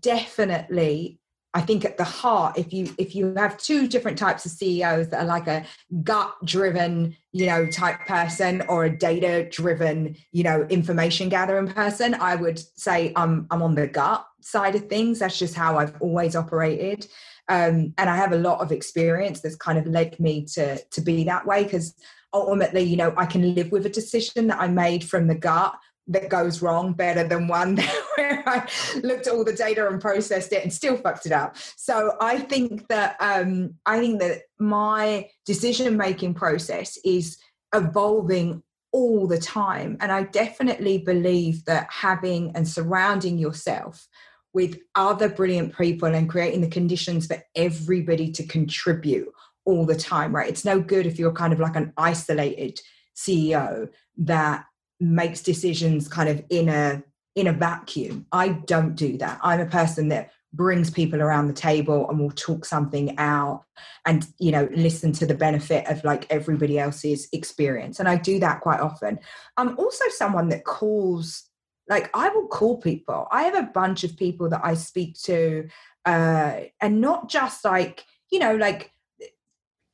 definitely 0.00 1.20
I 1.56 1.62
think 1.62 1.86
at 1.86 1.96
the 1.96 2.04
heart, 2.04 2.58
if 2.58 2.70
you 2.70 2.94
if 2.98 3.14
you 3.14 3.32
have 3.34 3.56
two 3.56 3.88
different 3.88 4.18
types 4.18 4.44
of 4.44 4.52
CEOs 4.52 5.08
that 5.08 5.22
are 5.22 5.26
like 5.26 5.46
a 5.46 5.64
gut 6.02 6.34
driven, 6.44 7.16
you 7.32 7.46
know, 7.46 7.66
type 7.66 8.00
person 8.00 8.60
or 8.68 8.84
a 8.84 8.94
data 8.94 9.48
driven, 9.50 10.16
you 10.32 10.42
know, 10.42 10.66
information 10.68 11.30
gathering 11.30 11.68
person, 11.68 12.12
I 12.12 12.36
would 12.36 12.60
say 12.78 13.14
I'm 13.16 13.46
I'm 13.50 13.62
on 13.62 13.74
the 13.74 13.86
gut 13.86 14.26
side 14.42 14.74
of 14.74 14.90
things. 14.90 15.20
That's 15.20 15.38
just 15.38 15.54
how 15.54 15.78
I've 15.78 15.94
always 16.02 16.36
operated. 16.36 17.06
Um, 17.48 17.94
and 17.96 18.10
I 18.10 18.16
have 18.16 18.32
a 18.32 18.38
lot 18.38 18.60
of 18.60 18.70
experience 18.70 19.40
that's 19.40 19.56
kind 19.56 19.78
of 19.78 19.86
led 19.86 20.20
me 20.20 20.44
to 20.56 20.76
to 20.76 21.00
be 21.00 21.24
that 21.24 21.46
way 21.46 21.64
because 21.64 21.94
ultimately, 22.34 22.82
you 22.82 22.98
know, 22.98 23.14
I 23.16 23.24
can 23.24 23.54
live 23.54 23.72
with 23.72 23.86
a 23.86 23.88
decision 23.88 24.48
that 24.48 24.60
I 24.60 24.68
made 24.68 25.04
from 25.04 25.26
the 25.26 25.34
gut 25.34 25.74
that 26.08 26.28
goes 26.28 26.62
wrong 26.62 26.92
better 26.92 27.24
than 27.24 27.48
one 27.48 27.76
where 28.16 28.42
I 28.46 28.68
looked 29.02 29.26
at 29.26 29.32
all 29.32 29.44
the 29.44 29.52
data 29.52 29.88
and 29.88 30.00
processed 30.00 30.52
it 30.52 30.62
and 30.62 30.72
still 30.72 30.96
fucked 30.96 31.26
it 31.26 31.32
up. 31.32 31.56
So 31.76 32.16
I 32.20 32.38
think 32.38 32.86
that 32.88 33.16
um, 33.20 33.74
I 33.86 33.98
think 33.98 34.20
that 34.20 34.42
my 34.58 35.28
decision 35.44 35.96
making 35.96 36.34
process 36.34 36.98
is 37.04 37.38
evolving 37.74 38.62
all 38.92 39.26
the 39.26 39.38
time, 39.38 39.96
and 40.00 40.12
I 40.12 40.22
definitely 40.22 40.98
believe 40.98 41.64
that 41.64 41.88
having 41.90 42.52
and 42.54 42.66
surrounding 42.66 43.38
yourself 43.38 44.06
with 44.54 44.78
other 44.94 45.28
brilliant 45.28 45.76
people 45.76 46.14
and 46.14 46.30
creating 46.30 46.62
the 46.62 46.68
conditions 46.68 47.26
for 47.26 47.42
everybody 47.54 48.30
to 48.32 48.46
contribute 48.46 49.28
all 49.66 49.84
the 49.84 49.96
time. 49.96 50.34
Right? 50.34 50.48
It's 50.48 50.64
no 50.64 50.80
good 50.80 51.04
if 51.04 51.18
you're 51.18 51.32
kind 51.32 51.52
of 51.52 51.58
like 51.58 51.76
an 51.76 51.92
isolated 51.98 52.80
CEO 53.16 53.88
that 54.18 54.64
makes 55.00 55.42
decisions 55.42 56.08
kind 56.08 56.28
of 56.28 56.42
in 56.50 56.68
a 56.68 57.02
in 57.34 57.46
a 57.46 57.52
vacuum. 57.52 58.26
I 58.32 58.48
don't 58.48 58.94
do 58.94 59.18
that. 59.18 59.38
I'm 59.42 59.60
a 59.60 59.66
person 59.66 60.08
that 60.08 60.30
brings 60.56 60.90
people 60.90 61.20
around 61.20 61.48
the 61.48 61.52
table 61.52 62.08
and 62.08 62.18
will 62.18 62.30
talk 62.30 62.64
something 62.64 63.16
out 63.18 63.64
and 64.06 64.26
you 64.38 64.50
know 64.50 64.68
listen 64.74 65.12
to 65.12 65.26
the 65.26 65.34
benefit 65.34 65.86
of 65.86 66.02
like 66.02 66.26
everybody 66.30 66.78
else's 66.78 67.28
experience 67.32 68.00
and 68.00 68.08
i 68.08 68.16
do 68.16 68.38
that 68.38 68.60
quite 68.60 68.80
often 68.80 69.18
i'm 69.58 69.78
also 69.78 70.04
someone 70.10 70.48
that 70.48 70.64
calls 70.64 71.44
like 71.90 72.08
i 72.14 72.28
will 72.30 72.46
call 72.46 72.78
people 72.78 73.28
i 73.30 73.42
have 73.42 73.56
a 73.56 73.70
bunch 73.74 74.02
of 74.02 74.16
people 74.16 74.48
that 74.48 74.60
i 74.64 74.72
speak 74.72 75.14
to 75.20 75.68
uh 76.06 76.60
and 76.80 77.00
not 77.00 77.28
just 77.28 77.64
like 77.64 78.04
you 78.30 78.38
know 78.38 78.56
like 78.56 78.92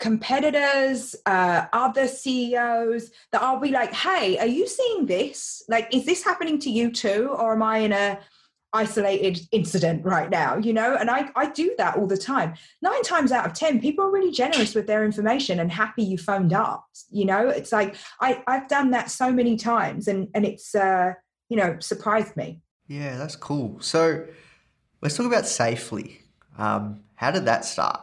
competitors, 0.02 1.14
uh, 1.26 1.66
other 1.72 2.08
CEOs 2.08 3.12
that 3.30 3.40
I'll 3.40 3.60
be 3.60 3.70
like, 3.70 3.92
hey, 3.94 4.36
are 4.36 4.48
you 4.48 4.66
seeing 4.66 5.06
this? 5.06 5.62
Like, 5.68 5.94
is 5.94 6.04
this 6.04 6.24
happening 6.24 6.58
to 6.58 6.70
you 6.70 6.90
too? 6.90 7.28
Or 7.38 7.52
am 7.52 7.62
I 7.62 7.78
in 7.78 7.92
a 7.92 8.18
isolated 8.72 9.38
incident 9.52 10.04
right 10.04 10.28
now? 10.28 10.56
You 10.56 10.72
know, 10.72 10.96
and 10.96 11.08
I, 11.08 11.30
I 11.36 11.50
do 11.50 11.72
that 11.78 11.96
all 11.96 12.08
the 12.08 12.16
time. 12.16 12.54
Nine 12.82 13.02
times 13.02 13.30
out 13.30 13.46
of 13.46 13.52
10, 13.52 13.80
people 13.80 14.04
are 14.04 14.10
really 14.10 14.32
generous 14.32 14.74
with 14.74 14.88
their 14.88 15.04
information 15.04 15.60
and 15.60 15.70
happy 15.70 16.02
you 16.02 16.18
phoned 16.18 16.52
up. 16.52 16.84
You 17.12 17.24
know, 17.24 17.48
it's 17.48 17.70
like 17.70 17.94
I, 18.20 18.42
I've 18.48 18.66
done 18.66 18.90
that 18.90 19.08
so 19.08 19.30
many 19.32 19.56
times 19.56 20.08
and, 20.08 20.26
and 20.34 20.44
it's, 20.44 20.74
uh, 20.74 21.12
you 21.48 21.56
know, 21.56 21.76
surprised 21.78 22.36
me. 22.36 22.60
Yeah, 22.88 23.18
that's 23.18 23.36
cool. 23.36 23.78
So 23.80 24.26
let's 25.00 25.16
talk 25.16 25.26
about 25.26 25.46
safely. 25.46 26.22
Um, 26.58 27.04
how 27.14 27.30
did 27.30 27.44
that 27.44 27.64
start? 27.64 28.00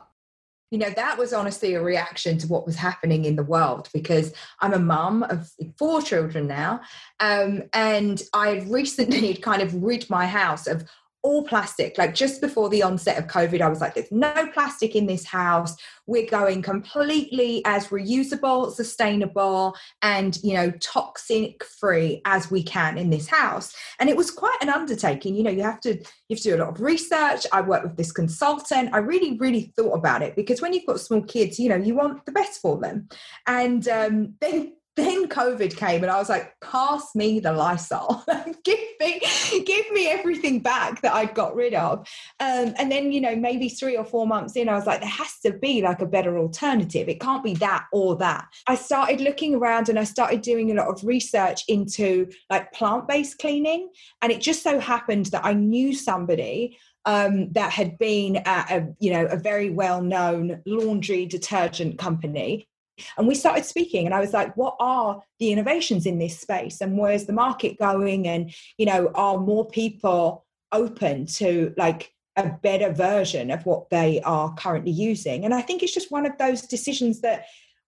You 0.72 0.78
know 0.78 0.90
that 0.92 1.18
was 1.18 1.34
honestly 1.34 1.74
a 1.74 1.82
reaction 1.82 2.38
to 2.38 2.48
what 2.48 2.66
was 2.66 2.76
happening 2.76 3.26
in 3.26 3.36
the 3.36 3.44
world 3.44 3.90
because 3.94 4.34
i'm 4.60 4.74
a 4.74 4.80
mum 4.80 5.24
of 5.24 5.52
four 5.78 6.02
children 6.02 6.48
now 6.48 6.82
um, 7.20 7.64
and 7.74 8.24
i 8.34 8.50
had 8.50 8.70
recently 8.70 9.34
kind 9.50 9.62
of 9.62 9.84
rid 9.84 10.10
my 10.10 10.26
house 10.26 10.68
of 10.68 10.88
all 11.22 11.44
plastic. 11.44 11.98
Like 11.98 12.16
just 12.16 12.42
before 12.42 12.70
the 12.70 12.84
onset 12.84 13.18
of 13.18 13.28
COVID, 13.28 13.62
I 13.62 13.68
was 13.68 13.82
like, 13.82 13.94
there's 13.94 14.12
no 14.12 14.48
plastic 14.54 14.96
in 14.96 15.06
this 15.06 15.26
house. 15.26 15.76
We're 16.08 16.30
going 16.30 16.62
completely 16.62 17.62
as 17.66 17.88
reusable, 17.88 18.72
sustainable, 18.72 19.76
and 20.02 20.42
you 20.44 20.54
know, 20.54 20.72
toxic 20.82 21.64
free 21.64 22.22
as 22.26 22.50
we 22.50 22.64
can 22.64 22.98
in 22.98 23.10
this 23.10 23.28
house. 23.28 23.76
And 24.00 24.10
it 24.10 24.18
was 24.18 24.32
quite 24.32 24.58
an 24.62 24.70
undertaking. 24.70 25.36
You 25.36 25.44
know, 25.44 25.52
you 25.52 25.64
have 25.64 25.82
to 25.82 25.96
you 25.96 26.36
have 26.36 26.40
to 26.40 26.50
do 26.50 26.56
a 26.56 26.64
lot 26.64 26.70
of 26.70 26.82
research. 26.82 27.46
I 27.52 27.62
worked 27.62 27.84
with 27.84 27.98
this 27.98 28.12
consultant. 28.12 28.92
I 28.94 29.00
really, 29.00 29.38
really 29.38 29.74
thought 29.76 29.94
about 29.94 30.22
it 30.22 30.36
because 30.36 30.62
when 30.62 30.74
you've 30.74 30.86
got 30.86 31.00
small 31.00 31.22
kids, 31.22 31.60
you 31.60 31.70
know, 31.70 31.76
you 31.76 31.96
want 31.96 32.26
the 32.26 32.32
best 32.32 32.62
for 32.62 32.80
them. 32.80 33.10
And 33.46 33.88
um, 33.88 34.36
then 34.42 34.74
then 35.00 35.28
COVID 35.28 35.76
came 35.76 36.04
and 36.04 36.12
I 36.12 36.18
was 36.18 36.30
like, 36.30 36.54
pass 36.62 37.16
me 37.16 37.40
the 37.40 37.52
Lysol. 37.52 38.24
give 38.64 38.80
me, 39.00 39.22
give 39.66 39.92
me 39.92 40.08
everything 40.08 40.60
back 40.60 41.02
that 41.02 41.14
I'd 41.14 41.34
got 41.34 41.56
rid 41.56 41.74
of. 41.74 42.08
Um, 42.40 42.74
and 42.78 42.92
then, 42.92 43.12
you 43.12 43.22
know, 43.22 43.36
maybe 43.36 43.70
three 43.70 43.98
or 43.98 44.06
four 44.06 44.28
months 44.28 44.56
in, 44.56 44.70
I 44.70 44.76
was 44.76 44.86
like, 44.86 45.02
there 45.02 45.10
has 45.10 45.40
to 45.46 45.54
be 45.54 45.82
like 45.82 46.02
a 46.02 46.06
better 46.06 46.38
alternative. 46.38 47.10
It 47.10 47.20
can't 47.20 47.44
be 47.44 47.54
that 47.56 47.86
or 47.92 48.16
that. 48.18 48.48
I 48.68 48.76
started 48.76 49.22
looking 49.22 49.56
around 49.56 49.90
and 49.90 50.00
I 50.00 50.04
started 50.04 50.42
doing 50.42 50.72
a 50.72 50.76
lot 50.76 50.88
of 50.88 51.04
research 51.04 51.64
into 51.68 52.28
like 52.50 52.72
plant-based 52.72 53.40
cleaning. 53.40 53.90
And 54.22 54.32
it 54.32 54.42
just 54.42 54.64
so 54.64 54.80
happened 54.80 55.28
that 55.28 55.46
I 55.46 55.54
knew 55.54 55.94
somebody 55.94 56.78
um, 57.06 57.52
that 57.54 57.72
had 57.72 57.98
been 57.98 58.38
at 58.46 58.70
a 58.72 58.94
you 59.00 59.12
know 59.12 59.26
a 59.26 59.38
very 59.38 59.70
well 59.70 60.02
known 60.02 60.62
laundry 60.66 61.26
detergent 61.26 61.98
company 61.98 62.68
and 63.18 63.28
we 63.28 63.36
started 63.36 63.66
speaking, 63.66 64.06
and 64.06 64.14
I 64.14 64.20
was 64.20 64.34
like, 64.34 64.56
what 64.56 64.76
are 64.80 65.22
the 65.40 65.52
innovations 65.52 66.06
in 66.06 66.20
this 66.20 66.40
space? 66.40 66.82
And 66.82 66.98
where's 66.98 67.26
the 67.26 67.34
market 67.34 67.78
going? 67.78 68.28
And, 68.28 68.54
you 68.78 68.86
know, 68.86 69.12
are 69.16 69.38
more 69.38 69.68
people 69.68 70.46
open 70.72 71.26
to 71.26 71.74
like 71.78 72.14
a 72.36 72.50
better 72.50 72.92
version 72.92 73.52
of 73.52 73.66
what 73.66 73.90
they 73.90 74.22
are 74.22 74.54
currently 74.54 74.92
using? 74.92 75.46
And 75.46 75.54
I 75.54 75.62
think 75.62 75.84
it's 75.84 75.94
just 75.94 76.12
one 76.12 76.26
of 76.26 76.38
those 76.38 76.62
decisions 76.62 77.22
that 77.22 77.46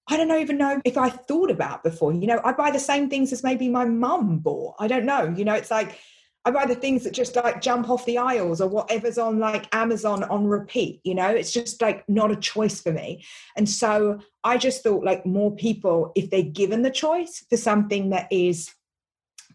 I 0.08 0.18
don't 0.18 0.32
even 0.32 0.58
know 0.58 0.82
if 0.84 0.98
I 0.98 1.10
thought 1.10 1.52
about 1.52 1.84
before. 1.84 2.12
You 2.12 2.28
know, 2.28 2.42
I 2.44 2.52
buy 2.54 2.72
the 2.72 2.80
same 2.80 3.10
things 3.10 3.32
as 3.32 3.44
maybe 3.44 3.70
my 3.70 3.86
mum 3.86 4.40
bought. 4.40 4.76
I 4.80 4.88
don't 4.88 5.06
know. 5.06 5.34
You 5.38 5.46
know, 5.46 5.54
it's 5.54 5.72
like 5.72 6.00
I 6.44 6.52
buy 6.52 6.66
the 6.66 6.76
things 6.76 7.04
that 7.04 7.14
just 7.14 7.36
like 7.36 7.62
jump 7.62 7.90
off 7.90 8.06
the 8.06 8.18
aisles 8.18 8.62
or 8.62 8.68
whatever's 8.68 9.20
on 9.20 9.40
like 9.40 9.74
Amazon 9.76 10.24
on 10.24 10.48
repeat, 10.48 11.00
you 11.04 11.14
know, 11.14 11.30
it's 11.30 11.52
just 11.52 11.82
like 11.82 12.04
not 12.10 12.32
a 12.32 12.36
choice 12.36 12.82
for 12.82 12.92
me. 12.92 13.24
And 13.56 13.70
so 13.70 14.20
I 14.44 14.58
just 14.58 14.82
thought 14.82 15.04
like 15.04 15.26
more 15.26 15.56
people, 15.56 16.12
if 16.16 16.32
they're 16.32 16.42
given 16.42 16.82
the 16.82 16.90
choice 16.90 17.46
for 17.48 17.58
something 17.58 18.10
that 18.10 18.28
is 18.32 18.72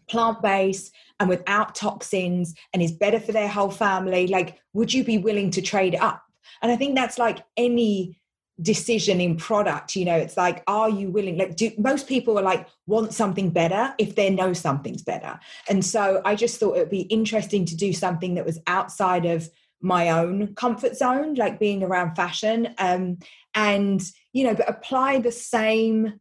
plant 0.07 0.41
based 0.41 0.93
and 1.19 1.27
without 1.27 1.75
toxins 1.75 2.55
and 2.73 2.81
is 2.81 2.93
better 2.93 3.19
for 3.19 3.33
their 3.33 3.49
whole 3.49 3.71
family, 3.71 4.27
like, 4.27 4.57
would 4.71 4.93
you 4.93 5.03
be 5.03 5.17
willing 5.17 5.51
to 5.51 5.61
trade 5.61 5.95
up? 5.95 6.23
And 6.61 6.71
I 6.71 6.77
think 6.77 6.95
that's 6.95 7.17
like 7.17 7.43
any 7.57 8.16
decision 8.61 9.21
in 9.21 9.35
product 9.35 9.95
you 9.95 10.03
know 10.03 10.15
it's 10.15 10.35
like 10.35 10.63
are 10.65 10.89
you 10.89 11.11
willing 11.11 11.37
like 11.37 11.55
do 11.55 11.71
most 11.77 12.07
people 12.07 12.39
are 12.39 12.43
like 12.43 12.67
want 12.87 13.13
something 13.13 13.51
better 13.51 13.93
if 13.99 14.15
they 14.15 14.29
know 14.29 14.51
something's 14.51 15.03
better. 15.03 15.39
And 15.69 15.85
so 15.85 16.21
i 16.25 16.33
just 16.33 16.59
thought 16.59 16.75
it 16.75 16.79
would 16.79 16.89
be 16.89 17.01
interesting 17.01 17.65
to 17.65 17.75
do 17.75 17.93
something 17.93 18.33
that 18.35 18.45
was 18.45 18.59
outside 18.65 19.25
of 19.25 19.49
my 19.79 20.09
own 20.09 20.55
comfort 20.55 20.97
zone 20.97 21.35
like 21.35 21.59
being 21.59 21.83
around 21.83 22.15
fashion 22.15 22.73
um 22.79 23.19
and 23.53 24.01
you 24.33 24.43
know 24.43 24.55
but 24.55 24.67
apply 24.67 25.19
the 25.19 25.31
same 25.31 26.19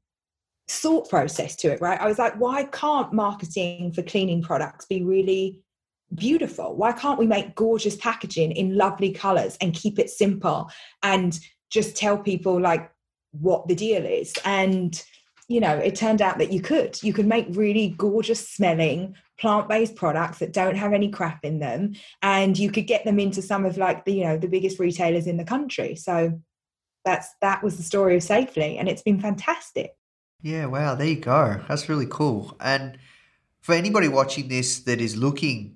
thought 0.68 1.08
process 1.08 1.56
to 1.56 1.72
it 1.72 1.80
right? 1.80 2.00
I 2.00 2.06
was 2.06 2.18
like 2.18 2.34
why 2.38 2.64
can't 2.64 3.14
marketing 3.14 3.92
for 3.92 4.02
cleaning 4.02 4.42
products 4.42 4.84
be 4.84 5.02
really 5.02 5.62
beautiful? 6.14 6.76
Why 6.76 6.92
can't 6.92 7.18
we 7.18 7.26
make 7.26 7.54
gorgeous 7.54 7.96
packaging 7.96 8.52
in 8.52 8.76
lovely 8.76 9.12
colors 9.12 9.56
and 9.60 9.74
keep 9.74 9.98
it 9.98 10.10
simple 10.10 10.70
and 11.02 11.38
just 11.70 11.96
tell 11.96 12.18
people 12.18 12.60
like 12.60 12.90
what 13.32 13.68
the 13.68 13.74
deal 13.74 14.04
is 14.04 14.32
and 14.44 15.04
you 15.48 15.60
know 15.60 15.76
it 15.76 15.94
turned 15.94 16.22
out 16.22 16.38
that 16.38 16.52
you 16.52 16.60
could 16.60 17.00
you 17.02 17.12
could 17.12 17.26
make 17.26 17.46
really 17.50 17.94
gorgeous 17.98 18.48
smelling 18.48 19.14
plant-based 19.38 19.94
products 19.94 20.38
that 20.38 20.52
don't 20.52 20.76
have 20.76 20.94
any 20.94 21.10
crap 21.10 21.44
in 21.44 21.58
them 21.58 21.94
and 22.22 22.58
you 22.58 22.70
could 22.70 22.86
get 22.86 23.04
them 23.04 23.20
into 23.20 23.42
some 23.42 23.66
of 23.66 23.76
like 23.76 24.04
the 24.04 24.14
you 24.14 24.24
know 24.24 24.38
the 24.38 24.48
biggest 24.48 24.78
retailers 24.78 25.26
in 25.26 25.36
the 25.36 25.44
country 25.44 25.94
so 25.94 26.32
that's 27.06 27.28
that 27.40 27.62
was 27.62 27.78
the 27.78 27.82
story 27.82 28.16
of 28.16 28.22
Safely, 28.22 28.76
and 28.76 28.88
it's 28.88 29.00
been 29.00 29.20
fantastic. 29.20 29.96
Yeah, 30.42 30.66
wow, 30.66 30.94
there 30.96 31.06
you 31.06 31.20
go. 31.20 31.62
That's 31.68 31.88
really 31.88 32.06
cool. 32.10 32.54
And 32.60 32.98
for 33.62 33.74
anybody 33.74 34.08
watching 34.08 34.48
this 34.48 34.80
that 34.80 35.00
is 35.00 35.16
looking 35.16 35.75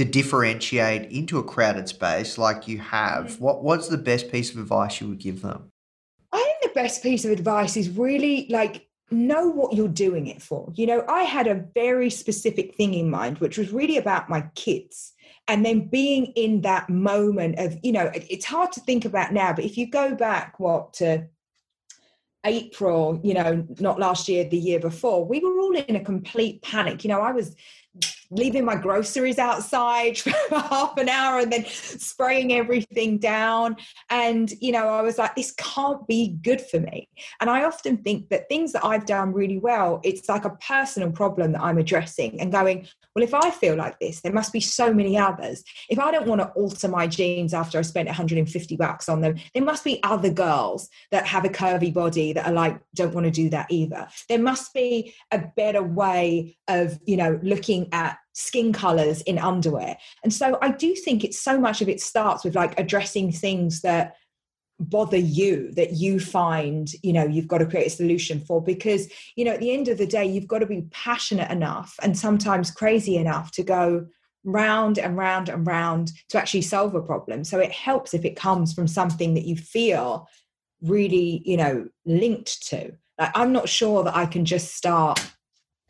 to 0.00 0.04
differentiate 0.06 1.12
into 1.12 1.38
a 1.38 1.42
crowded 1.42 1.86
space 1.86 2.38
like 2.38 2.66
you 2.66 2.78
have, 2.78 3.26
mm. 3.26 3.40
what 3.40 3.62
what's 3.62 3.88
the 3.88 3.98
best 3.98 4.32
piece 4.32 4.50
of 4.50 4.56
advice 4.56 4.98
you 4.98 5.06
would 5.06 5.18
give 5.18 5.42
them? 5.42 5.70
I 6.32 6.38
think 6.38 6.72
the 6.72 6.80
best 6.80 7.02
piece 7.02 7.26
of 7.26 7.30
advice 7.30 7.76
is 7.76 7.90
really 7.90 8.46
like 8.48 8.88
know 9.10 9.46
what 9.48 9.74
you're 9.74 9.88
doing 9.88 10.28
it 10.28 10.40
for. 10.40 10.72
You 10.74 10.86
know, 10.86 11.04
I 11.06 11.24
had 11.24 11.46
a 11.46 11.66
very 11.74 12.08
specific 12.08 12.76
thing 12.76 12.94
in 12.94 13.10
mind, 13.10 13.40
which 13.40 13.58
was 13.58 13.72
really 13.72 13.98
about 13.98 14.30
my 14.30 14.48
kids. 14.54 15.12
And 15.48 15.66
then 15.66 15.88
being 15.88 16.26
in 16.34 16.62
that 16.62 16.88
moment 16.88 17.58
of, 17.58 17.76
you 17.82 17.92
know, 17.92 18.10
it's 18.14 18.46
hard 18.46 18.72
to 18.72 18.80
think 18.80 19.04
about 19.04 19.34
now, 19.34 19.52
but 19.52 19.66
if 19.66 19.76
you 19.76 19.90
go 19.90 20.14
back, 20.14 20.58
what, 20.58 20.94
to 20.94 21.26
April, 22.46 23.20
you 23.22 23.34
know, 23.34 23.66
not 23.80 23.98
last 23.98 24.28
year, 24.28 24.44
the 24.44 24.56
year 24.56 24.80
before, 24.80 25.26
we 25.26 25.40
were 25.40 25.60
all 25.60 25.76
in 25.76 25.96
a 25.96 26.04
complete 26.04 26.62
panic. 26.62 27.04
You 27.04 27.08
know, 27.08 27.20
I 27.20 27.32
was 27.32 27.54
leaving 28.30 28.64
my 28.64 28.76
groceries 28.76 29.38
outside 29.38 30.18
for 30.48 30.58
half 30.58 30.96
an 30.96 31.08
hour 31.08 31.40
and 31.40 31.52
then 31.52 31.64
spraying 31.66 32.52
everything 32.52 33.18
down. 33.18 33.76
And, 34.08 34.50
you 34.60 34.72
know, 34.72 34.88
I 34.88 35.02
was 35.02 35.18
like, 35.18 35.34
this 35.34 35.52
can't 35.52 36.06
be 36.06 36.38
good 36.42 36.60
for 36.60 36.80
me. 36.80 37.08
And 37.40 37.50
I 37.50 37.64
often 37.64 37.98
think 37.98 38.28
that 38.28 38.48
things 38.48 38.72
that 38.72 38.84
I've 38.84 39.06
done 39.06 39.32
really 39.32 39.58
well, 39.58 40.00
it's 40.04 40.28
like 40.28 40.44
a 40.44 40.56
personal 40.66 41.10
problem 41.10 41.52
that 41.52 41.62
I'm 41.62 41.78
addressing 41.78 42.40
and 42.40 42.52
going, 42.52 42.86
well, 43.20 43.28
if 43.28 43.34
I 43.46 43.50
feel 43.50 43.76
like 43.76 43.98
this, 43.98 44.20
there 44.20 44.32
must 44.32 44.52
be 44.52 44.60
so 44.60 44.92
many 44.92 45.18
others. 45.18 45.62
If 45.88 45.98
I 45.98 46.10
don't 46.10 46.26
want 46.26 46.40
to 46.40 46.48
alter 46.50 46.88
my 46.88 47.06
jeans 47.06 47.52
after 47.52 47.78
I 47.78 47.82
spent 47.82 48.06
150 48.06 48.76
bucks 48.76 49.08
on 49.08 49.20
them, 49.20 49.36
there 49.54 49.64
must 49.64 49.84
be 49.84 50.02
other 50.02 50.30
girls 50.30 50.88
that 51.10 51.26
have 51.26 51.44
a 51.44 51.50
curvy 51.50 51.92
body 51.92 52.32
that 52.32 52.46
are 52.46 52.52
like, 52.52 52.80
don't 52.94 53.14
want 53.14 53.26
to 53.26 53.30
do 53.30 53.50
that 53.50 53.66
either. 53.70 54.08
There 54.28 54.38
must 54.38 54.72
be 54.72 55.14
a 55.30 55.38
better 55.56 55.82
way 55.82 56.56
of, 56.68 56.98
you 57.04 57.16
know, 57.16 57.38
looking 57.42 57.88
at 57.92 58.18
skin 58.32 58.72
colors 58.72 59.20
in 59.22 59.38
underwear. 59.38 59.96
And 60.24 60.32
so 60.32 60.56
I 60.62 60.70
do 60.70 60.94
think 60.94 61.24
it's 61.24 61.40
so 61.40 61.60
much 61.60 61.82
of 61.82 61.88
it 61.88 62.00
starts 62.00 62.44
with 62.44 62.54
like 62.54 62.78
addressing 62.78 63.32
things 63.32 63.82
that 63.82 64.14
bother 64.80 65.18
you 65.18 65.70
that 65.72 65.92
you 65.92 66.18
find 66.18 66.92
you 67.02 67.12
know 67.12 67.24
you've 67.24 67.46
got 67.46 67.58
to 67.58 67.66
create 67.66 67.86
a 67.86 67.90
solution 67.90 68.40
for 68.40 68.62
because 68.62 69.08
you 69.36 69.44
know 69.44 69.52
at 69.52 69.60
the 69.60 69.72
end 69.72 69.88
of 69.88 69.98
the 69.98 70.06
day 70.06 70.24
you've 70.24 70.48
got 70.48 70.60
to 70.60 70.66
be 70.66 70.86
passionate 70.90 71.50
enough 71.50 71.94
and 72.02 72.18
sometimes 72.18 72.70
crazy 72.70 73.16
enough 73.16 73.50
to 73.50 73.62
go 73.62 74.06
round 74.44 74.98
and 74.98 75.18
round 75.18 75.50
and 75.50 75.66
round 75.66 76.12
to 76.30 76.38
actually 76.38 76.62
solve 76.62 76.94
a 76.94 77.02
problem 77.02 77.44
so 77.44 77.58
it 77.58 77.70
helps 77.70 78.14
if 78.14 78.24
it 78.24 78.36
comes 78.36 78.72
from 78.72 78.88
something 78.88 79.34
that 79.34 79.44
you 79.44 79.54
feel 79.54 80.26
really 80.80 81.42
you 81.44 81.58
know 81.58 81.86
linked 82.06 82.66
to 82.66 82.90
like 83.18 83.30
i'm 83.34 83.52
not 83.52 83.68
sure 83.68 84.02
that 84.02 84.16
i 84.16 84.24
can 84.24 84.46
just 84.46 84.74
start 84.74 85.20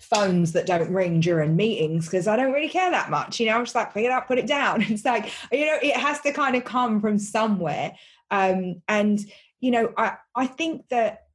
phones 0.01 0.53
that 0.53 0.67
don't 0.67 0.91
ring 0.91 1.21
during 1.21 1.55
meetings 1.55 2.07
because 2.07 2.27
I 2.27 2.35
don't 2.35 2.53
really 2.53 2.71
care 2.71 2.91
that 2.91 3.11
much. 3.11 3.39
You 3.39 3.47
know, 3.47 3.57
I'm 3.57 3.65
just 3.65 3.75
like, 3.75 3.93
pick 3.93 4.07
it 4.07 4.11
up, 4.11 4.27
put 4.27 4.39
it 4.39 4.47
down. 4.47 4.83
It's 4.89 5.05
like, 5.05 5.31
you 5.53 5.67
know, 5.67 5.79
it 5.83 5.97
has 5.97 6.21
to 6.23 6.33
kind 6.33 6.57
of 6.57 6.65
come 6.65 7.01
from 7.01 7.19
somewhere. 7.19 7.93
Um, 8.31 8.83
and, 8.89 9.21
you 9.61 9.71
know, 9.71 9.93
I, 9.97 10.17
I 10.35 10.47
think 10.47 10.89
that 10.89 11.27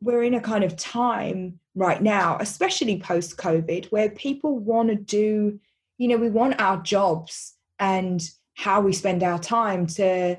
we're 0.00 0.22
in 0.22 0.34
a 0.34 0.40
kind 0.40 0.64
of 0.64 0.76
time 0.76 1.60
right 1.74 2.02
now, 2.02 2.36
especially 2.40 3.00
post 3.00 3.36
COVID, 3.36 3.86
where 3.86 4.10
people 4.10 4.58
want 4.58 4.88
to 4.88 4.96
do, 4.96 5.60
you 5.98 6.08
know, 6.08 6.16
we 6.16 6.30
want 6.30 6.60
our 6.60 6.78
jobs 6.78 7.54
and 7.78 8.22
how 8.54 8.80
we 8.80 8.92
spend 8.92 9.22
our 9.22 9.38
time 9.38 9.86
to 9.86 10.36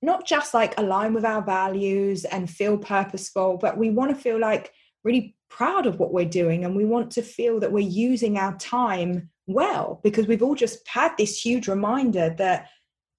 not 0.00 0.26
just 0.26 0.54
like 0.54 0.78
align 0.78 1.14
with 1.14 1.24
our 1.24 1.42
values 1.42 2.24
and 2.24 2.50
feel 2.50 2.76
purposeful, 2.76 3.56
but 3.56 3.76
we 3.78 3.90
want 3.90 4.10
to 4.10 4.20
feel 4.20 4.38
like 4.38 4.72
really 5.04 5.36
proud 5.48 5.86
of 5.86 5.98
what 5.98 6.12
we're 6.12 6.24
doing 6.24 6.64
and 6.64 6.74
we 6.74 6.84
want 6.84 7.10
to 7.10 7.22
feel 7.22 7.60
that 7.60 7.72
we're 7.72 7.80
using 7.80 8.38
our 8.38 8.56
time 8.56 9.28
well 9.46 10.00
because 10.02 10.26
we've 10.26 10.42
all 10.42 10.54
just 10.54 10.86
had 10.88 11.12
this 11.18 11.44
huge 11.44 11.68
reminder 11.68 12.34
that 12.38 12.68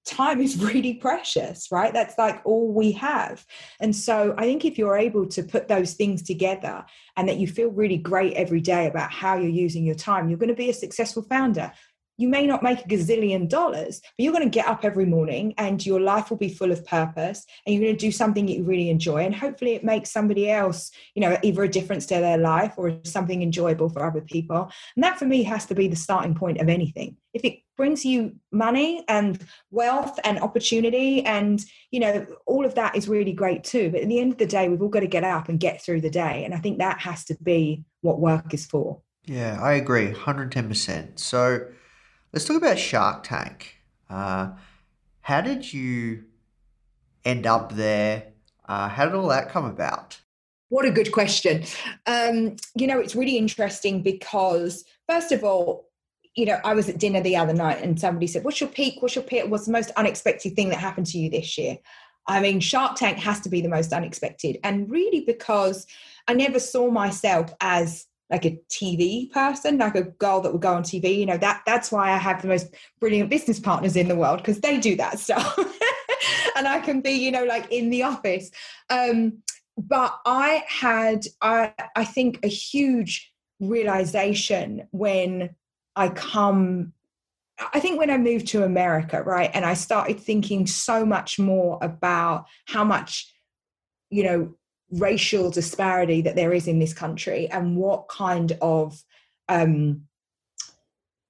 time 0.06 0.42
is 0.42 0.58
really 0.74 0.96
precious, 0.96 1.68
right? 1.72 1.94
That's 1.94 2.18
like 2.18 2.42
all 2.46 2.74
we 2.74 2.92
have. 2.94 3.46
And 3.80 3.96
so 3.96 4.34
I 4.38 4.44
think 4.44 4.66
if 4.66 4.78
you're 4.78 4.98
able 4.98 5.28
to 5.28 5.44
put 5.44 5.68
those 5.68 5.94
things 5.94 6.24
together 6.24 6.86
and 7.18 7.28
that 7.28 7.38
you 7.38 7.48
feel 7.48 7.70
really 7.70 7.98
great 7.98 8.34
every 8.34 8.62
day 8.62 8.88
about 8.88 9.12
how 9.12 9.36
you're 9.36 9.50
using 9.50 9.86
your 9.86 9.96
time, 9.96 10.30
you're 10.30 10.40
going 10.40 10.50
to 10.50 10.56
be 10.56 10.70
a 10.70 10.74
successful 10.74 11.24
founder 11.24 11.72
you 12.18 12.28
may 12.28 12.46
not 12.46 12.64
make 12.64 12.80
a 12.82 12.88
gazillion 12.88 13.50
dollars, 13.50 14.00
but 14.02 14.24
you're 14.24 14.34
going 14.34 14.44
to 14.44 14.50
get 14.50 14.68
up 14.68 14.86
every 14.86 15.06
morning 15.06 15.54
and 15.58 15.86
your 15.86 16.00
life 16.00 16.30
will 16.30 16.38
be 16.38 16.50
full 16.50 16.72
of 16.72 16.86
purpose 16.86 17.46
and 17.66 17.74
you're 17.74 17.84
going 17.84 17.96
to 17.96 18.06
do 18.06 18.12
something 18.12 18.46
that 18.46 18.54
you 18.54 18.64
really 18.64 18.90
enjoy. 18.90 19.24
And 19.24 19.36
hopefully 19.36 19.74
it 19.74 19.84
makes 19.84 20.12
somebody 20.12 20.50
else, 20.50 20.92
you 21.16 21.22
know, 21.22 21.38
either 21.42 21.64
a 21.64 21.70
difference 21.70 22.06
to 22.08 22.16
their 22.16 22.38
life 22.38 22.74
or 22.78 23.00
something 23.04 23.42
enjoyable 23.42 23.90
for 23.90 24.06
other 24.06 24.22
people. 24.22 24.70
And 24.96 25.04
that 25.04 25.18
for 25.18 25.26
me 25.26 25.44
has 25.44 25.66
to 25.68 25.76
be 25.76 25.88
the 25.88 25.96
starting 25.96 26.36
point 26.36 26.60
of 26.60 26.70
anything. 26.70 27.18
If 27.34 27.44
it 27.44 27.60
brings 27.76 28.06
you 28.06 28.36
money 28.52 29.04
and 29.08 29.44
wealth 29.72 30.20
and 30.24 30.40
opportunity 30.40 31.26
and, 31.26 31.64
you 31.90 32.00
know, 32.00 32.28
all 32.46 32.66
of 32.66 32.76
that 32.76 32.96
is 32.96 33.08
really 33.08 33.34
great 33.34 33.64
too. 33.64 33.90
But 33.90 34.02
at 34.02 34.08
the 34.08 34.20
end 34.20 34.34
of 34.34 34.38
the 34.38 34.46
day, 34.46 34.70
we've 34.70 34.82
all 34.82 34.90
got 34.90 35.00
to 35.00 35.08
get 35.08 35.24
up 35.24 35.50
and 35.50 35.60
get 35.60 35.82
through 35.82 36.02
the 36.02 36.12
day. 36.12 36.46
And 36.46 36.54
I 36.54 36.58
think 36.58 36.78
that 36.78 37.00
has 37.00 37.26
to 37.26 37.38
be 37.42 37.84
what 38.02 38.20
work 38.20 38.54
is 38.54 38.68
for. 38.68 39.02
Yeah, 39.26 39.58
I 39.62 39.74
agree, 39.74 40.12
110%. 40.12 41.18
So, 41.18 41.66
Let's 42.34 42.46
talk 42.46 42.58
about 42.58 42.80
Shark 42.80 43.22
Tank. 43.24 43.76
Uh, 44.10 44.54
how 45.22 45.42
did 45.42 45.72
you 45.72 46.24
end 47.24 47.46
up 47.46 47.74
there? 47.74 48.24
Uh, 48.68 48.90
how 48.90 49.06
did 49.06 49.14
all 49.14 49.28
that 49.28 49.50
come 49.50 49.66
about? 49.66 50.20
What 50.70 50.86
a 50.86 50.92
good 50.92 51.12
question. 51.12 51.64
Um, 52.08 52.56
you 52.76 52.88
know, 52.88 53.00
it's 53.00 53.16
really 53.16 53.38
interesting 53.38 54.02
because, 54.02 54.84
first 55.08 55.32
of 55.32 55.44
all, 55.44 55.92
you 56.36 56.48
know, 56.48 56.58
I 56.66 56.74
was 56.74 56.90
at 56.90 56.98
dinner 56.98 57.22
the 57.22 57.36
other 57.36 57.54
night 57.54 57.84
and 57.84 58.00
somebody 58.00 58.26
said, 58.26 58.44
What's 58.44 58.60
your 58.60 58.70
peak? 58.72 59.00
What's 59.00 59.14
your 59.14 59.24
peak? 59.24 59.44
What's 59.46 59.68
the 59.68 59.72
most 59.72 59.92
unexpected 59.92 60.56
thing 60.56 60.70
that 60.70 60.80
happened 60.80 61.06
to 61.08 61.20
you 61.20 61.30
this 61.30 61.56
year? 61.56 61.78
I 62.26 62.40
mean, 62.40 62.60
Shark 62.60 62.96
Tank 62.96 63.20
has 63.20 63.42
to 63.42 63.50
be 63.50 63.62
the 63.62 63.70
most 63.70 63.94
unexpected. 63.94 64.58
And 64.64 64.90
really, 64.90 65.22
because 65.22 65.86
I 66.28 66.34
never 66.34 66.60
saw 66.60 66.90
myself 66.90 67.54
as 67.62 68.08
like 68.34 68.46
a 68.46 68.60
TV 68.72 69.32
person, 69.32 69.78
like 69.78 69.94
a 69.94 70.02
girl 70.02 70.42
that 70.42 70.52
would 70.52 70.62
go 70.62 70.74
on 70.74 70.82
TV. 70.82 71.20
You 71.20 71.28
know, 71.28 71.38
that 71.38 71.62
that's 71.68 71.92
why 71.92 72.12
I 72.12 72.18
have 72.18 72.42
the 72.42 72.48
most 72.48 72.74
brilliant 73.00 73.30
business 73.30 73.60
partners 73.60 73.96
in 73.96 74.08
the 74.08 74.16
world 74.16 74.40
because 74.40 74.60
they 74.60 74.80
do 74.80 74.96
that 74.96 75.20
stuff. 75.26 75.56
and 76.56 76.68
I 76.68 76.80
can 76.80 77.02
be, 77.02 77.12
you 77.12 77.32
know, 77.32 77.44
like 77.44 77.72
in 77.72 77.92
the 77.92 78.02
office. 78.02 78.50
Um, 78.90 79.44
but 79.78 80.18
I 80.26 80.64
had 80.68 81.28
I 81.42 81.74
I 81.96 82.06
think 82.06 82.40
a 82.44 82.48
huge 82.48 83.32
realization 83.60 84.88
when 84.90 85.52
I 85.96 86.10
come 86.10 86.94
I 87.72 87.80
think 87.80 88.00
when 88.00 88.10
I 88.10 88.18
moved 88.18 88.48
to 88.48 88.64
America, 88.64 89.22
right, 89.22 89.52
and 89.54 89.64
I 89.64 89.76
started 89.76 90.20
thinking 90.20 90.66
so 90.66 91.06
much 91.06 91.38
more 91.38 91.78
about 91.84 92.46
how 92.66 92.84
much, 92.84 93.32
you 94.10 94.24
know, 94.24 94.56
racial 94.94 95.50
disparity 95.50 96.22
that 96.22 96.36
there 96.36 96.54
is 96.54 96.68
in 96.68 96.80
this 96.80 96.94
country 96.94 97.50
and 97.50 97.76
what 97.76 98.08
kind 98.08 98.58
of 98.62 99.02
um, 99.50 100.04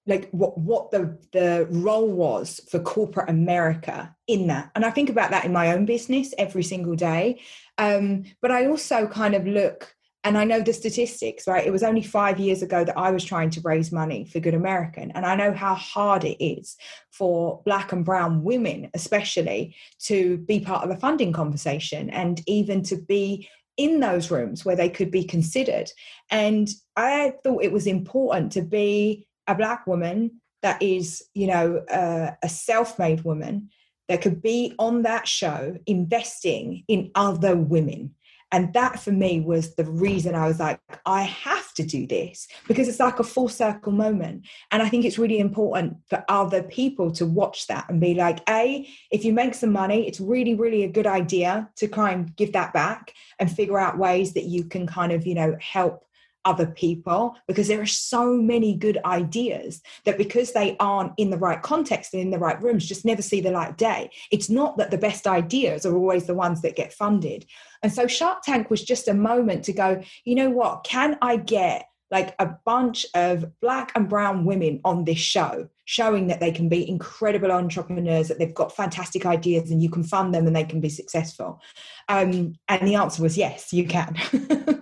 like 0.06 0.30
what 0.32 0.58
what 0.58 0.92
the 0.92 1.18
the 1.32 1.66
role 1.70 2.12
was 2.12 2.60
for 2.70 2.80
corporate 2.80 3.30
America 3.30 4.16
in 4.28 4.48
that. 4.48 4.72
And 4.76 4.84
I 4.84 4.92
think 4.92 5.10
about 5.10 5.32
that 5.32 5.46
in 5.46 5.54
my 5.54 5.72
own 5.72 5.86
business 5.86 6.34
every 6.38 6.64
single 6.64 6.96
day. 6.96 7.42
Um, 7.78 8.24
but 8.42 8.52
I 8.52 8.68
also 8.68 9.08
kind 9.08 9.34
of 9.34 9.48
look 9.48 9.96
and 10.24 10.38
I 10.38 10.46
know 10.46 10.62
the 10.62 10.72
statistics, 10.72 11.48
right? 11.48 11.66
It 11.66 11.72
was 11.72 11.84
only 11.84 12.02
five 12.02 12.40
years 12.40 12.62
ago 12.62 12.86
that 12.86 12.98
I 12.98 13.12
was 13.12 13.26
trying 13.26 13.50
to 13.52 13.62
raise 13.62 13.92
money 13.92 14.26
for 14.26 14.40
Good 14.40 14.54
American. 14.54 15.12
And 15.12 15.26
I 15.26 15.36
know 15.36 15.52
how 15.52 15.76
hard 15.76 16.24
it 16.24 16.42
is 16.44 16.78
for 17.12 17.62
Black 17.66 17.92
and 17.92 18.06
Brown 18.06 18.42
women, 18.42 18.90
especially, 18.94 19.76
to 20.04 20.38
be 20.38 20.62
part 20.62 20.84
of 20.84 20.90
the 20.90 20.98
funding 20.98 21.34
conversation 21.34 22.10
and 22.10 22.42
even 22.48 22.84
to 22.84 22.96
be 22.96 23.50
in 23.76 24.00
those 24.00 24.32
rooms 24.32 24.64
where 24.64 24.78
they 24.78 24.90
could 24.90 25.12
be 25.12 25.26
considered. 25.26 25.92
And 26.32 26.70
I 26.96 27.34
thought 27.44 27.64
it 27.64 27.74
was 27.74 27.88
important 27.88 28.54
to 28.54 28.62
be 28.62 29.28
a 29.48 29.56
Black 29.56 29.86
woman 29.86 30.40
that 30.62 30.82
is, 30.82 31.22
you 31.34 31.48
know, 31.48 31.84
uh, 31.92 32.32
a 32.42 32.48
self 32.48 32.98
made 32.98 33.26
woman 33.26 33.70
that 34.08 34.22
could 34.22 34.42
be 34.42 34.74
on 34.80 35.02
that 35.02 35.28
show 35.28 35.78
investing 35.86 36.84
in 36.88 37.12
other 37.16 37.58
women 37.58 38.16
and 38.54 38.72
that 38.74 39.00
for 39.00 39.12
me 39.12 39.42
was 39.42 39.74
the 39.74 39.84
reason 39.84 40.36
I 40.36 40.48
was 40.48 40.60
like, 40.60 40.80
I 41.08 41.24
have 41.24 41.74
to 41.74 41.84
do 41.84 42.06
this 42.06 42.48
because 42.68 42.88
it's 42.88 43.00
like 43.00 43.18
a 43.18 43.24
full 43.24 43.50
circle 43.50 43.92
moment. 43.92 44.46
And 44.72 44.84
I 44.84 44.90
think 44.90 45.06
it's 45.06 45.18
really 45.18 45.40
important 45.40 45.98
for 46.08 46.24
other 46.30 46.62
people 46.62 47.12
to 47.14 47.26
watch 47.26 47.66
that 47.66 47.90
and 47.90 48.00
be 48.00 48.14
like, 48.14 48.48
A, 48.48 48.88
if 49.10 49.26
you 49.26 49.34
make 49.34 49.56
some 49.56 49.72
money, 49.72 50.08
it's 50.08 50.20
really, 50.20 50.54
really 50.54 50.84
a 50.84 50.88
good 50.88 51.08
idea 51.08 51.68
to 51.78 51.88
try 51.88 52.12
and 52.12 52.34
give 52.36 52.54
that 52.54 52.74
back 52.74 53.16
and 53.40 53.52
figure 53.52 53.80
out 53.80 53.98
ways 53.98 54.34
that 54.36 54.46
you 54.46 54.66
can 54.66 54.86
kind 54.86 55.12
of, 55.12 55.26
you 55.26 55.34
know, 55.34 55.58
help 55.60 56.06
other 56.46 56.68
people 56.68 57.36
because 57.48 57.68
there 57.68 57.82
are 57.82 57.86
so 57.86 58.34
many 58.36 58.76
good 58.76 58.98
ideas 59.06 59.82
that 60.06 60.18
because 60.18 60.52
they 60.52 60.76
aren't 60.80 61.14
in 61.18 61.30
the 61.30 61.38
right 61.38 61.62
context 61.62 62.14
and 62.14 62.22
in 62.22 62.32
the 62.32 62.40
right 62.40 62.62
rooms 62.62 62.86
just 62.86 63.06
never 63.06 63.22
see 63.22 63.42
the 63.42 63.52
light 63.52 63.72
of 63.72 63.78
day. 63.78 64.10
It's 64.32 64.50
not 64.50 64.78
that 64.78 64.92
the 64.92 64.98
best 64.98 65.28
ideas 65.28 65.86
are 65.86 65.96
always 65.96 66.26
the 66.26 66.34
ones 66.34 66.62
that 66.62 66.76
get 66.76 66.94
funded. 66.94 67.46
And 67.82 67.92
so 67.92 68.08
shark 68.08 68.44
tank 68.44 68.70
was 68.70 68.84
just 68.84 69.08
a 69.08 69.14
moment 69.14 69.64
to 69.66 69.74
go 69.74 70.02
you 70.26 70.36
know 70.36 70.50
what? 70.50 70.84
Can 70.84 71.18
i 71.22 71.38
get 71.38 71.88
like 72.12 72.36
a 72.38 72.46
bunch 72.64 73.08
of 73.16 73.60
black 73.60 73.92
and 73.96 74.08
brown 74.08 74.46
women 74.46 74.80
on 74.86 75.04
this 75.04 75.18
show 75.18 75.68
showing 75.86 76.28
that 76.28 76.40
they 76.40 76.52
can 76.52 76.70
be 76.70 76.88
incredible 76.88 77.52
entrepreneurs 77.52 78.28
that 78.28 78.38
they've 78.38 78.54
got 78.54 78.76
fantastic 78.76 79.26
ideas 79.26 79.72
and 79.72 79.82
you 79.82 79.90
can 79.90 80.04
fund 80.04 80.34
them 80.34 80.46
and 80.46 80.56
they 80.56 80.64
can 80.64 80.80
be 80.80 80.90
successful? 80.90 81.60
Um, 82.08 82.54
and 82.68 82.88
the 82.88 82.96
answer 82.96 83.24
was 83.24 83.36
yes 83.38 83.74
you 83.74 83.88
can 83.88 84.16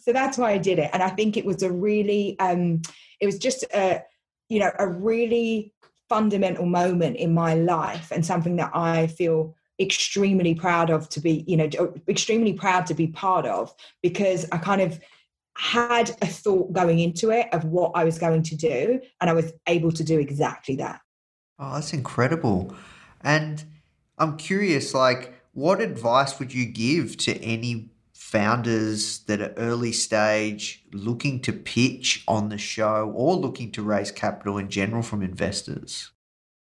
so 0.00 0.12
that's 0.12 0.38
why 0.38 0.52
i 0.52 0.58
did 0.58 0.78
it 0.78 0.90
and 0.92 1.02
i 1.02 1.08
think 1.08 1.36
it 1.36 1.44
was 1.44 1.62
a 1.62 1.70
really 1.70 2.38
um, 2.38 2.80
it 3.20 3.26
was 3.26 3.38
just 3.38 3.64
a 3.74 4.02
you 4.48 4.58
know 4.58 4.70
a 4.78 4.86
really 4.86 5.72
fundamental 6.08 6.66
moment 6.66 7.16
in 7.16 7.32
my 7.32 7.54
life 7.54 8.10
and 8.10 8.24
something 8.24 8.56
that 8.56 8.70
i 8.74 9.06
feel 9.06 9.54
extremely 9.80 10.54
proud 10.54 10.90
of 10.90 11.08
to 11.08 11.20
be 11.20 11.44
you 11.46 11.56
know 11.56 11.68
extremely 12.08 12.52
proud 12.52 12.86
to 12.86 12.94
be 12.94 13.08
part 13.08 13.46
of 13.46 13.74
because 14.02 14.46
i 14.52 14.58
kind 14.58 14.80
of 14.80 15.00
had 15.56 16.10
a 16.20 16.26
thought 16.26 16.72
going 16.72 16.98
into 16.98 17.30
it 17.30 17.52
of 17.52 17.64
what 17.64 17.92
I 17.94 18.04
was 18.04 18.18
going 18.18 18.42
to 18.44 18.56
do, 18.56 19.00
and 19.20 19.30
I 19.30 19.32
was 19.32 19.52
able 19.66 19.92
to 19.92 20.04
do 20.04 20.18
exactly 20.18 20.76
that. 20.76 21.00
Oh, 21.58 21.74
that's 21.74 21.92
incredible. 21.92 22.74
And 23.20 23.62
I'm 24.18 24.36
curious, 24.36 24.94
like, 24.94 25.34
what 25.52 25.80
advice 25.80 26.38
would 26.38 26.52
you 26.52 26.66
give 26.66 27.16
to 27.18 27.40
any 27.40 27.90
founders 28.24 29.18
that 29.24 29.42
are 29.42 29.52
early 29.58 29.92
stage 29.92 30.82
looking 30.94 31.38
to 31.38 31.52
pitch 31.52 32.24
on 32.26 32.48
the 32.48 32.56
show 32.56 33.12
or 33.14 33.36
looking 33.36 33.70
to 33.70 33.82
raise 33.82 34.10
capital 34.10 34.56
in 34.56 34.70
general 34.70 35.02
from 35.02 35.22
investors? 35.22 36.10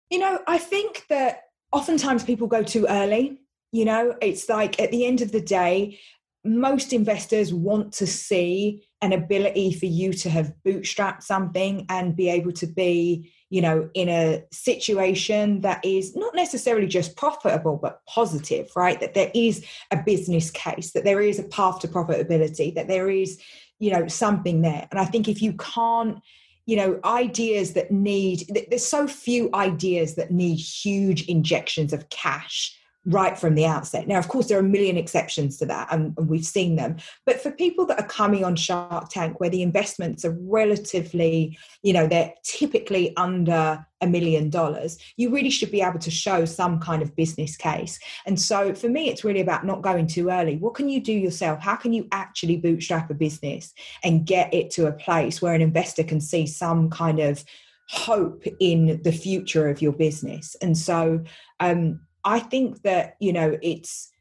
You 0.10 0.20
know, 0.20 0.40
I 0.46 0.58
think 0.58 1.06
that 1.08 1.44
oftentimes 1.72 2.26
people 2.26 2.48
go 2.48 2.64
too 2.64 2.86
early. 2.90 3.40
You 3.72 3.86
know, 3.86 4.14
it's 4.22 4.50
like 4.50 4.80
at 4.80 4.92
the 4.92 5.06
end 5.06 5.22
of 5.22 5.32
the 5.32 5.42
day, 5.42 6.00
most 6.44 6.92
investors 6.92 7.54
want 7.54 7.94
to 7.94 8.08
see 8.08 8.86
an 9.02 9.14
ability 9.14 9.74
for 9.74 9.86
you 9.86 10.12
to 10.14 10.30
have 10.30 10.54
bootstrapped 10.68 11.24
something 11.24 11.86
and 11.88 12.16
be 12.16 12.30
able 12.30 12.52
to 12.52 12.68
be 12.68 13.32
you 13.54 13.62
know 13.62 13.88
in 13.94 14.10
a 14.10 14.44
situation 14.52 15.62
that 15.62 15.80
is 15.86 16.16
not 16.16 16.34
necessarily 16.34 16.88
just 16.88 17.16
profitable 17.16 17.78
but 17.78 18.02
positive 18.08 18.72
right? 18.76 19.00
That 19.00 19.14
there 19.14 19.32
is 19.36 19.64
a 19.92 19.98
business 19.98 20.50
case 20.50 20.92
that 20.94 21.04
there 21.04 21.22
is 21.22 21.38
a 21.38 21.44
path 21.44 21.78
to 21.82 21.88
profitability 21.88 22.74
that 22.74 22.88
there 22.88 23.12
is 23.12 23.40
you 23.78 23.92
know 23.92 24.08
something 24.08 24.62
there. 24.62 24.88
And 24.90 25.00
i 25.00 25.06
think 25.06 25.28
if 25.28 25.40
you 25.42 25.54
can't 25.54 26.18
you 26.66 26.76
know 26.76 27.00
ideas 27.06 27.74
that 27.74 27.92
need 27.92 28.38
there's 28.70 28.86
so 28.86 29.08
few 29.08 29.52
ideas 29.54 30.16
that 30.16 30.32
need 30.32 30.56
huge 30.56 31.22
injections 31.28 31.94
of 31.94 32.10
cash 32.10 32.76
right 33.06 33.38
from 33.38 33.56
the 33.56 33.66
outset. 33.66 34.08
Now, 34.08 34.18
of 34.18 34.30
course, 34.30 34.48
there 34.48 34.58
are 34.58 34.62
a 34.62 34.70
million 34.70 34.96
exceptions 34.96 35.58
to 35.58 35.66
that, 35.66 35.90
and, 35.92 36.14
and, 36.18 36.30
we've 36.30 36.46
seen 36.46 36.78
them. 36.78 36.98
But 37.26 37.42
for 37.42 37.52
people 37.52 37.86
that 37.88 38.00
are 38.00 38.08
coming 38.08 38.46
on 38.46 38.56
Shark 38.56 39.10
Tank, 39.10 39.40
where 39.40 39.50
the 39.50 39.62
investments 39.62 40.24
are 40.24 40.38
relatively, 40.40 41.58
you 41.82 41.92
know, 41.92 42.08
they're 42.08 42.34
typically 42.44 43.16
under 43.18 43.86
a 44.00 44.08
million 44.08 44.50
dollars, 44.50 44.98
you 45.18 45.30
really 45.30 45.50
should 45.50 45.72
be 45.72 45.82
able 45.82 46.00
to 46.00 46.12
show 46.12 46.46
some 46.46 46.80
kind 46.80 47.02
of 47.02 47.16
business 47.16 47.58
case. 47.58 48.00
And 48.26 48.40
so 48.40 48.74
for 48.74 48.88
me, 48.88 49.10
it's 49.10 49.26
really 49.26 49.42
about 49.42 49.66
not 49.66 49.82
going 49.82 50.08
too 50.08 50.30
early. 50.30 50.58
What 50.58 50.74
can 50.74 50.88
you 50.88 51.02
do 51.02 51.14
yourself? 51.14 51.60
How 51.60 51.76
can 51.76 51.92
you 51.92 52.08
actually 52.12 52.58
bootstrap 52.58 53.10
a 53.10 53.14
business 53.14 53.74
and 54.04 54.26
get 54.26 54.54
it 54.54 54.72
to 54.72 54.88
a 54.88 54.94
place 54.94 55.42
where 55.42 55.54
an 55.54 55.62
investor 55.62 56.04
can 56.04 56.22
see 56.22 56.48
some 56.48 56.90
kind 56.90 57.20
of 57.20 57.44
hope 57.90 58.44
in 58.62 59.02
the 59.04 59.12
future 59.12 59.70
of 59.70 59.82
your 59.82 59.94
business? 59.94 60.56
And 60.62 60.78
so, 60.78 61.24
um, 61.60 62.00
I 62.24 62.40
think 62.40 62.82
that, 62.84 63.16
you 63.20 63.34
know, 63.34 63.58
it's, 63.62 64.12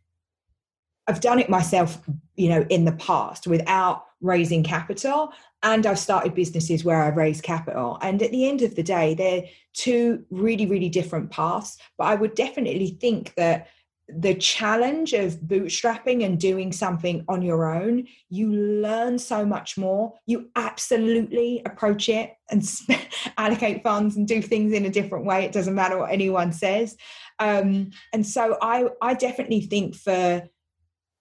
I've 1.07 1.21
done 1.21 1.39
it 1.39 1.51
myself, 1.51 1.99
you 2.37 2.49
know, 2.49 2.65
in 2.69 2.85
the 2.85 2.93
past 2.93 3.47
without 3.47 4.05
raising 4.21 4.63
capital. 4.63 5.33
And 5.63 5.87
I've 5.87 5.99
started 5.99 6.35
businesses 6.35 6.85
where 6.85 7.03
I've 7.03 7.17
raised 7.17 7.43
capital. 7.43 7.99
And 8.03 8.23
at 8.23 8.31
the 8.31 8.49
end 8.49 8.63
of 8.63 8.75
the 8.75 8.83
day, 8.83 9.15
they're 9.15 9.45
two 9.75 10.25
really, 10.31 10.67
really 10.67 10.89
different 10.89 11.31
paths. 11.31 11.77
But 11.99 12.09
I 12.09 12.15
would 12.15 12.35
definitely 12.35 12.99
think 13.01 13.35
that 13.35 13.69
the 14.09 14.35
challenge 14.35 15.13
of 15.13 15.35
bootstrapping 15.37 16.25
and 16.25 16.39
doing 16.39 16.73
something 16.73 17.25
on 17.29 17.43
your 17.43 17.73
own, 17.73 18.07
you 18.29 18.53
learn 18.53 19.19
so 19.19 19.45
much 19.45 19.79
more. 19.79 20.15
You 20.27 20.51
absolutely 20.57 21.63
approach 21.65 22.09
it 22.09 22.33
and 22.51 22.69
allocate 23.39 23.83
funds 23.83 24.17
and 24.17 24.27
do 24.27 24.43
things 24.43 24.73
in 24.73 24.85
a 24.85 24.91
different 24.91 25.25
way. 25.25 25.45
It 25.45 25.53
doesn't 25.53 25.75
matter 25.75 25.99
what 25.99 26.11
anyone 26.11 26.53
says. 26.53 26.97
Um, 27.43 27.91
and 28.13 28.25
so 28.25 28.57
I, 28.63 28.89
I 29.01 29.15
definitely 29.15 29.63
think 29.63 29.97
for, 29.97 30.49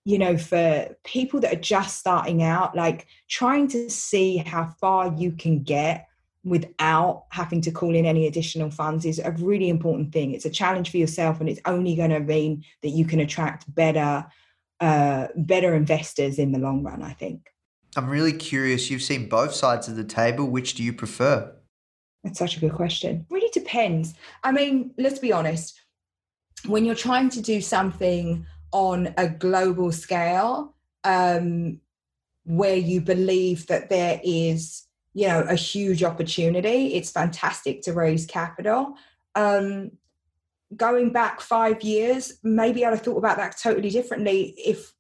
you 0.05 0.19
know, 0.19 0.37
for 0.37 0.95
people 1.03 1.39
that 1.39 1.53
are 1.53 1.59
just 1.59 1.97
starting 1.97 2.43
out, 2.43 2.75
like 2.75 3.07
trying 3.27 3.67
to 3.69 3.89
see 3.89 4.37
how 4.37 4.75
far 4.79 5.13
you 5.17 5.31
can 5.31 5.63
get 5.63 6.07
without 6.43 7.25
having 7.29 7.61
to 7.61 7.71
call 7.71 7.95
in 7.95 8.05
any 8.05 8.27
additional 8.27 8.69
funds 8.69 9.05
is 9.05 9.19
a 9.19 9.31
really 9.31 9.69
important 9.69 10.11
thing. 10.11 10.33
It's 10.33 10.45
a 10.45 10.49
challenge 10.49 10.91
for 10.91 10.97
yourself, 10.97 11.39
and 11.39 11.49
it's 11.49 11.61
only 11.65 11.95
going 11.95 12.11
to 12.11 12.19
mean 12.19 12.63
that 12.83 12.89
you 12.89 13.05
can 13.05 13.19
attract 13.19 13.73
better, 13.73 14.25
uh, 14.79 15.27
better 15.35 15.73
investors 15.73 16.37
in 16.37 16.51
the 16.51 16.59
long 16.59 16.83
run. 16.83 17.01
I 17.01 17.13
think. 17.13 17.49
I'm 17.95 18.09
really 18.09 18.33
curious. 18.33 18.89
You've 18.89 19.01
seen 19.01 19.27
both 19.27 19.53
sides 19.53 19.87
of 19.87 19.95
the 19.95 20.03
table. 20.03 20.45
Which 20.45 20.75
do 20.75 20.83
you 20.83 20.93
prefer? 20.93 21.51
That's 22.23 22.39
such 22.39 22.57
a 22.57 22.59
good 22.59 22.73
question. 22.73 23.25
Really 23.29 23.49
depends. 23.51 24.13
I 24.43 24.51
mean, 24.51 24.93
let's 24.97 25.19
be 25.19 25.33
honest. 25.33 25.80
When 26.65 26.85
you're 26.85 26.95
trying 26.95 27.29
to 27.29 27.41
do 27.41 27.61
something 27.61 28.45
on 28.71 29.13
a 29.17 29.27
global 29.27 29.91
scale, 29.91 30.75
um, 31.03 31.79
where 32.43 32.75
you 32.75 33.01
believe 33.01 33.67
that 33.67 33.89
there 33.89 34.19
is 34.23 34.87
you 35.13 35.27
know 35.27 35.41
a 35.41 35.55
huge 35.55 36.03
opportunity 36.03 36.93
it's 36.93 37.11
fantastic 37.11 37.81
to 37.83 37.93
raise 37.93 38.25
capital. 38.25 38.95
Um, 39.35 39.91
going 40.75 41.11
back 41.11 41.41
five 41.41 41.81
years 41.81 42.39
maybe 42.43 42.85
i'd 42.85 42.91
have 42.91 43.01
thought 43.01 43.17
about 43.17 43.35
that 43.35 43.57
totally 43.61 43.89
differently 43.89 44.53
if 44.57 44.93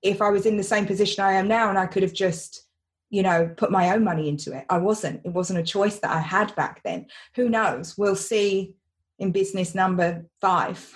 if 0.00 0.22
i 0.22 0.30
was 0.30 0.46
in 0.46 0.56
the 0.56 0.62
same 0.62 0.86
position 0.86 1.24
i 1.24 1.32
am 1.32 1.48
now 1.48 1.68
and 1.68 1.76
i 1.76 1.86
could 1.86 2.04
have 2.04 2.12
just 2.12 2.68
you 3.10 3.22
know 3.22 3.52
put 3.56 3.70
my 3.70 3.90
own 3.94 4.04
money 4.04 4.28
into 4.28 4.56
it. 4.56 4.64
I 4.68 4.78
wasn't. 4.78 5.20
It 5.24 5.32
wasn't 5.32 5.58
a 5.58 5.64
choice 5.64 5.98
that 6.00 6.10
i 6.10 6.20
had 6.20 6.54
back 6.56 6.82
then. 6.84 7.06
Who 7.36 7.48
knows? 7.48 7.96
We'll 7.96 8.16
see 8.16 8.74
in 9.18 9.32
business 9.32 9.74
number 9.74 10.24
five 10.40 10.94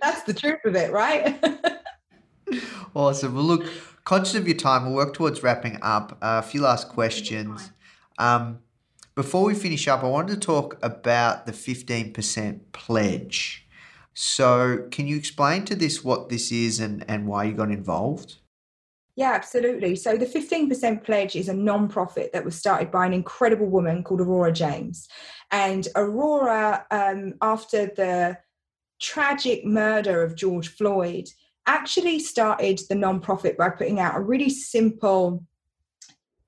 that's 0.00 0.22
the 0.24 0.34
truth 0.34 0.60
of 0.64 0.76
it 0.76 0.92
right 0.92 1.42
awesome 2.94 3.34
well 3.34 3.44
look 3.44 3.66
conscious 4.06 4.36
of 4.36 4.48
your 4.48 4.56
time, 4.56 4.86
we'll 4.86 4.94
work 4.94 5.12
towards 5.12 5.42
wrapping 5.42 5.78
up. 5.82 6.12
Uh, 6.22 6.40
a 6.42 6.42
few 6.42 6.62
last 6.62 6.88
questions. 6.88 7.72
Um, 8.18 8.60
before 9.14 9.44
we 9.44 9.54
finish 9.54 9.86
up, 9.88 10.02
I 10.02 10.06
wanted 10.06 10.34
to 10.34 10.40
talk 10.40 10.78
about 10.82 11.44
the 11.44 11.52
15% 11.52 12.60
pledge. 12.72 13.66
So, 14.14 14.86
can 14.90 15.06
you 15.06 15.16
explain 15.16 15.66
to 15.66 15.74
this 15.74 16.02
what 16.02 16.30
this 16.30 16.50
is 16.50 16.80
and, 16.80 17.04
and 17.06 17.26
why 17.26 17.44
you 17.44 17.52
got 17.52 17.70
involved? 17.70 18.36
Yeah, 19.16 19.32
absolutely. 19.32 19.96
So, 19.96 20.18
the 20.18 20.26
15% 20.26 21.02
pledge 21.02 21.36
is 21.36 21.48
a 21.48 21.54
non-profit 21.54 22.32
that 22.34 22.44
was 22.44 22.54
started 22.54 22.90
by 22.90 23.06
an 23.06 23.14
incredible 23.14 23.66
woman 23.66 24.04
called 24.04 24.20
Aurora 24.20 24.52
James. 24.52 25.08
And 25.50 25.88
Aurora, 25.96 26.84
um, 26.90 27.34
after 27.40 27.86
the 27.86 28.36
tragic 29.00 29.64
murder 29.64 30.22
of 30.22 30.36
George 30.36 30.68
Floyd, 30.68 31.28
actually 31.66 32.18
started 32.18 32.80
the 32.88 32.94
nonprofit 32.94 33.56
by 33.56 33.70
putting 33.70 34.00
out 34.00 34.16
a 34.16 34.20
really 34.20 34.50
simple 34.50 35.44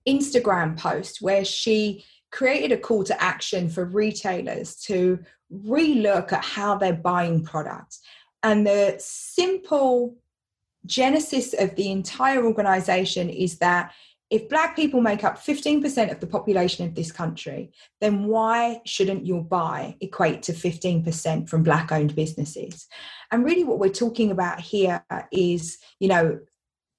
Instagram 0.07 0.79
post 0.79 1.23
where 1.23 1.45
she 1.45 2.05
created 2.31 2.73
a 2.73 2.81
call 2.81 3.03
to 3.05 3.23
action 3.23 3.71
for 3.71 3.87
retailers 3.87 4.77
to 4.77 5.19
relook 5.53 6.33
at 6.33 6.45
how 6.45 6.77
they're 6.77 6.93
buying 6.93 7.43
products. 7.43 8.01
And 8.43 8.67
the 8.67 8.97
simple 8.99 10.17
genesis 10.89 11.55
of 11.55 11.77
the 11.77 11.93
entire 11.93 12.45
organization 12.45 13.31
is 13.31 13.59
that 13.59 13.93
if 14.31 14.49
black 14.49 14.77
people 14.77 15.01
make 15.01 15.25
up 15.25 15.39
15% 15.39 16.13
of 16.13 16.21
the 16.21 16.27
population 16.27 16.87
of 16.87 16.95
this 16.95 17.11
country, 17.11 17.73
then 18.01 18.25
why 18.25 18.81
shouldn't 18.85 19.27
your 19.27 19.43
buy 19.43 19.97
equate 20.01 20.43
to 20.43 20.53
15% 20.53 21.49
from 21.49 21.63
black 21.63 21.91
owned 21.93 22.15
businesses? 22.15 22.87
And 23.33 23.45
really 23.45 23.65
what 23.65 23.79
we're 23.79 23.89
talking 23.89 24.31
about 24.31 24.61
here 24.61 25.03
is, 25.33 25.79
you 25.99 26.09
know, 26.09 26.41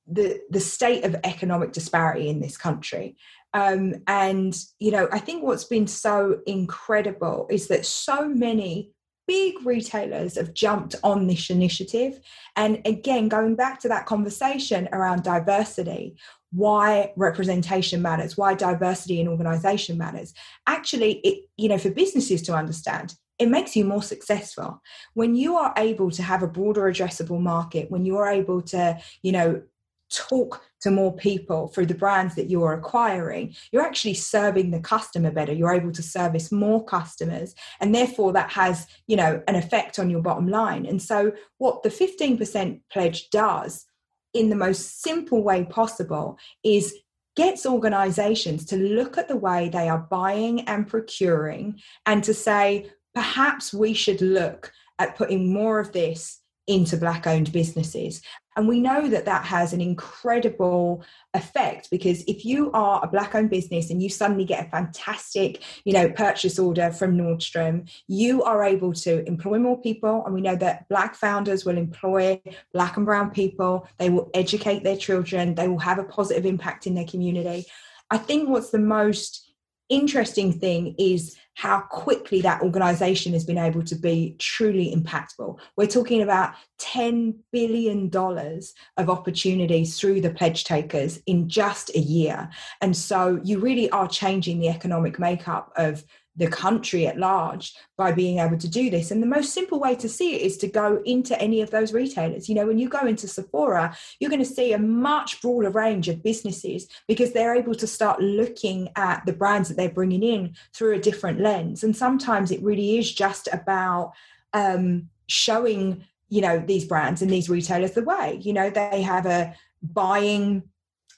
the, 0.08 0.40
the 0.50 0.60
state 0.60 1.06
of 1.06 1.16
economic 1.24 1.72
disparity 1.72 2.30
in 2.30 2.40
this 2.40 2.58
country. 2.58 3.16
Um, 3.54 3.96
and, 4.08 4.56
you 4.80 4.90
know, 4.90 5.08
I 5.12 5.20
think 5.20 5.44
what's 5.44 5.66
been 5.66 5.88
so 5.88 6.40
incredible 6.48 7.48
is 7.52 7.68
that 7.68 7.86
so 7.86 8.28
many 8.28 8.92
big 9.30 9.63
retailers 9.63 10.38
have 10.38 10.55
jumped 10.55 10.95
on 11.03 11.27
this 11.27 11.51
initiative. 11.51 12.19
And 12.55 12.82
again, 12.84 13.30
going 13.30 13.55
back 13.55 13.80
to 13.82 13.88
that 13.89 14.07
conversation 14.07 14.89
around 14.91 15.21
diversity, 15.21 16.15
why 16.51 17.13
representation 17.15 18.01
matters, 18.01 18.36
why 18.36 18.55
diversity 18.55 19.21
in 19.21 19.27
organization 19.27 19.99
matters. 19.99 20.34
Actually, 20.65 21.19
it, 21.19 21.47
you 21.57 21.69
know, 21.69 21.77
for 21.77 21.91
businesses 21.91 22.41
to 22.41 22.55
understand, 22.55 23.13
it 23.38 23.49
makes 23.49 23.75
you 23.75 23.86
more 23.86 24.01
successful 24.01 24.82
when 25.13 25.36
you 25.36 25.57
are 25.57 25.75
able 25.77 26.09
to 26.09 26.23
have 26.23 26.41
a 26.41 26.47
broader 26.47 26.82
addressable 26.82 27.39
market 27.39 27.89
when 27.89 28.05
you 28.05 28.17
are 28.17 28.30
able 28.30 28.61
to 28.61 28.99
you 29.21 29.32
know 29.32 29.61
talk 30.10 30.62
to 30.82 30.91
more 30.91 31.16
people 31.16 31.68
through 31.68 31.86
the 31.86 31.93
brands 31.93 32.36
that 32.36 32.49
you're 32.49 32.74
acquiring, 32.74 33.55
you're 33.72 33.86
actually 33.86 34.14
serving 34.14 34.72
the 34.72 34.80
customer 34.80 35.32
better. 35.32 35.53
You're 35.53 35.74
able 35.74 35.91
to 35.91 36.03
service 36.03 36.51
more 36.51 36.84
customers, 36.84 37.55
and 37.80 37.93
therefore 37.93 38.34
that 38.34 38.51
has, 38.51 38.88
you 39.07 39.16
know, 39.16 39.41
an 39.47 39.55
effect 39.55 39.99
on 39.99 40.10
your 40.10 40.22
bottom 40.22 40.47
line. 40.47 40.86
And 40.86 41.01
so, 41.01 41.32
what 41.57 41.84
the 41.84 41.89
15% 41.89 42.82
pledge 42.91 43.30
does, 43.30 43.86
in 44.34 44.49
the 44.49 44.55
most 44.55 45.01
simple 45.01 45.43
way 45.43 45.66
possible, 45.66 46.38
is 46.64 46.95
gets 47.36 47.66
organizations 47.66 48.66
to 48.66 48.76
look 48.76 49.18
at 49.18 49.28
the 49.28 49.36
way 49.38 49.70
they 49.70 49.88
are 49.88 50.07
buying 50.10 50.62
and 50.62 50.88
procuring 50.88 51.80
and 52.05 52.24
to 52.24 52.34
say, 52.34 52.91
perhaps 53.14 53.74
we 53.74 53.93
should 53.93 54.22
look 54.22 54.72
at 54.99 55.16
putting 55.16 55.53
more 55.53 55.80
of 55.80 55.93
this 55.93 56.39
into 56.70 56.95
black 56.95 57.28
owned 57.28 57.51
businesses 57.51 58.22
and 58.59 58.67
we 58.67 58.82
know 58.82 59.07
that 59.07 59.24
that 59.24 59.45
has 59.45 59.72
an 59.72 59.80
incredible 59.80 61.01
effect 61.34 61.89
because 61.89 62.26
if 62.28 62.43
you 62.43 62.70
are 62.74 62.99
a 63.01 63.07
black 63.07 63.34
owned 63.34 63.49
business 63.49 63.89
and 63.89 64.03
you 64.03 64.09
suddenly 64.09 64.43
get 64.43 64.67
a 64.67 64.70
fantastic, 64.70 65.63
you 65.86 65.93
know, 65.93 66.09
purchase 66.09 66.59
order 66.59 66.91
from 66.91 67.17
Nordstrom, 67.17 67.89
you 68.09 68.43
are 68.43 68.65
able 68.65 68.91
to 68.95 69.26
employ 69.28 69.59
more 69.59 69.80
people. 69.80 70.26
And 70.26 70.34
we 70.34 70.41
know 70.41 70.57
that 70.57 70.89
black 70.89 71.15
founders 71.15 71.63
will 71.63 71.78
employ 71.78 72.41
black 72.74 72.97
and 72.97 73.05
brown 73.05 73.32
people. 73.32 73.88
They 73.97 74.09
will 74.09 74.30
educate 74.34 74.84
their 74.84 74.97
children. 74.97 75.55
They 75.55 75.70
will 75.70 75.80
have 75.80 75.97
a 75.97 76.03
positive 76.03 76.45
impact 76.45 76.86
in 76.86 76.95
their 76.95 77.07
community. 77.07 77.65
I 78.11 78.17
think 78.17 78.49
what's 78.49 78.72
the 78.72 78.80
most 78.80 79.49
interesting 79.90 80.54
thing 80.54 80.96
is 80.98 81.36
how 81.56 81.82
quickly 81.82 82.40
that 82.40 82.62
organization 82.62 83.34
has 83.34 83.44
been 83.44 83.58
able 83.58 83.84
to 83.84 83.96
be 83.96 84.36
truly 84.40 84.96
impactful. 84.96 85.60
We're 85.76 85.88
talking 85.88 86.22
about 86.22 86.54
$10 86.80 87.36
billion 87.52 88.10
of 88.16 89.10
opportunities 89.10 90.00
through 90.00 90.22
the 90.22 90.30
pledge 90.30 90.64
takers 90.64 91.20
in 91.26 91.50
just 91.50 91.94
a 91.96 92.00
year. 92.00 92.50
And 92.82 92.96
so 92.96 93.42
you 93.44 93.60
really 93.60 93.90
are 93.90 94.08
changing 94.08 94.60
the 94.60 94.70
economic 94.70 95.20
makeup 95.20 95.74
of 95.76 96.06
the 96.40 96.48
country 96.48 97.06
at 97.06 97.20
large 97.20 97.76
by 97.98 98.14
being 98.14 98.40
able 98.40 98.58
to 98.58 98.68
do 98.68 98.90
this. 98.90 99.12
And 99.12 99.22
the 99.22 99.28
most 99.28 99.54
simple 99.54 99.80
way 99.80 99.94
to 99.96 100.08
see 100.08 100.36
it 100.36 100.42
is 100.42 100.58
to 100.58 100.68
go 100.68 101.02
into 101.06 101.40
any 101.40 101.62
of 101.62 101.70
those 101.70 101.92
retailers. 101.92 102.48
You 102.48 102.56
know, 102.56 102.66
when 102.66 102.80
you 102.80 102.88
go 102.88 103.06
into 103.06 103.28
Sephora, 103.28 103.96
you're 104.20 104.30
going 104.30 104.44
to 104.44 104.46
see 104.46 104.72
a 104.72 104.80
much 104.80 105.42
broader 105.42 105.70
range 105.70 106.08
of 106.08 106.24
businesses 106.24 106.88
because 107.10 107.34
they're 107.34 107.56
able 107.56 107.76
to 107.76 107.86
start 107.86 108.22
looking 108.22 108.90
at 108.96 109.26
the 109.26 109.34
brands 109.34 109.68
that 109.68 109.76
they're 109.76 109.90
bringing 109.90 110.24
in 110.24 110.56
through 110.74 110.96
a 110.96 111.00
different 111.00 111.42
lens. 111.42 111.84
And 111.84 111.96
sometimes 111.96 112.52
it 112.52 112.64
really 112.64 112.98
is 112.98 113.14
just 113.14 113.50
about 113.52 114.14
um, 114.54 115.10
showing, 115.28 116.06
you 116.30 116.40
know, 116.40 116.64
these 116.66 116.86
brands 116.86 117.22
and 117.22 117.30
these 117.30 117.50
retailers 117.50 117.92
the 117.92 118.04
way. 118.04 118.40
You 118.42 118.54
know, 118.54 118.70
they 118.70 119.02
have 119.02 119.26
a 119.26 119.54
buying 119.84 120.64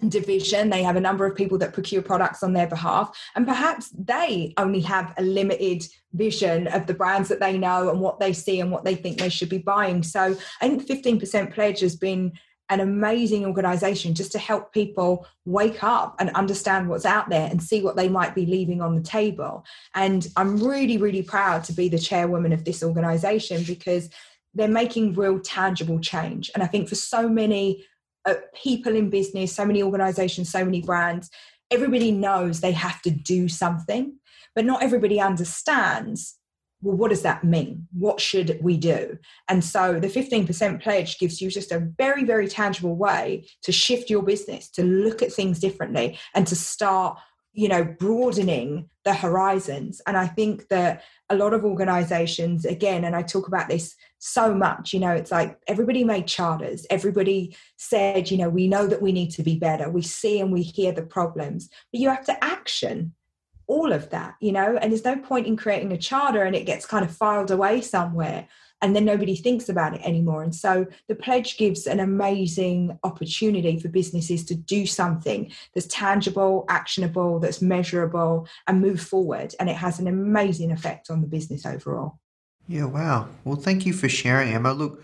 division. 0.08 0.70
They 0.70 0.84
have 0.84 0.95
a 0.95 1.02
number 1.02 1.26
of 1.26 1.36
people 1.36 1.58
that 1.60 1.74
procure 1.74 2.02
products 2.02 2.43
on 2.43 2.54
their 2.54 2.68
behalf. 2.68 3.18
And 3.36 3.45
perhaps 3.45 3.89
they 3.89 4.54
only 4.58 4.82
have 4.82 5.14
a 5.18 5.22
limited 5.22 5.86
vision 6.14 6.68
of 6.68 6.88
the 6.88 6.93
brands 6.93 7.30
that 7.30 7.39
they 7.39 7.58
know 7.58 7.89
and 7.89 7.99
what 7.99 8.20
they 8.20 8.34
see 8.34 8.60
and 8.60 8.72
what 8.72 8.84
they 8.84 8.95
think 8.95 9.18
they 9.18 9.30
should 9.30 9.49
be 9.49 9.58
buying. 9.58 10.04
So 10.04 10.36
i 10.62 10.68
think 10.68 10.86
15% 10.86 11.54
pledge 11.54 11.80
has 11.80 11.95
been 11.95 12.34
an 12.70 12.80
amazing 12.80 13.45
organization 13.45 14.14
just 14.14 14.32
to 14.32 14.39
help 14.39 14.72
people 14.72 15.28
wake 15.45 15.84
up 15.84 16.16
and 16.20 16.30
understand 16.32 16.88
what's 16.88 17.06
out 17.06 17.30
there 17.30 17.49
and 17.49 17.62
see 17.62 17.82
what 17.82 17.97
they 17.97 18.08
might 18.08 18.34
be 18.34 18.45
leaving 18.45 18.82
on 18.82 18.95
the 18.95 19.02
table. 19.02 19.66
And 19.95 20.28
i'm 20.36 20.62
really 20.64 20.97
really 20.97 21.24
proud 21.24 21.64
to 21.66 21.74
be 21.74 21.89
the 21.89 21.99
chairwoman 21.99 22.54
of 22.54 22.66
this 22.66 22.84
organization 22.84 23.64
because 23.64 24.10
they're 24.54 24.68
making 24.68 25.14
real 25.14 25.39
tangible 25.39 25.99
change. 25.99 26.52
And 26.54 26.64
i 26.64 26.68
think 26.68 26.89
for 26.89 26.95
so 26.95 27.30
many 27.30 27.86
Uh, 28.26 28.36
people 28.54 28.96
in 28.96 29.10
business, 29.10 29.54
so 29.54 29.66
many 29.66 29.82
organizations, 29.82 30.52
so 30.52 30.64
many 30.64 30.82
brands, 30.82 31.30
everybody 31.72 32.12
knows 32.12 32.60
they 32.60 32.74
have 32.74 33.02
to 33.02 33.10
do 33.10 33.48
something, 33.48 34.18
but 34.54 34.66
not 34.66 34.84
everybody 34.84 35.20
understands. 35.20 36.38
Well, 36.84 36.98
what 36.98 37.10
does 37.10 37.22
that 37.22 37.44
mean? 37.44 37.88
What 37.92 38.20
should 38.20 38.60
we 38.62 38.76
do? 38.78 39.18
And 39.48 39.64
so 39.64 40.00
the 40.00 40.08
15% 40.08 40.82
pledge 40.82 41.20
gives 41.20 41.42
you 41.42 41.50
just 41.50 41.72
a 41.72 41.88
very, 41.98 42.24
very 42.24 42.48
tangible 42.48 42.96
way 42.96 43.48
to 43.64 43.72
shift 43.72 44.10
your 44.10 44.24
business, 44.24 44.70
to 44.72 44.84
look 44.84 45.22
at 45.22 45.32
things 45.32 45.60
differently, 45.60 46.20
and 46.34 46.46
to 46.48 46.56
start 46.56 47.20
you 47.54 47.68
know 47.68 47.84
broadening 47.84 48.89
the 49.04 49.14
horizons. 49.14 50.02
And 50.06 50.18
i 50.18 50.28
think 50.28 50.68
that 50.70 51.04
a 51.30 51.36
lot 51.36 51.54
of 51.54 51.64
organizations 51.64 52.66
again 52.66 53.04
and 53.04 53.16
i 53.16 53.22
talk 53.22 53.47
about 53.47 53.70
this 53.70 53.95
so 54.20 54.54
much 54.54 54.93
you 54.93 54.99
know 54.99 55.12
it's 55.12 55.32
like 55.32 55.58
everybody 55.68 56.04
made 56.04 56.28
charters. 56.28 56.86
Everybody 56.89 57.56
said 57.78 58.30
you 58.32 58.38
know 58.38 58.49
we 58.49 58.68
know 58.68 58.88
that 58.88 59.02
we 59.02 59.12
need 59.12 59.32
to 59.32 59.43
be 59.43 59.58
better. 59.58 59.89
We 59.89 60.02
see 60.02 60.39
and 60.39 60.52
we 60.52 60.62
hear 60.62 60.91
the 60.91 61.04
problems. 61.04 61.70
But 61.91 62.02
you 62.02 62.10
have 62.10 62.26
to 62.26 62.43
action 62.43 63.14
all 63.68 63.91
of 63.91 64.10
that 64.10 64.36
you 64.41 64.52
know? 64.52 64.78
And 64.78 64.91
there's 64.91 65.06
no 65.06 65.18
point 65.18 65.47
in 65.47 65.58
creating 65.58 65.91
a 65.91 65.97
charter 65.97 66.43
and 66.43 66.56
it 66.56 66.66
gets 66.66 66.86
kind 66.86 67.06
of 67.06 67.16
filed 67.16 67.52
away 67.52 67.82
somewhere 67.82 68.47
and 68.82 68.96
then 68.96 69.06
nobody 69.06 69.36
thinks 69.36 69.70
about 69.70 69.94
it 69.94 70.02
anymore. 70.02 70.44
And 70.44 70.54
so 70.54 70.88
the 71.08 71.16
pledge 71.16 71.58
gives 71.58 71.86
an 71.86 72.00
amazing 72.00 72.98
opportunity 73.04 73.80
for 73.80 73.90
businesses 73.90 74.44
to 74.46 74.56
do 74.56 74.86
something 74.86 75.52
that's 75.74 75.88
tangible, 75.88 76.66
actionable, 76.68 77.40
that's 77.40 77.62
measurable, 77.62 78.48
and 78.68 78.82
move 78.82 79.02
forward. 79.02 79.54
And 79.60 79.70
it 79.70 79.76
has 79.76 80.00
an 80.00 80.08
amazing 80.08 80.72
effect 80.72 81.12
on 81.12 81.22
the 81.22 81.28
business 81.28 81.66
overall. 81.66 82.20
Yeah, 82.68 82.86
wow. 82.86 83.28
Well, 83.44 83.58
thank 83.58 83.86
you 83.86 83.94
for 83.94 84.10
sharing, 84.10 84.54
Emma. 84.54 84.74
Look, 84.74 85.04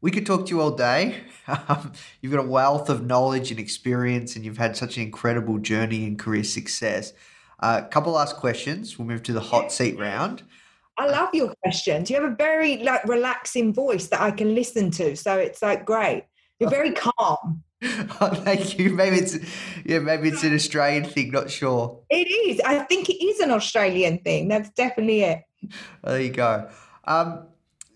we 0.00 0.10
could 0.10 0.24
talk 0.24 0.46
to 0.46 0.50
you 0.50 0.60
all 0.60 0.70
day. 0.70 1.22
Um, 1.46 1.92
you've 2.20 2.32
got 2.32 2.44
a 2.44 2.48
wealth 2.48 2.88
of 2.88 3.04
knowledge 3.04 3.50
and 3.50 3.60
experience, 3.60 4.36
and 4.36 4.44
you've 4.44 4.58
had 4.58 4.76
such 4.76 4.96
an 4.96 5.02
incredible 5.02 5.58
journey 5.58 6.06
and 6.06 6.18
career 6.18 6.44
success. 6.44 7.12
A 7.60 7.64
uh, 7.64 7.88
couple 7.88 8.12
last 8.12 8.36
questions. 8.36 8.98
We'll 8.98 9.08
move 9.08 9.24
to 9.24 9.32
the 9.32 9.40
hot 9.40 9.72
seat 9.72 9.98
round. 9.98 10.44
I 10.98 11.06
love 11.06 11.30
your 11.32 11.54
questions. 11.62 12.10
You 12.10 12.16
have 12.20 12.30
a 12.30 12.34
very 12.34 12.78
like 12.78 13.04
relaxing 13.06 13.72
voice 13.72 14.08
that 14.08 14.20
I 14.20 14.32
can 14.32 14.54
listen 14.54 14.90
to. 14.92 15.16
So 15.16 15.36
it's 15.36 15.62
like 15.62 15.86
great. 15.86 16.24
You're 16.58 16.70
very 16.70 16.92
calm. 16.92 17.62
Oh, 18.20 18.34
thank 18.34 18.76
you. 18.76 18.90
Maybe 18.90 19.18
it's 19.18 19.38
yeah, 19.84 20.00
maybe 20.00 20.30
it's 20.30 20.42
an 20.42 20.52
Australian 20.52 21.04
thing. 21.04 21.30
Not 21.30 21.48
sure. 21.48 22.00
It 22.10 22.26
is. 22.26 22.60
I 22.66 22.80
think 22.80 23.08
it 23.08 23.24
is 23.24 23.38
an 23.38 23.52
Australian 23.52 24.18
thing. 24.18 24.48
That's 24.48 24.68
definitely 24.70 25.22
it. 25.22 25.44
There 26.02 26.20
you 26.20 26.30
go. 26.30 26.68
Um, 27.04 27.46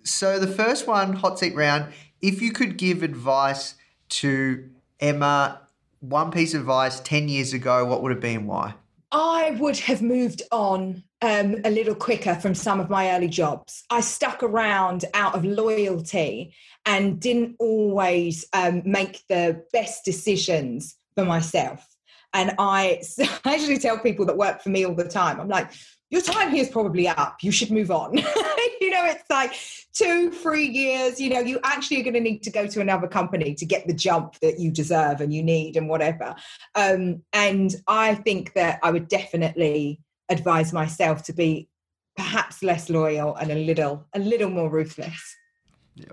so 0.05 0.39
the 0.39 0.47
first 0.47 0.87
one, 0.87 1.15
hot 1.15 1.41
seat 1.41 1.57
round. 1.57 1.93
If 2.21 2.41
you 2.41 2.53
could 2.53 2.77
give 2.77 3.03
advice 3.03 3.75
to 4.11 4.71
Emma, 5.01 5.63
one 5.99 6.31
piece 6.31 6.55
of 6.55 6.61
advice 6.61 7.01
ten 7.01 7.29
years 7.29 7.53
ago, 7.53 7.85
what 7.85 8.05
would 8.05 8.13
it 8.13 8.21
be 8.21 8.35
and 8.35 8.47
why? 8.47 8.75
I 9.13 9.51
would 9.61 9.77
have 9.79 10.01
moved 10.01 10.43
on 10.51 11.03
um, 11.21 11.57
a 11.65 11.71
little 11.71 11.95
quicker 11.95 12.35
from 12.35 12.55
some 12.55 12.81
of 12.81 12.89
my 12.89 13.13
early 13.13 13.29
jobs. 13.29 13.85
I 13.91 14.01
stuck 14.01 14.43
around 14.43 15.05
out 15.13 15.35
of 15.35 15.45
loyalty 15.45 16.55
and 16.87 17.21
didn't 17.21 17.57
always 17.59 18.47
um, 18.55 18.83
make 18.87 19.23
the 19.29 19.65
best 19.73 20.07
decisions 20.07 20.97
for 21.15 21.27
myself. 21.27 21.87
And 22.33 22.55
I, 22.59 23.03
I 23.45 23.55
actually 23.55 23.79
tell 23.79 23.99
people 23.99 24.25
that 24.27 24.39
work 24.39 24.63
for 24.63 24.71
me 24.71 24.87
all 24.87 24.95
the 24.95 25.09
time, 25.09 25.39
I'm 25.39 25.49
like, 25.49 25.71
your 26.13 26.21
time 26.21 26.51
here 26.51 26.63
is 26.63 26.69
probably 26.69 27.09
up. 27.09 27.39
You 27.41 27.51
should 27.51 27.71
move 27.71 27.91
on. 27.91 28.19
you 28.19 28.91
know, 28.91 29.07
it's 29.07 29.25
like 29.31 29.55
two, 29.95 30.31
three 30.31 30.67
years. 30.67 31.19
You 31.19 31.31
know, 31.31 31.41
you 31.41 31.59
actually 31.65 32.01
are 32.01 32.05
going 32.05 32.15
to 32.15 32.21
need 32.21 32.43
to 32.43 32.51
go 32.51 32.67
to 32.67 32.83
another 32.83 33.09
company 33.09 33.55
to 33.55 33.65
get 33.65 33.87
the 33.87 33.95
jump 33.95 34.39
that 34.41 34.61
you 34.61 34.71
deserve 34.71 35.23
and 35.23 35.33
you 35.33 35.43
need 35.43 35.75
and 35.75 35.89
whatever. 35.89 36.35
Um, 36.75 37.23
and 37.33 37.75
I 37.89 38.15
think 38.15 38.53
that 38.53 38.79
I 38.83 38.91
would 38.91 39.09
definitely 39.09 40.01
advise 40.29 40.71
myself 40.71 41.23
to 41.25 41.33
be 41.33 41.71
perhaps 42.15 42.63
less 42.63 42.91
loyal 42.91 43.35
and 43.37 43.51
a 43.51 43.55
little 43.55 44.07
a 44.13 44.19
little 44.19 44.51
more 44.51 44.69
ruthless. 44.69 45.35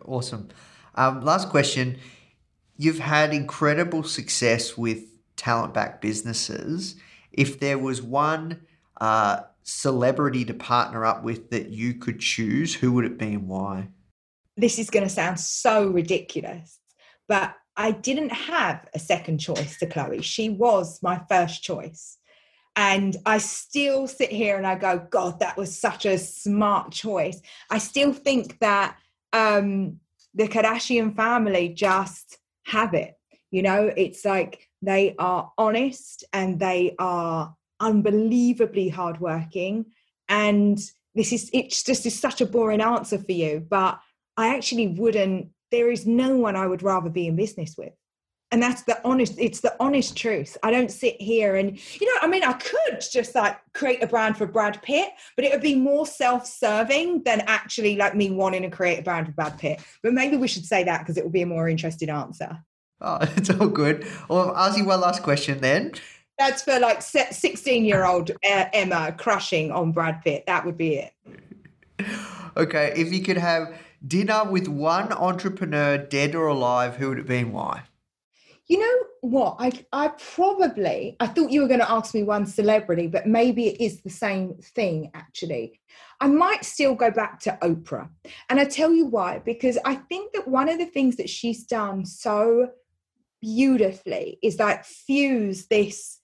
Awesome. 0.06 0.48
Um, 0.96 1.26
last 1.26 1.50
question. 1.50 1.98
You've 2.78 3.00
had 3.00 3.34
incredible 3.34 4.04
success 4.04 4.78
with 4.78 5.04
talent 5.36 5.74
backed 5.74 6.02
businesses. 6.02 6.96
If 7.34 7.60
there 7.60 7.78
was 7.78 8.02
one 8.02 8.62
uh, 9.02 9.42
celebrity 9.64 10.46
to 10.46 10.54
partner 10.54 11.06
up 11.06 11.24
with 11.24 11.50
that 11.52 11.70
you 11.70 11.96
could 11.96 12.20
choose, 12.20 12.74
who 12.74 12.92
would 12.94 13.06
it 13.06 13.18
be 13.18 13.34
and 13.34 13.48
why? 13.48 13.90
This 14.58 14.80
is 14.80 14.90
going 14.90 15.04
to 15.04 15.10
sound 15.10 15.40
so 15.40 15.88
ridiculous, 15.88 16.80
but 17.28 17.56
I 17.78 17.92
didn't 17.92 18.32
have 18.32 18.88
a 18.94 19.00
second 19.00 19.38
choice 19.38 19.78
to 19.78 19.88
Khloe. 19.88 20.22
She 20.22 20.50
was 20.50 21.02
my 21.02 21.22
first 21.30 21.64
choice. 21.64 22.18
And 22.76 23.16
I 23.26 23.38
still 23.38 24.08
sit 24.08 24.32
here 24.32 24.58
and 24.58 24.68
I 24.68 24.76
go, 24.76 25.06
God, 25.10 25.40
that 25.40 25.58
was 25.58 25.78
such 25.78 26.06
a 26.06 26.18
smart 26.18 26.92
choice. 26.92 27.42
I 27.70 27.78
still 27.78 28.14
think 28.14 28.60
that 28.60 28.98
um, 29.34 30.00
the 30.34 30.48
Kardashian 30.48 31.16
family 31.16 31.70
just 31.70 32.38
have 32.64 32.94
it. 32.94 33.16
You 33.52 33.64
know, 33.64 33.92
it's 33.96 34.24
like 34.26 34.68
they 34.82 35.16
are 35.18 35.52
honest 35.58 36.24
and 36.34 36.60
they 36.60 36.96
are 37.00 37.56
unbelievably 37.80 38.90
hardworking. 38.90 39.86
And 40.28 40.80
this 41.16 41.34
is, 41.34 41.50
it's 41.54 41.84
just 41.84 42.06
is 42.06 42.20
such 42.20 42.42
a 42.42 42.46
boring 42.46 42.82
answer 42.82 43.18
for 43.18 43.32
you, 43.32 43.66
but 43.68 44.00
I 44.38 44.56
actually 44.56 44.88
wouldn't, 44.88 45.50
there 45.72 45.92
is 45.92 46.06
no 46.06 46.38
one 46.38 46.56
I 46.56 46.68
would 46.68 46.84
rather 46.84 47.10
be 47.10 47.28
in 47.28 47.36
business 47.36 47.76
with. 47.78 47.94
And 48.52 48.64
that's 48.64 48.84
the 48.84 49.00
honest 49.06 49.36
it's 49.38 49.60
the 49.60 49.76
honest 49.80 50.18
truth. 50.18 50.58
I 50.64 50.72
don't 50.72 50.90
sit 50.90 51.22
here 51.22 51.56
and 51.56 51.78
you 52.02 52.08
know 52.08 52.20
i 52.22 52.28
mean 52.28 52.44
i 52.44 52.54
could 52.54 53.00
just 53.12 53.36
like 53.36 53.60
create 53.74 54.02
a 54.02 54.08
brand 54.08 54.38
for 54.38 54.48
brad 54.48 54.82
pitt 54.82 55.10
but 55.36 55.46
it 55.46 55.52
would 55.52 55.62
be 55.62 55.76
more 55.76 56.08
self-serving 56.08 57.24
than 57.24 57.42
actually 57.42 57.96
like 57.96 58.16
me 58.16 58.32
wanting 58.32 58.64
to 58.64 58.70
create 58.70 59.00
a 59.00 59.04
brand 59.04 59.28
for 59.28 59.34
brad 59.34 59.58
pitt. 59.60 59.82
But 60.02 60.14
maybe 60.14 60.36
we 60.36 60.48
should 60.48 60.66
say 60.66 60.84
that 60.84 61.00
because 61.00 61.18
it 61.18 61.24
would 61.24 61.34
be 61.34 61.44
a 61.44 61.46
more 61.46 61.70
interesting 61.70 62.10
answer. 62.10 62.58
Oh 63.02 63.20
it's 63.38 63.52
all 63.52 63.68
good. 63.68 64.08
Well 64.28 64.50
i'll 64.50 64.70
ask 64.70 64.78
you 64.78 64.86
one 64.86 65.02
last 65.02 65.22
question 65.22 65.60
then 65.60 65.94
that's 66.40 66.64
for 66.64 66.80
like 66.80 67.02
16 67.02 67.86
year 67.86 68.06
old 68.06 68.32
uh, 68.32 68.66
emma 68.74 69.14
crushing 69.18 69.72
on 69.72 69.92
brad 69.92 70.22
pitt 70.24 70.44
that 70.48 70.66
would 70.66 70.78
be 70.78 70.96
it 70.96 71.14
okay 72.58 72.94
if 72.96 73.14
you 73.14 73.22
could 73.22 73.38
have 73.38 73.74
dinner 74.08 74.44
with 74.50 74.68
one 74.68 75.12
entrepreneur 75.12 75.98
dead 75.98 76.34
or 76.34 76.48
alive 76.48 76.96
who 76.96 77.10
would 77.10 77.20
it 77.20 77.28
be 77.28 77.38
and 77.38 77.54
why 77.54 77.84
you 78.70 78.78
know 78.78 79.00
what? 79.22 79.56
I 79.60 79.72
I 79.92 80.10
probably 80.10 81.18
I 81.20 81.26
thought 81.26 81.52
you 81.52 81.62
were 81.62 81.68
going 81.68 81.80
to 81.80 81.92
ask 81.92 82.14
me 82.14 82.22
one 82.22 82.46
celebrity, 82.46 83.08
but 83.08 83.26
maybe 83.26 83.68
it 83.68 83.82
is 83.84 84.02
the 84.02 84.12
same 84.12 84.54
thing 84.62 85.10
actually. 85.16 85.82
I 86.22 86.28
might 86.28 86.64
still 86.64 86.94
go 86.94 87.10
back 87.10 87.40
to 87.42 87.58
Oprah. 87.64 88.10
And 88.48 88.60
I 88.60 88.66
tell 88.66 88.94
you 88.94 89.06
why, 89.06 89.40
because 89.40 89.80
I 89.86 89.96
think 89.96 90.34
that 90.34 90.48
one 90.48 90.70
of 90.70 90.78
the 90.78 90.86
things 90.86 91.16
that 91.16 91.30
she's 91.30 91.66
done 91.66 92.06
so 92.06 92.70
beautifully 93.42 94.38
is 94.44 94.60
like 94.60 94.86
fuse 94.86 95.66
this 95.66 96.19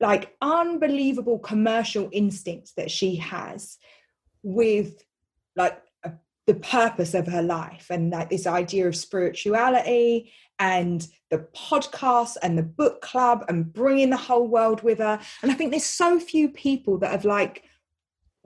like 0.00 0.34
unbelievable 0.40 1.38
commercial 1.38 2.08
instincts 2.12 2.72
that 2.72 2.90
she 2.90 3.16
has 3.16 3.76
with 4.42 5.04
like 5.56 5.80
a, 6.04 6.12
the 6.46 6.54
purpose 6.54 7.14
of 7.14 7.26
her 7.26 7.42
life 7.42 7.86
and 7.90 8.10
like 8.10 8.30
this 8.30 8.46
idea 8.46 8.88
of 8.88 8.96
spirituality 8.96 10.32
and 10.58 11.08
the 11.30 11.46
podcast 11.54 12.36
and 12.42 12.56
the 12.56 12.62
book 12.62 13.00
club 13.02 13.44
and 13.48 13.72
bringing 13.72 14.10
the 14.10 14.16
whole 14.16 14.48
world 14.48 14.82
with 14.82 14.98
her. 14.98 15.20
And 15.42 15.50
I 15.50 15.54
think 15.54 15.70
there's 15.70 15.84
so 15.84 16.18
few 16.18 16.48
people 16.48 16.98
that 16.98 17.10
have 17.10 17.24
like 17.24 17.64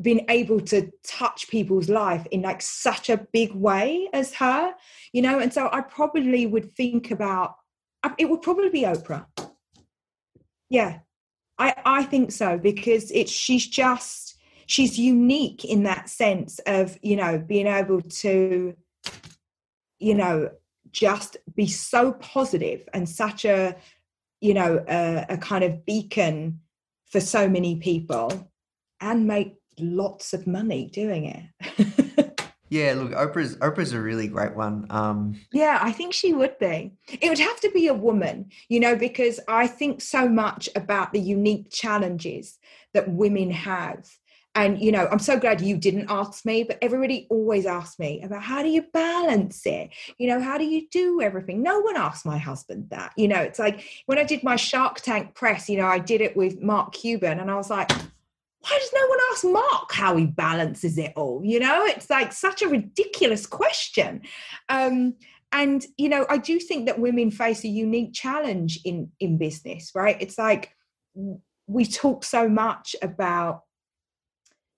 been 0.00 0.24
able 0.28 0.60
to 0.60 0.90
touch 1.04 1.48
people's 1.48 1.88
life 1.88 2.26
in 2.30 2.42
like 2.42 2.62
such 2.62 3.10
a 3.10 3.26
big 3.32 3.52
way 3.52 4.08
as 4.12 4.34
her, 4.34 4.74
you 5.12 5.22
know. 5.22 5.38
And 5.38 5.52
so 5.52 5.68
I 5.72 5.82
probably 5.82 6.46
would 6.46 6.74
think 6.74 7.10
about 7.10 7.56
it 8.18 8.28
would 8.28 8.42
probably 8.42 8.68
be 8.68 8.82
Oprah. 8.82 9.26
Yeah, 10.68 10.98
I 11.58 11.74
I 11.84 12.02
think 12.04 12.32
so 12.32 12.58
because 12.58 13.10
it's 13.10 13.32
she's 13.32 13.66
just 13.66 14.36
she's 14.66 14.98
unique 14.98 15.64
in 15.64 15.84
that 15.84 16.08
sense 16.08 16.58
of 16.66 16.98
you 17.02 17.16
know 17.16 17.38
being 17.38 17.66
able 17.66 18.00
to 18.00 18.74
you 19.98 20.14
know 20.14 20.50
just 20.90 21.36
be 21.54 21.66
so 21.66 22.12
positive 22.12 22.88
and 22.92 23.08
such 23.08 23.44
a 23.44 23.76
you 24.40 24.54
know 24.54 24.84
a, 24.88 25.26
a 25.30 25.38
kind 25.38 25.64
of 25.64 25.84
beacon 25.84 26.60
for 27.06 27.20
so 27.20 27.48
many 27.48 27.76
people 27.76 28.50
and 29.00 29.26
make 29.26 29.54
lots 29.78 30.32
of 30.32 30.46
money 30.46 30.88
doing 30.92 31.26
it 31.26 32.03
yeah 32.68 32.94
look 32.94 33.12
oprah's 33.12 33.56
oprah's 33.56 33.92
a 33.92 34.00
really 34.00 34.28
great 34.28 34.54
one 34.54 34.86
um 34.90 35.38
yeah 35.52 35.78
i 35.82 35.92
think 35.92 36.12
she 36.12 36.32
would 36.32 36.58
be. 36.58 36.92
It 37.08 37.28
would 37.28 37.38
have 37.38 37.60
to 37.60 37.70
be 37.70 37.88
a 37.88 37.94
woman 37.94 38.50
you 38.68 38.80
know 38.80 38.96
because 38.96 39.40
i 39.48 39.66
think 39.66 40.00
so 40.00 40.28
much 40.28 40.68
about 40.74 41.12
the 41.12 41.20
unique 41.20 41.70
challenges 41.70 42.58
that 42.92 43.10
women 43.10 43.50
have. 43.50 44.08
And 44.56 44.80
you 44.80 44.92
know 44.92 45.08
i'm 45.10 45.18
so 45.18 45.38
glad 45.38 45.60
you 45.60 45.76
didn't 45.76 46.06
ask 46.08 46.46
me 46.46 46.62
but 46.62 46.78
everybody 46.80 47.26
always 47.28 47.66
asks 47.66 47.98
me 47.98 48.22
about 48.22 48.42
how 48.42 48.62
do 48.62 48.68
you 48.68 48.82
balance 48.92 49.66
it? 49.66 49.90
You 50.16 50.28
know 50.28 50.40
how 50.40 50.58
do 50.58 50.64
you 50.64 50.88
do 50.90 51.20
everything? 51.20 51.62
No 51.62 51.80
one 51.80 51.96
asked 51.96 52.24
my 52.24 52.38
husband 52.38 52.90
that 52.90 53.12
you 53.16 53.28
know 53.28 53.40
it's 53.40 53.58
like 53.58 53.84
when 54.06 54.18
i 54.18 54.24
did 54.24 54.42
my 54.44 54.56
shark 54.56 55.00
tank 55.00 55.34
press 55.34 55.68
you 55.68 55.76
know 55.76 55.86
i 55.86 55.98
did 55.98 56.20
it 56.20 56.36
with 56.36 56.62
mark 56.62 56.92
cuban 56.92 57.40
and 57.40 57.50
i 57.50 57.56
was 57.56 57.68
like 57.68 57.90
why 58.64 58.78
does 58.78 58.90
no 58.94 59.06
one 59.06 59.18
ask 59.30 59.44
mark 59.44 59.92
how 59.92 60.16
he 60.16 60.26
balances 60.26 60.96
it 60.98 61.12
all? 61.16 61.42
You 61.44 61.60
know 61.60 61.84
it's 61.84 62.08
like 62.08 62.32
such 62.32 62.62
a 62.62 62.68
ridiculous 62.68 63.46
question. 63.46 64.22
Um, 64.68 65.14
and 65.52 65.86
you 65.96 66.08
know 66.08 66.26
i 66.28 66.36
do 66.36 66.58
think 66.58 66.86
that 66.86 66.98
women 66.98 67.30
face 67.30 67.62
a 67.62 67.68
unique 67.68 68.12
challenge 68.12 68.80
in 68.84 69.12
in 69.20 69.38
business 69.38 69.92
right? 69.94 70.16
It's 70.20 70.36
like 70.36 70.74
we 71.66 71.86
talk 71.86 72.24
so 72.24 72.48
much 72.48 72.96
about 73.02 73.62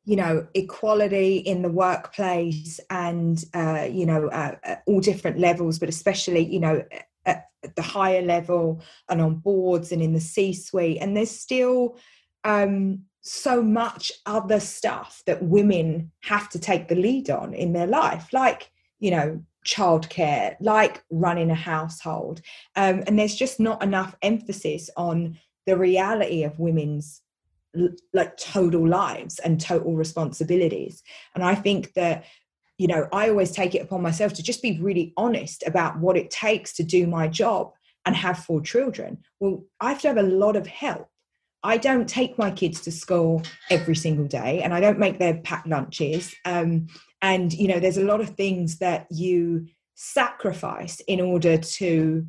you 0.05 0.17
know 0.17 0.47
equality 0.55 1.39
in 1.39 1.63
the 1.63 1.69
workplace 1.69 2.79
and 2.91 3.45
uh, 3.55 3.89
you 3.91 4.07
know 4.07 4.29
uh, 4.29 4.55
at 4.63 4.83
all 4.87 5.01
different 5.01 5.39
levels 5.39 5.79
but 5.79 5.89
especially 5.89 6.45
you 6.45 6.61
know 6.61 6.83
at, 7.27 7.47
at, 7.65 7.75
the 7.75 7.83
higher 7.83 8.23
level 8.23 8.81
and 9.09 9.21
on 9.21 9.35
boards 9.35 9.91
and 9.91 10.01
in 10.01 10.13
the 10.13 10.21
c 10.21 10.53
suite 10.53 10.99
and 11.01 11.17
there's 11.17 11.33
still 11.33 11.99
um, 12.45 13.01
so 13.27 13.61
much 13.63 14.13
other 14.25 14.61
stuff 14.61 15.23
that 15.27 15.43
women 15.43 16.13
have 16.23 16.49
to 16.51 16.59
take 16.59 16.89
the 16.89 16.95
lead 16.95 17.29
on 17.29 17.53
in 17.55 17.73
their 17.73 17.87
life 17.87 18.33
like 18.33 18.71
you 19.01 19.11
know 19.11 19.43
childcare 19.67 20.57
like 20.61 21.03
running 21.11 21.51
a 21.51 21.55
household. 21.55 22.41
Um, 22.77 23.03
and 23.07 23.19
there's 23.19 23.35
just 23.35 23.59
not 23.59 23.83
enough 23.83 24.15
emphasis 24.23 24.89
on 24.97 25.39
the 25.67 25.77
reality 25.77 26.45
of 26.45 26.59
women's 26.59 27.21
like 28.15 28.37
total 28.39 28.89
lives 28.89 29.39
and 29.41 29.61
total 29.61 29.95
responsibilities. 29.95 31.03
And 31.35 31.45
i 31.45 31.55
think 31.55 31.93
that 31.95 32.25
you 32.79 32.87
know 32.87 33.09
i 33.13 33.29
always 33.29 33.51
take 33.51 33.75
it 33.75 33.83
upon 33.83 34.03
myself 34.03 34.33
to 34.35 34.43
just 34.43 34.63
be 34.63 34.79
really 34.81 35.13
honest 35.17 35.63
about 35.67 35.99
what 35.99 36.17
it 36.17 36.31
takes 36.31 36.73
to 36.75 36.83
do 36.83 37.07
my 37.07 37.29
job 37.29 37.73
and 38.07 38.15
have 38.15 38.39
four 38.39 38.61
children. 38.61 39.19
Well 39.41 39.65
i 39.81 39.91
have 39.91 40.01
to 40.03 40.09
have 40.09 40.17
a 40.17 40.23
lot 40.23 40.57
of 40.57 40.67
help 40.67 41.09
i 41.67 41.77
don't 41.77 42.09
take 42.09 42.39
my 42.39 42.51
kids 42.51 42.81
to 42.81 42.91
school 42.91 43.43
every 43.71 43.97
single 43.97 44.27
day 44.27 44.63
and 44.63 44.73
i 44.73 44.81
don't 44.81 44.99
make 44.99 45.19
their 45.19 45.39
packed 45.39 45.67
lunches 45.67 46.35
um, 46.45 46.87
and 47.23 47.53
you 47.53 47.69
know 47.69 47.81
there's 47.81 47.99
a 47.99 48.05
lot 48.05 48.21
of 48.21 48.31
things 48.31 48.79
that 48.79 49.07
you 49.11 49.67
sacrifice 49.95 51.01
in 51.01 51.21
order 51.21 51.57
to 51.57 52.27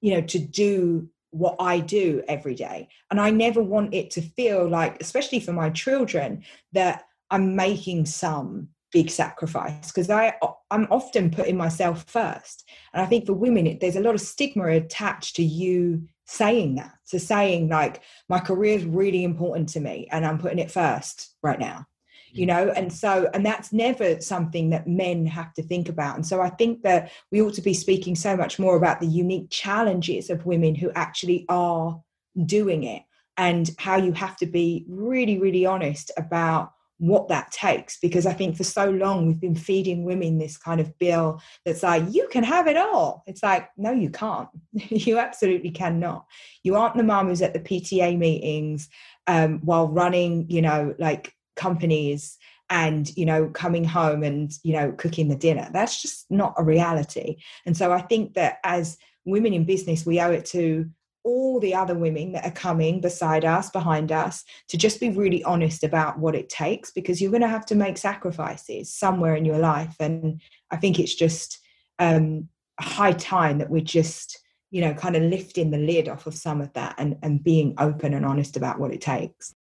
you 0.00 0.14
know 0.14 0.20
to 0.20 0.38
do 0.38 1.08
what 1.34 1.56
I 1.58 1.80
do 1.80 2.22
every 2.28 2.54
day. 2.54 2.88
And 3.10 3.20
I 3.20 3.30
never 3.30 3.60
want 3.60 3.92
it 3.92 4.10
to 4.12 4.22
feel 4.22 4.68
like, 4.68 4.96
especially 5.00 5.40
for 5.40 5.52
my 5.52 5.68
children, 5.68 6.44
that 6.72 7.04
I'm 7.30 7.56
making 7.56 8.06
some 8.06 8.68
big 8.92 9.10
sacrifice 9.10 9.90
because 9.90 10.08
I 10.08 10.34
I'm 10.70 10.86
often 10.90 11.32
putting 11.32 11.56
myself 11.56 12.04
first. 12.04 12.68
And 12.92 13.02
I 13.02 13.06
think 13.06 13.26
for 13.26 13.32
women, 13.32 13.66
it, 13.66 13.80
there's 13.80 13.96
a 13.96 14.00
lot 14.00 14.14
of 14.14 14.20
stigma 14.20 14.68
attached 14.68 15.34
to 15.36 15.42
you 15.42 16.06
saying 16.26 16.76
that, 16.76 16.92
to 17.08 17.20
saying 17.20 17.68
like 17.68 18.02
my 18.28 18.38
career 18.38 18.76
is 18.76 18.84
really 18.84 19.24
important 19.24 19.68
to 19.70 19.80
me 19.80 20.08
and 20.10 20.24
I'm 20.24 20.38
putting 20.38 20.58
it 20.58 20.70
first 20.70 21.34
right 21.42 21.58
now 21.58 21.86
you 22.34 22.44
mm. 22.44 22.48
know? 22.48 22.68
And 22.70 22.92
so 22.92 23.30
and 23.32 23.46
that's 23.46 23.72
never 23.72 24.20
something 24.20 24.70
that 24.70 24.86
men 24.86 25.24
have 25.26 25.54
to 25.54 25.62
think 25.62 25.88
about. 25.88 26.16
And 26.16 26.26
so 26.26 26.40
i 26.40 26.50
think 26.50 26.82
that 26.82 27.12
we 27.30 27.40
ought 27.40 27.54
to 27.54 27.62
be 27.62 27.74
speaking 27.74 28.14
so 28.14 28.36
much 28.36 28.58
more 28.58 28.76
about 28.76 29.00
the 29.00 29.06
unique 29.06 29.48
challenges 29.50 30.28
of 30.28 30.44
women 30.44 30.74
who 30.74 30.90
actually 30.94 31.46
are 31.48 32.02
doing 32.44 32.82
it 32.84 33.02
and 33.36 33.70
how 33.78 33.96
you 33.96 34.12
have 34.12 34.36
to 34.38 34.46
be 34.46 34.84
really 34.88 35.38
really 35.38 35.64
honest 35.64 36.10
about 36.16 36.72
what 36.98 37.28
that 37.28 37.50
takes 37.50 37.98
because 37.98 38.24
i 38.24 38.32
think 38.32 38.56
for 38.56 38.64
so 38.64 38.88
long 38.90 39.26
we've 39.26 39.40
been 39.40 39.54
feeding 39.54 40.04
women 40.04 40.38
this 40.38 40.56
kind 40.56 40.80
of 40.80 40.96
bill 40.98 41.40
that's 41.64 41.82
like 41.82 42.02
you 42.10 42.28
can 42.28 42.44
have 42.44 42.66
it 42.66 42.76
all. 42.76 43.22
It's 43.26 43.42
like 43.42 43.68
no 43.76 43.92
you 43.92 44.10
can't. 44.10 44.48
You 44.90 45.18
absolutely 45.18 45.70
cannot. 45.70 46.26
You 46.62 46.76
aren't 46.76 46.96
the 46.96 47.02
mom 47.02 47.28
who's 47.28 47.42
at 47.42 47.52
the 47.52 47.60
pta 47.60 48.16
meetings 48.16 48.88
um, 49.26 49.60
while 49.60 49.88
running 49.88 50.46
you 50.48 50.62
know 50.62 50.94
like 50.98 51.32
companies 51.56 52.36
and 52.70 53.14
you 53.16 53.26
know 53.26 53.48
coming 53.48 53.84
home 53.84 54.22
and 54.22 54.52
you 54.62 54.72
know 54.72 54.92
cooking 54.92 55.28
the 55.28 55.36
dinner. 55.36 55.68
That's 55.72 56.00
just 56.00 56.30
not 56.30 56.54
a 56.56 56.64
reality. 56.64 57.36
And 57.66 57.76
so 57.76 57.92
i 57.92 58.00
think 58.00 58.34
that 58.34 58.58
as 58.64 58.98
women 59.24 59.52
in 59.54 59.64
business 59.64 60.04
we 60.04 60.20
owe 60.20 60.30
it 60.30 60.44
to 60.44 60.88
all 61.24 61.58
the 61.58 61.74
other 61.74 61.94
women 61.94 62.32
that 62.32 62.44
are 62.44 62.52
coming 62.52 63.00
beside 63.00 63.44
us 63.44 63.70
behind 63.70 64.12
us 64.12 64.44
to 64.68 64.76
just 64.76 65.00
be 65.00 65.10
really 65.10 65.42
honest 65.44 65.82
about 65.82 66.18
what 66.18 66.34
it 66.34 66.48
takes 66.48 66.90
because 66.90 67.20
you're 67.20 67.30
going 67.30 67.40
to 67.40 67.48
have 67.48 67.66
to 67.66 67.74
make 67.74 67.96
sacrifices 67.96 68.94
somewhere 68.94 69.34
in 69.34 69.44
your 69.44 69.58
life. 69.58 69.96
And 70.00 70.40
i 70.70 70.76
think 70.76 70.98
it's 70.98 71.14
just 71.14 71.58
um 71.98 72.48
high 72.80 73.12
time 73.12 73.58
that 73.58 73.70
we're 73.70 73.80
just 73.80 74.40
you 74.70 74.80
know 74.80 74.92
kind 74.94 75.16
of 75.16 75.22
lifting 75.22 75.70
the 75.70 75.78
lid 75.78 76.08
off 76.08 76.26
of 76.26 76.34
some 76.34 76.60
of 76.60 76.72
that 76.72 76.94
and 76.98 77.16
and 77.22 77.44
being 77.44 77.74
open 77.78 78.12
and 78.14 78.26
honest 78.26 78.56
about 78.56 78.78
what 78.78 78.92
it 78.92 79.00
takes 79.00 79.54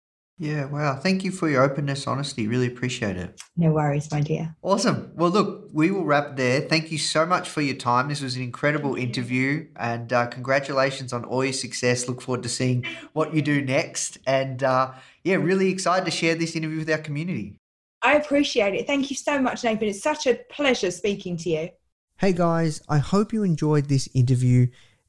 Yeah, 0.42 0.66
wow. 0.66 0.96
Thank 0.96 1.24
you 1.24 1.30
for 1.30 1.48
your 1.48 1.62
openness, 1.62 2.08
honesty. 2.08 2.48
Really 2.48 2.66
appreciate 2.66 3.16
it. 3.16 3.40
No 3.56 3.74
worries, 3.74 4.12
my 4.12 4.22
dear. 4.22 4.56
Awesome. 4.64 5.12
Well, 5.14 5.30
look, 5.30 5.70
we 5.72 5.92
will 5.92 6.04
wrap 6.04 6.36
there. 6.36 6.62
Thank 6.62 6.92
you 6.92 6.98
so 6.98 7.28
much 7.28 7.48
for 7.48 7.62
your 7.62 7.76
time. 7.76 8.10
This 8.10 8.24
was 8.24 8.36
an 8.36 8.42
incredible 8.42 8.96
interview, 8.96 9.68
and 9.76 10.12
uh, 10.12 10.26
congratulations 10.26 11.14
on 11.14 11.26
all 11.26 11.44
your 11.44 11.54
success. 11.54 12.08
Look 12.08 12.24
forward 12.24 12.42
to 12.42 12.50
seeing 12.50 12.88
what 13.14 13.36
you 13.36 13.44
do 13.44 13.62
next. 13.62 14.18
And 14.26 14.64
uh, 14.64 14.94
yeah, 15.24 15.36
really 15.36 15.70
excited 15.70 16.06
to 16.06 16.12
share 16.12 16.34
this 16.34 16.56
interview 16.56 16.80
with 16.80 16.90
our 16.90 16.98
community. 16.98 17.60
I 18.02 18.16
appreciate 18.16 18.74
it. 18.74 18.88
Thank 18.88 19.12
you 19.12 19.16
so 19.16 19.40
much, 19.40 19.64
Nathan. 19.64 19.90
It's 19.90 20.02
such 20.02 20.26
a 20.26 20.40
pleasure 20.50 20.90
speaking 20.90 21.38
to 21.38 21.50
you. 21.52 21.70
Hey 22.18 22.34
guys, 22.34 22.82
I 22.90 22.98
hope 22.98 23.32
you 23.32 23.44
enjoyed 23.44 23.90
this 23.90 24.10
interview. 24.16 24.68